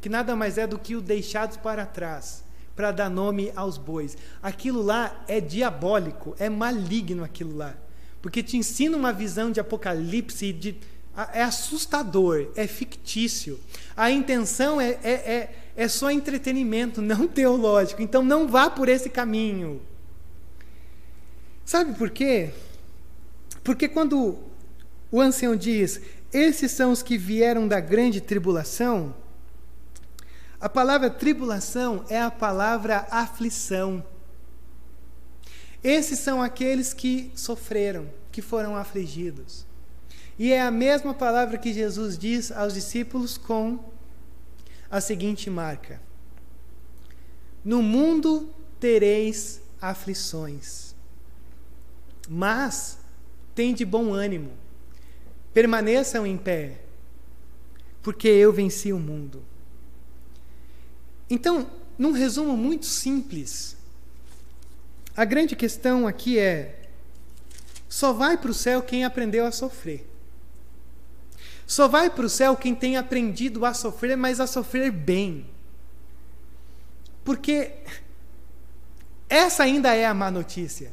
Que 0.00 0.08
nada 0.08 0.36
mais 0.36 0.58
é 0.58 0.66
do 0.66 0.78
que 0.78 0.94
o 0.94 1.00
deixados 1.00 1.56
para 1.56 1.86
trás, 1.86 2.43
para 2.74 2.90
dar 2.90 3.08
nome 3.08 3.52
aos 3.54 3.78
bois. 3.78 4.16
Aquilo 4.42 4.82
lá 4.82 5.24
é 5.28 5.40
diabólico, 5.40 6.34
é 6.38 6.48
maligno 6.48 7.22
aquilo 7.24 7.56
lá. 7.56 7.74
Porque 8.20 8.42
te 8.42 8.56
ensina 8.56 8.96
uma 8.96 9.12
visão 9.12 9.50
de 9.50 9.60
apocalipse, 9.60 10.52
de 10.52 10.76
é 11.32 11.42
assustador, 11.42 12.48
é 12.56 12.66
fictício. 12.66 13.60
A 13.96 14.10
intenção 14.10 14.80
é, 14.80 14.98
é, 15.02 15.12
é, 15.12 15.54
é 15.76 15.88
só 15.88 16.10
entretenimento, 16.10 17.00
não 17.02 17.28
teológico. 17.28 18.02
Então 18.02 18.22
não 18.22 18.48
vá 18.48 18.68
por 18.68 18.88
esse 18.88 19.08
caminho. 19.08 19.80
Sabe 21.64 21.94
por 21.94 22.10
quê? 22.10 22.50
Porque 23.62 23.88
quando 23.88 24.38
o 25.10 25.20
ancião 25.20 25.56
diz, 25.56 26.00
esses 26.32 26.72
são 26.72 26.90
os 26.90 27.02
que 27.02 27.16
vieram 27.16 27.66
da 27.66 27.80
grande 27.80 28.20
tribulação, 28.20 29.14
a 30.64 30.68
palavra 30.70 31.10
tribulação 31.10 32.06
é 32.08 32.18
a 32.18 32.30
palavra 32.30 33.06
aflição. 33.10 34.02
Esses 35.82 36.20
são 36.20 36.40
aqueles 36.40 36.94
que 36.94 37.30
sofreram, 37.34 38.08
que 38.32 38.40
foram 38.40 38.74
afligidos. 38.74 39.66
E 40.38 40.54
é 40.54 40.62
a 40.62 40.70
mesma 40.70 41.12
palavra 41.12 41.58
que 41.58 41.70
Jesus 41.70 42.16
diz 42.16 42.50
aos 42.50 42.72
discípulos 42.72 43.36
com 43.36 43.78
a 44.90 45.02
seguinte 45.02 45.50
marca: 45.50 46.00
No 47.62 47.82
mundo 47.82 48.48
tereis 48.80 49.60
aflições, 49.82 50.94
mas 52.26 52.96
tem 53.54 53.74
de 53.74 53.84
bom 53.84 54.14
ânimo, 54.14 54.52
permaneçam 55.52 56.26
em 56.26 56.38
pé, 56.38 56.80
porque 58.02 58.28
eu 58.28 58.50
venci 58.50 58.94
o 58.94 58.98
mundo. 58.98 59.44
Então, 61.28 61.70
num 61.98 62.12
resumo 62.12 62.56
muito 62.56 62.86
simples, 62.86 63.76
a 65.16 65.24
grande 65.24 65.54
questão 65.54 66.06
aqui 66.06 66.38
é: 66.38 66.88
só 67.88 68.12
vai 68.12 68.36
para 68.36 68.50
o 68.50 68.54
céu 68.54 68.82
quem 68.82 69.04
aprendeu 69.04 69.46
a 69.46 69.52
sofrer. 69.52 70.06
Só 71.66 71.88
vai 71.88 72.10
para 72.10 72.26
o 72.26 72.28
céu 72.28 72.56
quem 72.56 72.74
tem 72.74 72.96
aprendido 72.96 73.64
a 73.64 73.72
sofrer, 73.72 74.16
mas 74.16 74.38
a 74.38 74.46
sofrer 74.46 74.90
bem. 74.90 75.46
Porque 77.24 77.72
essa 79.28 79.62
ainda 79.62 79.94
é 79.94 80.04
a 80.04 80.12
má 80.12 80.30
notícia. 80.30 80.92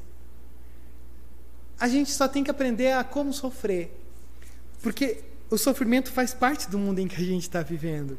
A 1.80 1.88
gente 1.88 2.12
só 2.12 2.28
tem 2.28 2.44
que 2.44 2.52
aprender 2.52 2.94
a 2.94 3.04
como 3.04 3.34
sofrer. 3.34 3.92
Porque 4.82 5.24
o 5.50 5.58
sofrimento 5.58 6.12
faz 6.12 6.34
parte 6.34 6.70
do 6.70 6.80
mundo 6.80 7.00
em 7.00 7.08
que 7.08 7.16
a 7.16 7.26
gente 7.26 7.44
está 7.44 7.62
vivendo. 7.62 8.18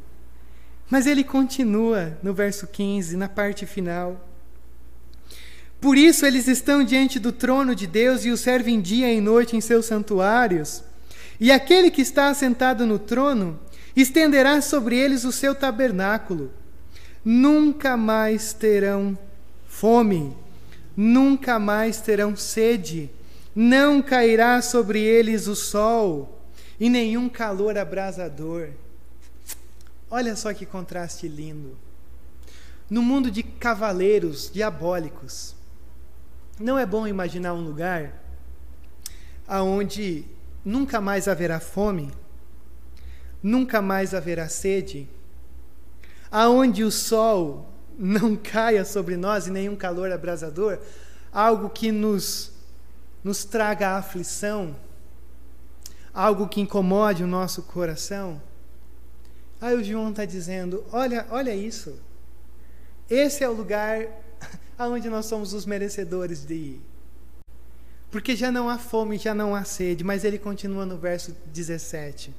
Mas 0.93 1.07
ele 1.07 1.25
continua 1.25 2.19
no 2.23 2.35
verso 2.35 2.67
15, 2.67 3.17
na 3.17 3.27
parte 3.27 3.65
final. 3.65 4.29
Por 5.81 5.97
isso 5.97 6.27
eles 6.27 6.47
estão 6.47 6.85
diante 6.85 7.19
do 7.19 7.33
trono 7.33 7.75
de 7.75 7.87
Deus 7.87 8.27
e 8.27 8.31
o 8.31 8.37
servem 8.37 8.79
dia 8.79 9.11
e 9.11 9.19
noite 9.19 9.57
em 9.57 9.61
seus 9.63 9.87
santuários. 9.87 10.85
E 11.41 11.51
aquele 11.51 11.91
que 11.91 12.03
está 12.03 12.29
assentado 12.29 12.85
no 12.85 12.99
trono 12.99 13.59
estenderá 13.97 14.61
sobre 14.61 14.99
eles 14.99 15.25
o 15.25 15.33
seu 15.33 15.55
tabernáculo. 15.55 16.53
Nunca 17.25 17.97
mais 17.97 18.53
terão 18.53 19.19
fome, 19.67 20.37
nunca 20.95 21.59
mais 21.59 22.03
terão 22.03 22.37
sede, 22.37 23.09
não 23.57 24.03
cairá 24.03 24.61
sobre 24.61 25.01
eles 25.01 25.47
o 25.47 25.57
sol 25.57 26.47
e 26.79 26.91
nenhum 26.91 27.31
calor 27.31 27.79
abrasador. 27.79 28.69
Olha 30.15 30.37
só 30.37 30.53
que 30.53 30.67
contraste 30.67 31.27
lindo. 31.27 31.75
No 32.91 33.01
mundo 33.01 33.31
de 33.31 33.43
cavaleiros 33.43 34.51
diabólicos, 34.53 35.57
não 36.61 36.79
é 36.79 36.85
bom 36.85 37.07
imaginar 37.07 37.55
um 37.55 37.65
lugar 37.65 38.23
aonde 39.49 40.27
nunca 40.63 41.01
mais 41.01 41.29
haverá 41.29 41.59
fome, 41.59 42.13
nunca 43.43 43.81
mais 43.81 44.13
haverá 44.13 44.51
sede, 44.51 45.09
aonde 46.31 46.85
o 46.85 46.91
sol 46.91 47.73
não 47.99 48.37
caia 48.37 48.85
sobre 48.85 49.17
nós 49.17 49.47
e 49.47 49.51
nenhum 49.51 49.75
calor 49.75 50.13
abrasador, 50.13 50.79
algo 51.33 51.71
que 51.71 51.91
nos, 51.91 52.53
nos 53.25 53.47
traga 53.47 53.97
aflição, 53.97 54.77
algo 56.13 56.49
que 56.49 56.61
incomode 56.61 57.25
o 57.25 57.27
nosso 57.27 57.63
coração. 57.63 58.52
Aí 59.63 59.77
o 59.77 59.85
João 59.85 60.11
está 60.11 60.25
dizendo: 60.25 60.85
olha, 60.91 61.25
olha 61.31 61.55
isso. 61.55 61.95
Esse 63.09 63.45
é 63.45 63.49
o 63.49 63.53
lugar 63.53 64.09
aonde 64.77 65.09
nós 65.09 65.27
somos 65.27 65.55
os 65.55 65.65
merecedores 65.65 66.45
de 66.45 66.55
ir. 66.55 66.81
Porque 68.11 68.35
já 68.35 68.51
não 68.51 68.69
há 68.69 68.77
fome, 68.77 69.17
já 69.19 69.33
não 69.33 69.55
há 69.55 69.63
sede, 69.63 70.03
mas 70.03 70.25
ele 70.25 70.37
continua 70.37 70.85
no 70.85 70.99
verso 70.99 71.35
17. 71.47 72.35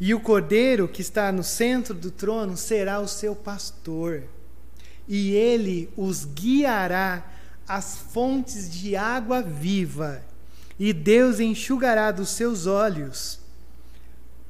E 0.00 0.14
o 0.14 0.20
cordeiro 0.20 0.88
que 0.88 1.02
está 1.02 1.30
no 1.30 1.44
centro 1.44 1.92
do 1.92 2.10
trono 2.10 2.56
será 2.56 2.98
o 2.98 3.06
seu 3.06 3.36
pastor, 3.36 4.24
e 5.06 5.32
ele 5.32 5.90
os 5.96 6.24
guiará 6.24 7.30
às 7.68 7.98
fontes 7.98 8.72
de 8.72 8.96
água 8.96 9.42
viva, 9.42 10.22
e 10.78 10.94
Deus 10.94 11.38
enxugará 11.38 12.10
dos 12.10 12.30
seus 12.30 12.66
olhos 12.66 13.38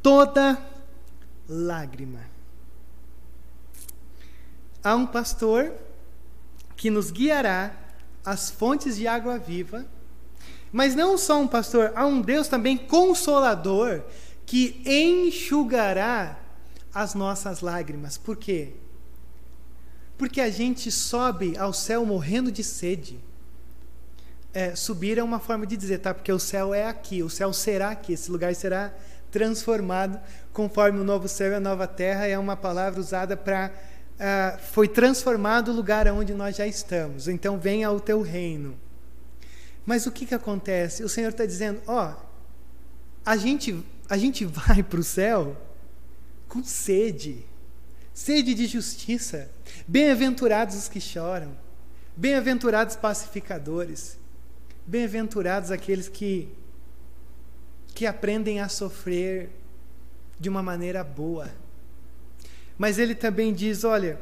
toda 0.03 0.72
lágrima. 1.49 2.21
Há 4.83 4.97
um 4.97 5.07
pastor 5.07 5.73
que 6.77 6.91
nos 6.91 7.11
guiará 7.11 7.77
às 8.25 8.51
fontes 8.51 8.97
de 8.97 9.07
água 9.07 9.39
viva, 9.39 9.87
mas 10.73 10.95
não 10.95 11.19
só 11.19 11.41
um 11.41 11.47
pastor, 11.47 11.93
há 11.95 12.07
um 12.07 12.21
Deus 12.21 12.49
também 12.49 12.77
consolador 12.77 14.03
que 14.47 14.83
enxugará 14.85 16.39
as 16.93 17.15
nossas 17.15 17.61
lágrimas. 17.61 18.19
Por 18.19 18.37
quê? 18.37 18.73
Porque 20.19 20.41
a 20.41 20.51
gente 20.51 20.91
sobe 20.91 21.57
ao 21.57 21.73
céu 21.73 22.05
morrendo 22.05 22.51
de 22.51 22.65
sede. 22.65 23.19
É, 24.55 24.75
subir 24.77 25.19
é 25.19 25.23
uma 25.23 25.39
forma 25.39 25.67
de 25.67 25.77
dizer, 25.77 25.99
tá? 25.99 26.13
Porque 26.13 26.33
o 26.33 26.39
céu 26.39 26.75
é 26.75 26.87
aqui, 26.87 27.23
o 27.23 27.31
céu 27.31 27.53
será 27.53 27.91
aqui, 27.91 28.13
esse 28.13 28.31
lugar 28.31 28.55
será 28.55 28.95
transformado 29.33 30.21
conforme 30.53 31.01
o 31.01 31.05
novo 31.05 31.27
céu 31.27 31.51
e 31.51 31.55
a 31.55 31.61
nova 31.61 31.89
terra 31.89 32.29
é 32.29 32.39
uma 32.39 32.57
palavra 32.57 33.01
usada 33.01 33.37
para 33.37 33.69
uh, 33.69 34.21
ah, 34.21 34.59
foi 34.71 34.87
transformado 34.87 35.73
o 35.73 35.75
lugar 35.75 36.07
onde 36.09 36.35
nós 36.35 36.55
já 36.55 36.67
estamos. 36.67 37.27
Então 37.27 37.59
venha 37.59 37.89
ao 37.89 37.99
teu 37.99 38.21
reino. 38.21 38.79
Mas 39.85 40.07
o 40.07 40.13
que 40.13 40.27
que 40.27 40.35
acontece? 40.35 41.03
O 41.03 41.09
Senhor 41.09 41.31
está 41.31 41.45
dizendo, 41.45 41.81
ó, 41.87 42.13
oh, 42.13 42.27
a 43.25 43.37
gente 43.37 43.85
a 44.09 44.19
gente 44.19 44.45
vai 44.45 44.83
para 44.83 45.01
o 45.01 45.03
céu 45.03 45.57
com 46.47 46.63
sede, 46.63 47.45
sede 48.13 48.53
de 48.53 48.67
justiça. 48.67 49.51
Bem-aventurados 49.89 50.77
os 50.77 50.89
que 50.89 51.01
choram, 51.01 51.57
bem-aventurados 52.15 52.95
pacificadores, 52.95 54.19
bem-aventurados 54.87 55.71
aqueles 55.71 56.09
que 56.09 56.55
que 57.93 58.07
aprendem 58.07 58.61
a 58.61 58.69
sofrer 58.69 59.51
de 60.39 60.49
uma 60.49 60.63
maneira 60.63 61.05
boa. 61.05 61.51
Mas 62.77 62.99
ele 62.99 63.15
também 63.15 63.53
diz: 63.53 63.85
olha, 63.85 64.21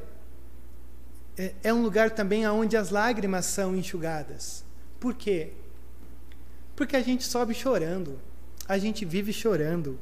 é, 1.36 1.54
é 1.62 1.72
um 1.72 1.82
lugar 1.82 2.10
também 2.10 2.46
onde 2.48 2.76
as 2.76 2.90
lágrimas 2.90 3.46
são 3.46 3.74
enxugadas. 3.74 4.64
Por 4.98 5.14
quê? 5.14 5.52
Porque 6.76 6.96
a 6.96 7.02
gente 7.02 7.24
sobe 7.24 7.54
chorando, 7.54 8.18
a 8.68 8.76
gente 8.76 9.04
vive 9.04 9.32
chorando, 9.32 9.98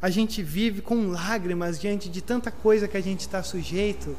a 0.00 0.10
gente 0.10 0.42
vive 0.42 0.80
com 0.80 1.08
lágrimas 1.08 1.80
diante 1.80 2.08
de 2.08 2.22
tanta 2.22 2.50
coisa 2.50 2.86
que 2.86 2.96
a 2.96 3.00
gente 3.00 3.20
está 3.20 3.42
sujeito, 3.42 4.16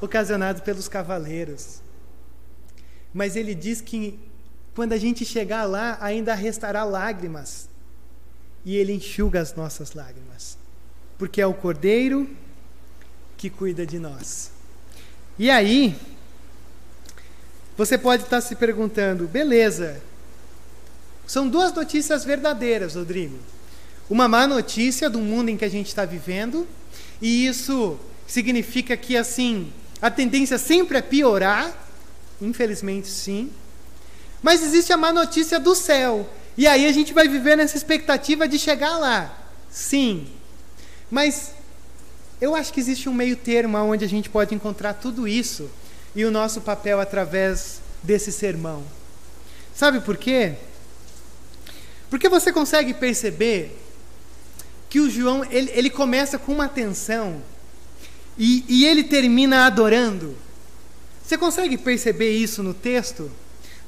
ocasionado 0.00 0.62
pelos 0.62 0.88
cavaleiros. 0.88 1.80
Mas 3.14 3.36
ele 3.36 3.54
diz 3.54 3.80
que 3.80 4.18
quando 4.74 4.94
a 4.94 4.98
gente 4.98 5.24
chegar 5.24 5.64
lá, 5.64 5.98
ainda 6.00 6.34
restará 6.34 6.82
lágrimas 6.82 7.68
e 8.64 8.76
Ele 8.76 8.92
enxuga 8.92 9.40
as 9.40 9.54
nossas 9.54 9.92
lágrimas, 9.92 10.56
porque 11.18 11.40
é 11.40 11.46
o 11.46 11.54
Cordeiro 11.54 12.28
que 13.36 13.50
cuida 13.50 13.84
de 13.84 13.98
nós. 13.98 14.50
E 15.38 15.50
aí, 15.50 15.96
você 17.76 17.98
pode 17.98 18.24
estar 18.24 18.40
se 18.40 18.54
perguntando, 18.54 19.26
beleza, 19.26 20.00
são 21.26 21.48
duas 21.48 21.72
notícias 21.72 22.24
verdadeiras, 22.24 22.94
Rodrigo. 22.94 23.38
Uma 24.10 24.28
má 24.28 24.46
notícia 24.46 25.08
do 25.08 25.18
mundo 25.18 25.48
em 25.48 25.56
que 25.56 25.64
a 25.64 25.70
gente 25.70 25.88
está 25.88 26.04
vivendo, 26.04 26.68
e 27.20 27.46
isso 27.46 27.98
significa 28.26 28.96
que, 28.96 29.16
assim, 29.16 29.72
a 30.00 30.10
tendência 30.10 30.58
sempre 30.58 30.98
é 30.98 31.02
piorar, 31.02 31.74
infelizmente 32.40 33.08
sim. 33.08 33.50
Mas 34.42 34.62
existe 34.62 34.92
a 34.92 34.96
má 34.96 35.12
notícia 35.12 35.58
do 35.58 35.74
céu, 35.74 36.28
e 36.56 36.66
aí 36.66 36.86
a 36.86 36.92
gente 36.92 37.12
vai 37.12 37.28
viver 37.28 37.56
nessa 37.56 37.76
expectativa 37.76 38.46
de 38.46 38.58
chegar 38.58 38.98
lá. 38.98 39.36
Sim. 39.70 40.26
Mas 41.10 41.52
eu 42.40 42.54
acho 42.54 42.72
que 42.72 42.80
existe 42.80 43.08
um 43.08 43.14
meio 43.14 43.36
termo 43.36 43.78
onde 43.78 44.04
a 44.04 44.08
gente 44.08 44.28
pode 44.28 44.54
encontrar 44.54 44.94
tudo 44.94 45.26
isso 45.26 45.70
e 46.14 46.24
o 46.24 46.30
nosso 46.30 46.60
papel 46.60 47.00
através 47.00 47.80
desse 48.02 48.30
sermão. 48.30 48.84
Sabe 49.74 50.00
por 50.00 50.16
quê? 50.16 50.54
Porque 52.10 52.28
você 52.28 52.52
consegue 52.52 52.92
perceber 52.92 53.78
que 54.90 55.00
o 55.00 55.08
João 55.08 55.42
ele, 55.50 55.70
ele 55.72 55.88
começa 55.88 56.38
com 56.38 56.52
uma 56.52 56.68
tensão 56.68 57.40
e, 58.36 58.64
e 58.68 58.84
ele 58.84 59.04
termina 59.04 59.64
adorando. 59.64 60.36
Você 61.24 61.38
consegue 61.38 61.78
perceber 61.78 62.36
isso 62.36 62.62
no 62.62 62.74
texto? 62.74 63.30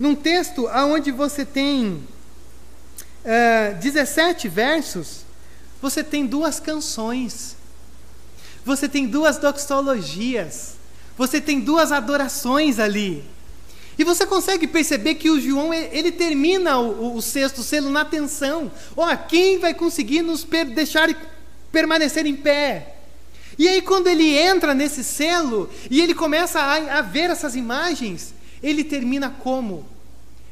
Num 0.01 0.15
texto 0.15 0.67
onde 0.67 1.11
você 1.11 1.45
tem 1.45 2.03
17 3.81 4.47
é, 4.47 4.51
versos, 4.51 5.25
você 5.81 6.05
tem 6.05 6.27
duas 6.27 6.61
canções, 6.61 7.57
você 8.64 8.89
tem 8.89 9.07
duas 9.07 9.39
doxologias, 9.39 10.75
você 11.16 11.41
tem 11.41 11.61
duas 11.61 11.91
adorações 11.91 12.79
ali. 12.79 13.25
E 13.99 14.05
você 14.05 14.27
consegue 14.27 14.66
perceber 14.66 15.14
que 15.14 15.31
o 15.31 15.41
João 15.41 15.72
ele 15.72 16.11
termina 16.11 16.79
o, 16.79 17.16
o 17.16 17.22
sexto 17.22 17.62
selo 17.62 17.89
na 17.91 18.05
tensão. 18.05 18.70
Ó, 18.97 19.09
oh, 19.09 19.16
quem 19.29 19.59
vai 19.59 19.72
conseguir 19.72 20.22
nos 20.22 20.45
per 20.45 20.66
deixar 20.66 21.09
permanecer 21.70 22.27
em 22.27 22.35
pé? 22.35 22.97
E 23.57 23.68
aí 23.68 23.81
quando 23.81 24.09
ele 24.09 24.37
entra 24.37 24.75
nesse 24.75 25.05
selo 25.05 25.70
e 25.89 26.01
ele 26.01 26.12
começa 26.12 26.61
a, 26.61 26.99
a 26.99 27.03
ver 27.03 27.31
essas 27.31 27.55
imagens, 27.55 28.35
ele 28.62 28.83
termina 28.83 29.31
como? 29.31 29.87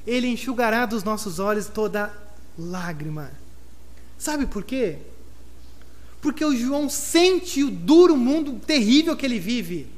Ele 0.07 0.29
enxugará 0.29 0.87
dos 0.87 1.03
nossos 1.03 1.41
olhos 1.41 1.66
toda 1.66 2.12
lágrima. 2.59 3.31
Sabe 4.19 4.47
por 4.47 4.65
quê? 4.65 4.99
Porque 6.21 6.45
o 6.45 6.55
João 6.55 6.89
sente 6.89 7.65
o 7.65 7.71
duro 7.71 8.17
mundo 8.17 8.61
terrível 8.65 9.17
que 9.17 9.27
ele 9.27 9.39
vive. 9.39 9.89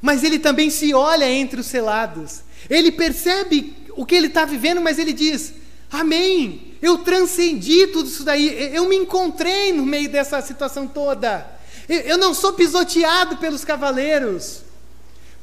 Mas 0.00 0.24
ele 0.24 0.38
também 0.38 0.70
se 0.70 0.94
olha 0.94 1.30
entre 1.30 1.60
os 1.60 1.66
selados. 1.66 2.40
Ele 2.68 2.90
percebe 2.90 3.74
o 3.90 4.06
que 4.06 4.14
ele 4.14 4.28
está 4.28 4.44
vivendo, 4.44 4.80
mas 4.80 4.98
ele 4.98 5.12
diz: 5.12 5.52
Amém. 5.90 6.72
Eu 6.80 6.98
transcendi 6.98 7.86
tudo 7.88 8.08
isso 8.08 8.24
daí. 8.24 8.74
Eu 8.74 8.88
me 8.88 8.96
encontrei 8.96 9.72
no 9.72 9.86
meio 9.86 10.08
dessa 10.08 10.40
situação 10.40 10.88
toda. 10.88 11.46
Eu 11.88 12.18
não 12.18 12.34
sou 12.34 12.54
pisoteado 12.54 13.36
pelos 13.36 13.64
cavaleiros. 13.64 14.62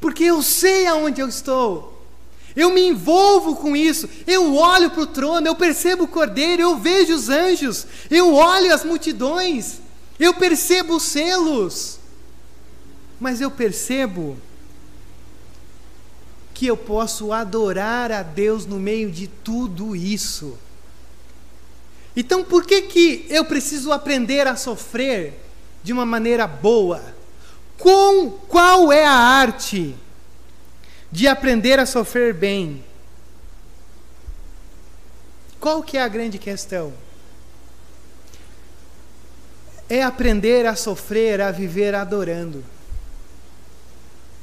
Porque 0.02 0.24
eu 0.24 0.42
sei 0.42 0.88
aonde 0.88 1.22
eu 1.22 1.30
estou. 1.30 1.99
Eu 2.60 2.72
me 2.72 2.82
envolvo 2.82 3.55
com 3.55 3.74
isso. 3.74 4.10
Eu 4.28 4.53
olho 4.53 4.89
para 4.89 5.03
o 5.03 5.07
trono, 5.07 5.47
eu 5.47 5.55
percebo 5.55 6.03
o 6.03 6.07
cordeiro, 6.10 6.62
eu 6.62 6.78
vejo 6.78 7.16
os 7.16 7.30
anjos, 7.30 7.88
eu 8.12 8.34
olho 8.34 8.74
as 8.74 8.84
multidões, 8.84 9.78
eu 10.20 10.34
percebo 10.34 10.97
os 10.97 11.03
selos. 11.03 11.99
Mas 13.18 13.39
eu 13.39 13.49
percebo 13.49 14.38
que 16.53 16.68
eu 16.68 16.76
posso 16.76 17.32
adorar 17.32 18.12
a 18.12 18.22
Deus 18.24 18.66
no 18.66 18.78
meio 18.78 19.10
de 19.10 19.28
tudo 19.28 19.95
isso. 19.95 20.57
Então, 22.14 22.43
por 22.43 22.66
que 22.66 22.82
que 22.82 23.26
eu 23.30 23.45
preciso 23.45 23.93
aprender 23.93 24.45
a 24.47 24.57
sofrer 24.57 25.39
de 25.82 25.93
uma 25.93 26.05
maneira 26.05 26.45
boa? 26.45 27.01
Com, 27.78 28.32
qual 28.49 28.91
é 28.91 29.05
a 29.05 29.14
arte? 29.14 29.95
De 31.12 31.28
aprender 31.28 31.80
a 31.80 31.86
sofrer 31.86 32.34
bem. 32.34 32.84
Qual 35.60 35.84
que 35.84 35.97
é 35.97 36.01
a 36.01 36.07
grande 36.07 36.38
questão? 36.38 36.93
É 39.89 40.03
aprender 40.03 40.66
a 40.66 40.76
sofrer, 40.76 41.41
a 41.41 41.51
viver 41.51 41.95
adorando, 41.95 42.64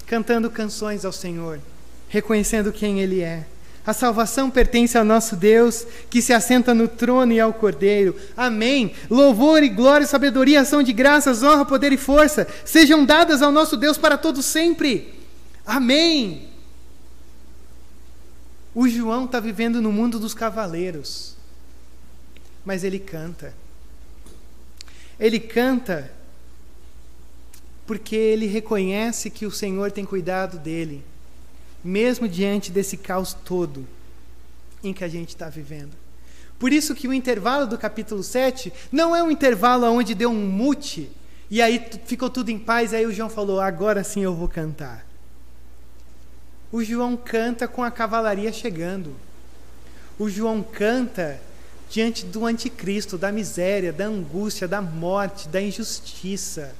cantando 0.06 0.50
canções 0.50 1.04
ao 1.04 1.12
Senhor, 1.12 1.60
reconhecendo 2.08 2.72
quem 2.72 3.00
Ele 3.00 3.22
é. 3.22 3.46
A 3.86 3.92
salvação 3.92 4.50
pertence 4.50 4.98
ao 4.98 5.04
nosso 5.04 5.36
Deus, 5.36 5.86
que 6.10 6.20
se 6.20 6.32
assenta 6.32 6.74
no 6.74 6.88
trono 6.88 7.32
e 7.32 7.38
ao 7.38 7.54
Cordeiro. 7.54 8.16
Amém. 8.36 8.92
Louvor 9.08 9.62
e 9.62 9.68
glória 9.68 10.04
sabedoria, 10.04 10.62
ação 10.62 10.82
de 10.82 10.92
graças, 10.92 11.44
honra, 11.44 11.64
poder 11.64 11.92
e 11.92 11.96
força 11.96 12.48
sejam 12.64 13.04
dadas 13.04 13.42
ao 13.42 13.52
nosso 13.52 13.76
Deus 13.76 13.96
para 13.96 14.18
todos 14.18 14.44
sempre. 14.44 15.14
Amém. 15.64 16.55
O 18.78 18.86
João 18.86 19.24
está 19.24 19.40
vivendo 19.40 19.80
no 19.80 19.90
mundo 19.90 20.20
dos 20.20 20.34
cavaleiros, 20.34 21.34
mas 22.62 22.84
ele 22.84 22.98
canta. 22.98 23.54
Ele 25.18 25.40
canta 25.40 26.12
porque 27.86 28.14
ele 28.14 28.44
reconhece 28.44 29.30
que 29.30 29.46
o 29.46 29.50
Senhor 29.50 29.90
tem 29.90 30.04
cuidado 30.04 30.58
dele, 30.58 31.02
mesmo 31.82 32.28
diante 32.28 32.70
desse 32.70 32.98
caos 32.98 33.32
todo 33.32 33.88
em 34.84 34.92
que 34.92 35.04
a 35.04 35.08
gente 35.08 35.30
está 35.30 35.48
vivendo. 35.48 35.96
Por 36.58 36.70
isso 36.70 36.94
que 36.94 37.08
o 37.08 37.14
intervalo 37.14 37.66
do 37.66 37.78
capítulo 37.78 38.22
7 38.22 38.70
não 38.92 39.16
é 39.16 39.22
um 39.22 39.30
intervalo 39.30 39.86
onde 39.86 40.14
deu 40.14 40.28
um 40.28 40.46
mute 40.46 41.10
e 41.48 41.62
aí 41.62 41.82
ficou 42.04 42.28
tudo 42.28 42.50
em 42.50 42.58
paz, 42.58 42.92
aí 42.92 43.06
o 43.06 43.12
João 43.12 43.30
falou: 43.30 43.58
agora 43.58 44.04
sim 44.04 44.22
eu 44.22 44.34
vou 44.34 44.48
cantar 44.48 45.05
o 46.70 46.82
João 46.82 47.16
canta 47.16 47.68
com 47.68 47.82
a 47.82 47.90
cavalaria 47.90 48.52
chegando. 48.52 49.14
O 50.18 50.28
João 50.28 50.62
canta 50.62 51.40
diante 51.88 52.24
do 52.24 52.44
anticristo, 52.44 53.16
da 53.16 53.30
miséria, 53.30 53.92
da 53.92 54.06
angústia, 54.06 54.66
da 54.66 54.82
morte, 54.82 55.48
da 55.48 55.60
injustiça. 55.60 56.74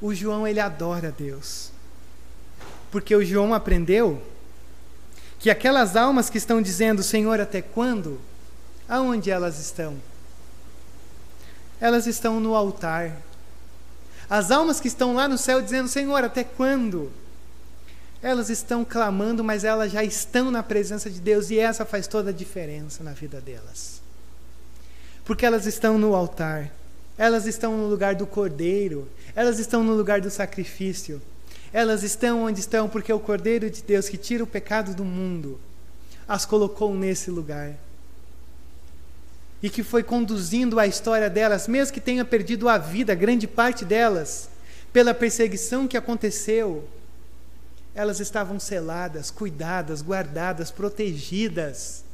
O 0.00 0.14
João 0.14 0.46
ele 0.46 0.60
adora 0.60 1.14
Deus. 1.16 1.70
Porque 2.90 3.14
o 3.14 3.24
João 3.24 3.54
aprendeu 3.54 4.22
que 5.38 5.48
aquelas 5.48 5.96
almas 5.96 6.28
que 6.28 6.38
estão 6.38 6.60
dizendo, 6.60 7.02
Senhor, 7.02 7.40
até 7.40 7.62
quando? 7.62 8.20
Aonde 8.88 9.30
elas 9.30 9.58
estão? 9.58 9.96
Elas 11.80 12.06
estão 12.06 12.40
no 12.40 12.54
altar. 12.54 13.16
As 14.28 14.50
almas 14.50 14.80
que 14.80 14.88
estão 14.88 15.14
lá 15.14 15.26
no 15.26 15.38
céu 15.38 15.62
dizendo, 15.62 15.88
Senhor, 15.88 16.22
até 16.22 16.44
quando? 16.44 17.10
Elas 18.22 18.50
estão 18.50 18.84
clamando, 18.84 19.42
mas 19.42 19.64
elas 19.64 19.92
já 19.92 20.04
estão 20.04 20.50
na 20.50 20.62
presença 20.62 21.08
de 21.08 21.20
Deus 21.20 21.50
e 21.50 21.58
essa 21.58 21.84
faz 21.84 22.06
toda 22.06 22.30
a 22.30 22.34
diferença 22.34 23.02
na 23.02 23.12
vida 23.12 23.40
delas. 23.40 24.02
Porque 25.24 25.46
elas 25.46 25.66
estão 25.66 25.98
no 25.98 26.14
altar, 26.14 26.70
elas 27.16 27.46
estão 27.46 27.76
no 27.76 27.86
lugar 27.86 28.14
do 28.14 28.26
cordeiro, 28.26 29.08
elas 29.34 29.58
estão 29.58 29.82
no 29.82 29.94
lugar 29.94 30.20
do 30.20 30.30
sacrifício. 30.30 31.20
Elas 31.72 32.02
estão 32.02 32.42
onde 32.42 32.60
estão 32.60 32.88
porque 32.88 33.12
o 33.12 33.20
Cordeiro 33.20 33.70
de 33.70 33.80
Deus 33.82 34.08
que 34.08 34.16
tira 34.16 34.42
o 34.42 34.46
pecado 34.46 34.92
do 34.92 35.04
mundo 35.04 35.60
as 36.30 36.46
colocou 36.46 36.94
nesse 36.94 37.28
lugar. 37.28 37.74
E 39.60 39.68
que 39.68 39.82
foi 39.82 40.04
conduzindo 40.04 40.78
a 40.78 40.86
história 40.86 41.28
delas, 41.28 41.66
mesmo 41.66 41.92
que 41.92 42.00
tenha 42.00 42.24
perdido 42.24 42.68
a 42.68 42.78
vida, 42.78 43.16
grande 43.16 43.48
parte 43.48 43.84
delas, 43.84 44.48
pela 44.92 45.12
perseguição 45.12 45.88
que 45.88 45.96
aconteceu, 45.96 46.88
elas 47.94 48.20
estavam 48.20 48.60
seladas, 48.60 49.30
cuidadas, 49.30 50.02
guardadas, 50.02 50.70
protegidas. 50.70 52.04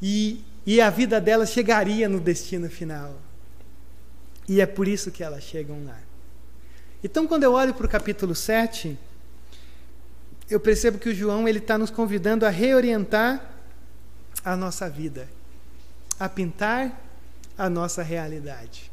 E, 0.00 0.42
e 0.64 0.80
a 0.80 0.90
vida 0.90 1.20
delas 1.20 1.50
chegaria 1.50 2.08
no 2.08 2.20
destino 2.20 2.68
final. 2.70 3.14
E 4.48 4.60
é 4.60 4.66
por 4.66 4.86
isso 4.86 5.10
que 5.10 5.22
elas 5.22 5.42
chegam 5.42 5.84
lá. 5.84 5.98
Então, 7.02 7.26
quando 7.26 7.42
eu 7.42 7.52
olho 7.52 7.74
para 7.74 7.86
o 7.86 7.88
capítulo 7.88 8.34
7, 8.34 8.98
eu 10.48 10.58
percebo 10.58 10.98
que 10.98 11.08
o 11.08 11.14
João 11.14 11.46
ele 11.46 11.58
está 11.58 11.76
nos 11.76 11.90
convidando 11.90 12.46
a 12.46 12.50
reorientar 12.50 13.52
a 14.44 14.56
nossa 14.56 14.88
vida, 14.88 15.28
a 16.18 16.28
pintar 16.28 17.00
a 17.58 17.68
nossa 17.68 18.02
realidade. 18.02 18.90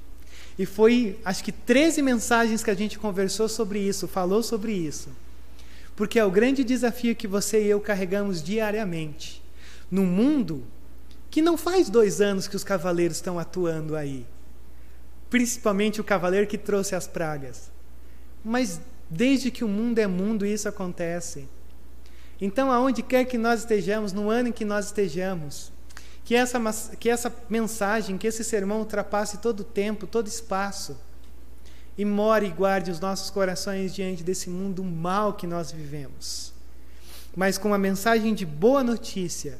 E 0.57 0.65
foi, 0.65 1.19
acho 1.23 1.43
que, 1.43 1.51
13 1.51 2.01
mensagens 2.01 2.63
que 2.63 2.69
a 2.69 2.75
gente 2.75 2.99
conversou 2.99 3.47
sobre 3.47 3.79
isso, 3.79 4.07
falou 4.07 4.43
sobre 4.43 4.73
isso. 4.73 5.09
Porque 5.95 6.19
é 6.19 6.25
o 6.25 6.31
grande 6.31 6.63
desafio 6.63 7.15
que 7.15 7.27
você 7.27 7.63
e 7.63 7.67
eu 7.67 7.79
carregamos 7.79 8.41
diariamente. 8.41 9.43
Num 9.89 10.05
mundo 10.05 10.63
que 11.29 11.41
não 11.41 11.57
faz 11.57 11.89
dois 11.89 12.21
anos 12.21 12.47
que 12.47 12.55
os 12.55 12.63
cavaleiros 12.63 13.17
estão 13.17 13.37
atuando 13.37 13.95
aí. 13.95 14.25
Principalmente 15.29 16.01
o 16.01 16.03
cavaleiro 16.03 16.47
que 16.47 16.57
trouxe 16.57 16.95
as 16.95 17.07
pragas. 17.07 17.71
Mas 18.43 18.79
desde 19.09 19.51
que 19.51 19.63
o 19.63 19.67
mundo 19.67 19.99
é 19.99 20.07
mundo, 20.07 20.45
isso 20.45 20.67
acontece. 20.67 21.47
Então, 22.41 22.71
aonde 22.71 23.01
quer 23.01 23.25
que 23.25 23.37
nós 23.37 23.61
estejamos, 23.61 24.11
no 24.11 24.29
ano 24.29 24.49
em 24.49 24.51
que 24.51 24.65
nós 24.65 24.87
estejamos, 24.87 25.71
que 26.25 26.35
essa, 26.35 26.59
que 26.99 27.09
essa 27.09 27.33
mensagem, 27.49 28.17
que 28.17 28.27
esse 28.27 28.43
sermão 28.43 28.79
ultrapasse 28.79 29.37
todo 29.37 29.61
o 29.61 29.63
tempo, 29.63 30.07
todo 30.07 30.27
espaço, 30.27 30.97
e 31.97 32.05
more 32.05 32.45
e 32.45 32.49
guarde 32.49 32.91
os 32.91 32.99
nossos 32.99 33.29
corações 33.29 33.93
diante 33.93 34.23
desse 34.23 34.49
mundo 34.49 34.83
mal 34.83 35.33
que 35.33 35.45
nós 35.45 35.71
vivemos. 35.71 36.53
Mas 37.35 37.57
com 37.57 37.73
a 37.73 37.77
mensagem 37.77 38.33
de 38.33 38.45
boa 38.45 38.83
notícia, 38.83 39.59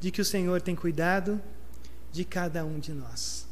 de 0.00 0.10
que 0.10 0.20
o 0.20 0.24
Senhor 0.24 0.60
tem 0.60 0.74
cuidado 0.74 1.40
de 2.12 2.24
cada 2.24 2.64
um 2.64 2.78
de 2.78 2.92
nós. 2.92 3.46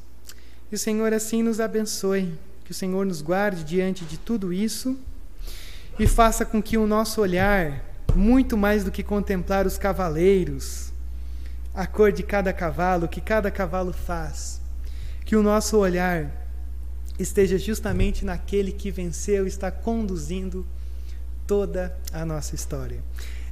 E 0.71 0.75
o 0.75 0.79
Senhor 0.79 1.13
assim 1.13 1.43
nos 1.43 1.61
abençoe. 1.61 2.33
Que 2.65 2.71
o 2.71 2.75
Senhor 2.75 3.05
nos 3.05 3.21
guarde 3.21 3.63
diante 3.63 4.07
de 4.07 4.17
tudo 4.17 4.51
isso 4.51 4.99
e 5.99 6.07
faça 6.07 6.45
com 6.45 6.63
que 6.63 6.77
o 6.79 6.87
nosso 6.87 7.21
olhar, 7.21 7.85
muito 8.15 8.57
mais 8.57 8.83
do 8.83 8.91
que 8.91 9.03
contemplar 9.03 9.67
os 9.67 9.77
cavaleiros, 9.77 10.93
a 11.75 11.87
cor 11.87 12.11
de 12.11 12.23
cada 12.23 12.53
cavalo, 12.53 13.05
o 13.05 13.09
que 13.09 13.21
cada 13.21 13.51
cavalo 13.51 13.93
faz, 13.93 14.61
que 15.25 15.37
o 15.37 15.43
nosso 15.43 15.77
olhar 15.77 16.44
esteja 17.19 17.59
justamente 17.59 18.25
naquele 18.25 18.73
que 18.73 18.91
venceu 18.91 19.45
e 19.45 19.49
está 19.49 19.71
conduzindo 19.71 20.67
toda 21.47 21.97
a 22.13 22.25
nossa 22.25 22.55
história. 22.55 23.03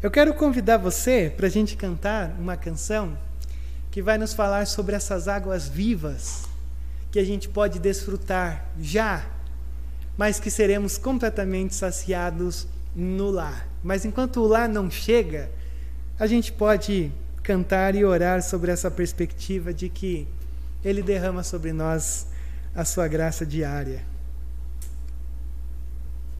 Eu 0.03 0.11
quero 0.11 0.35
convidar 0.35 0.79
você 0.79 1.33
para 1.37 1.47
a 1.47 1.51
gente 1.51 1.77
cantar 1.77 2.35
uma 2.39 2.57
canção 2.57 3.17
que 3.91 4.03
vai 4.03 4.19
nos 4.19 4.33
falar 4.33 4.67
sobre 4.67 4.97
essas 4.97 5.29
águas 5.29 5.69
vivas 5.69 6.45
que 7.11 7.19
a 7.19 7.25
gente 7.25 7.49
pode 7.49 7.79
desfrutar 7.79 8.67
já, 8.81 9.25
mas 10.17 10.41
que 10.41 10.51
seremos 10.51 10.97
completamente 10.97 11.75
saciados 11.75 12.67
no 12.97 13.31
lar. 13.31 13.69
Mas 13.85 14.05
enquanto 14.05 14.41
o 14.41 14.47
lar 14.47 14.69
não 14.69 14.91
chega, 14.91 15.51
a 16.19 16.27
gente 16.27 16.51
pode 16.51 17.13
cantar 17.43 17.95
e 17.95 18.05
orar 18.05 18.43
sobre 18.43 18.71
essa 18.71 18.91
perspectiva 18.91 19.75
de 19.75 19.89
que 19.89 20.27
Ele 20.83 21.03
derrama 21.03 21.43
sobre 21.43 21.73
nós 21.73 22.27
a 22.75 22.85
sua 22.85 23.07
graça 23.09 23.45
diária. 23.45 24.12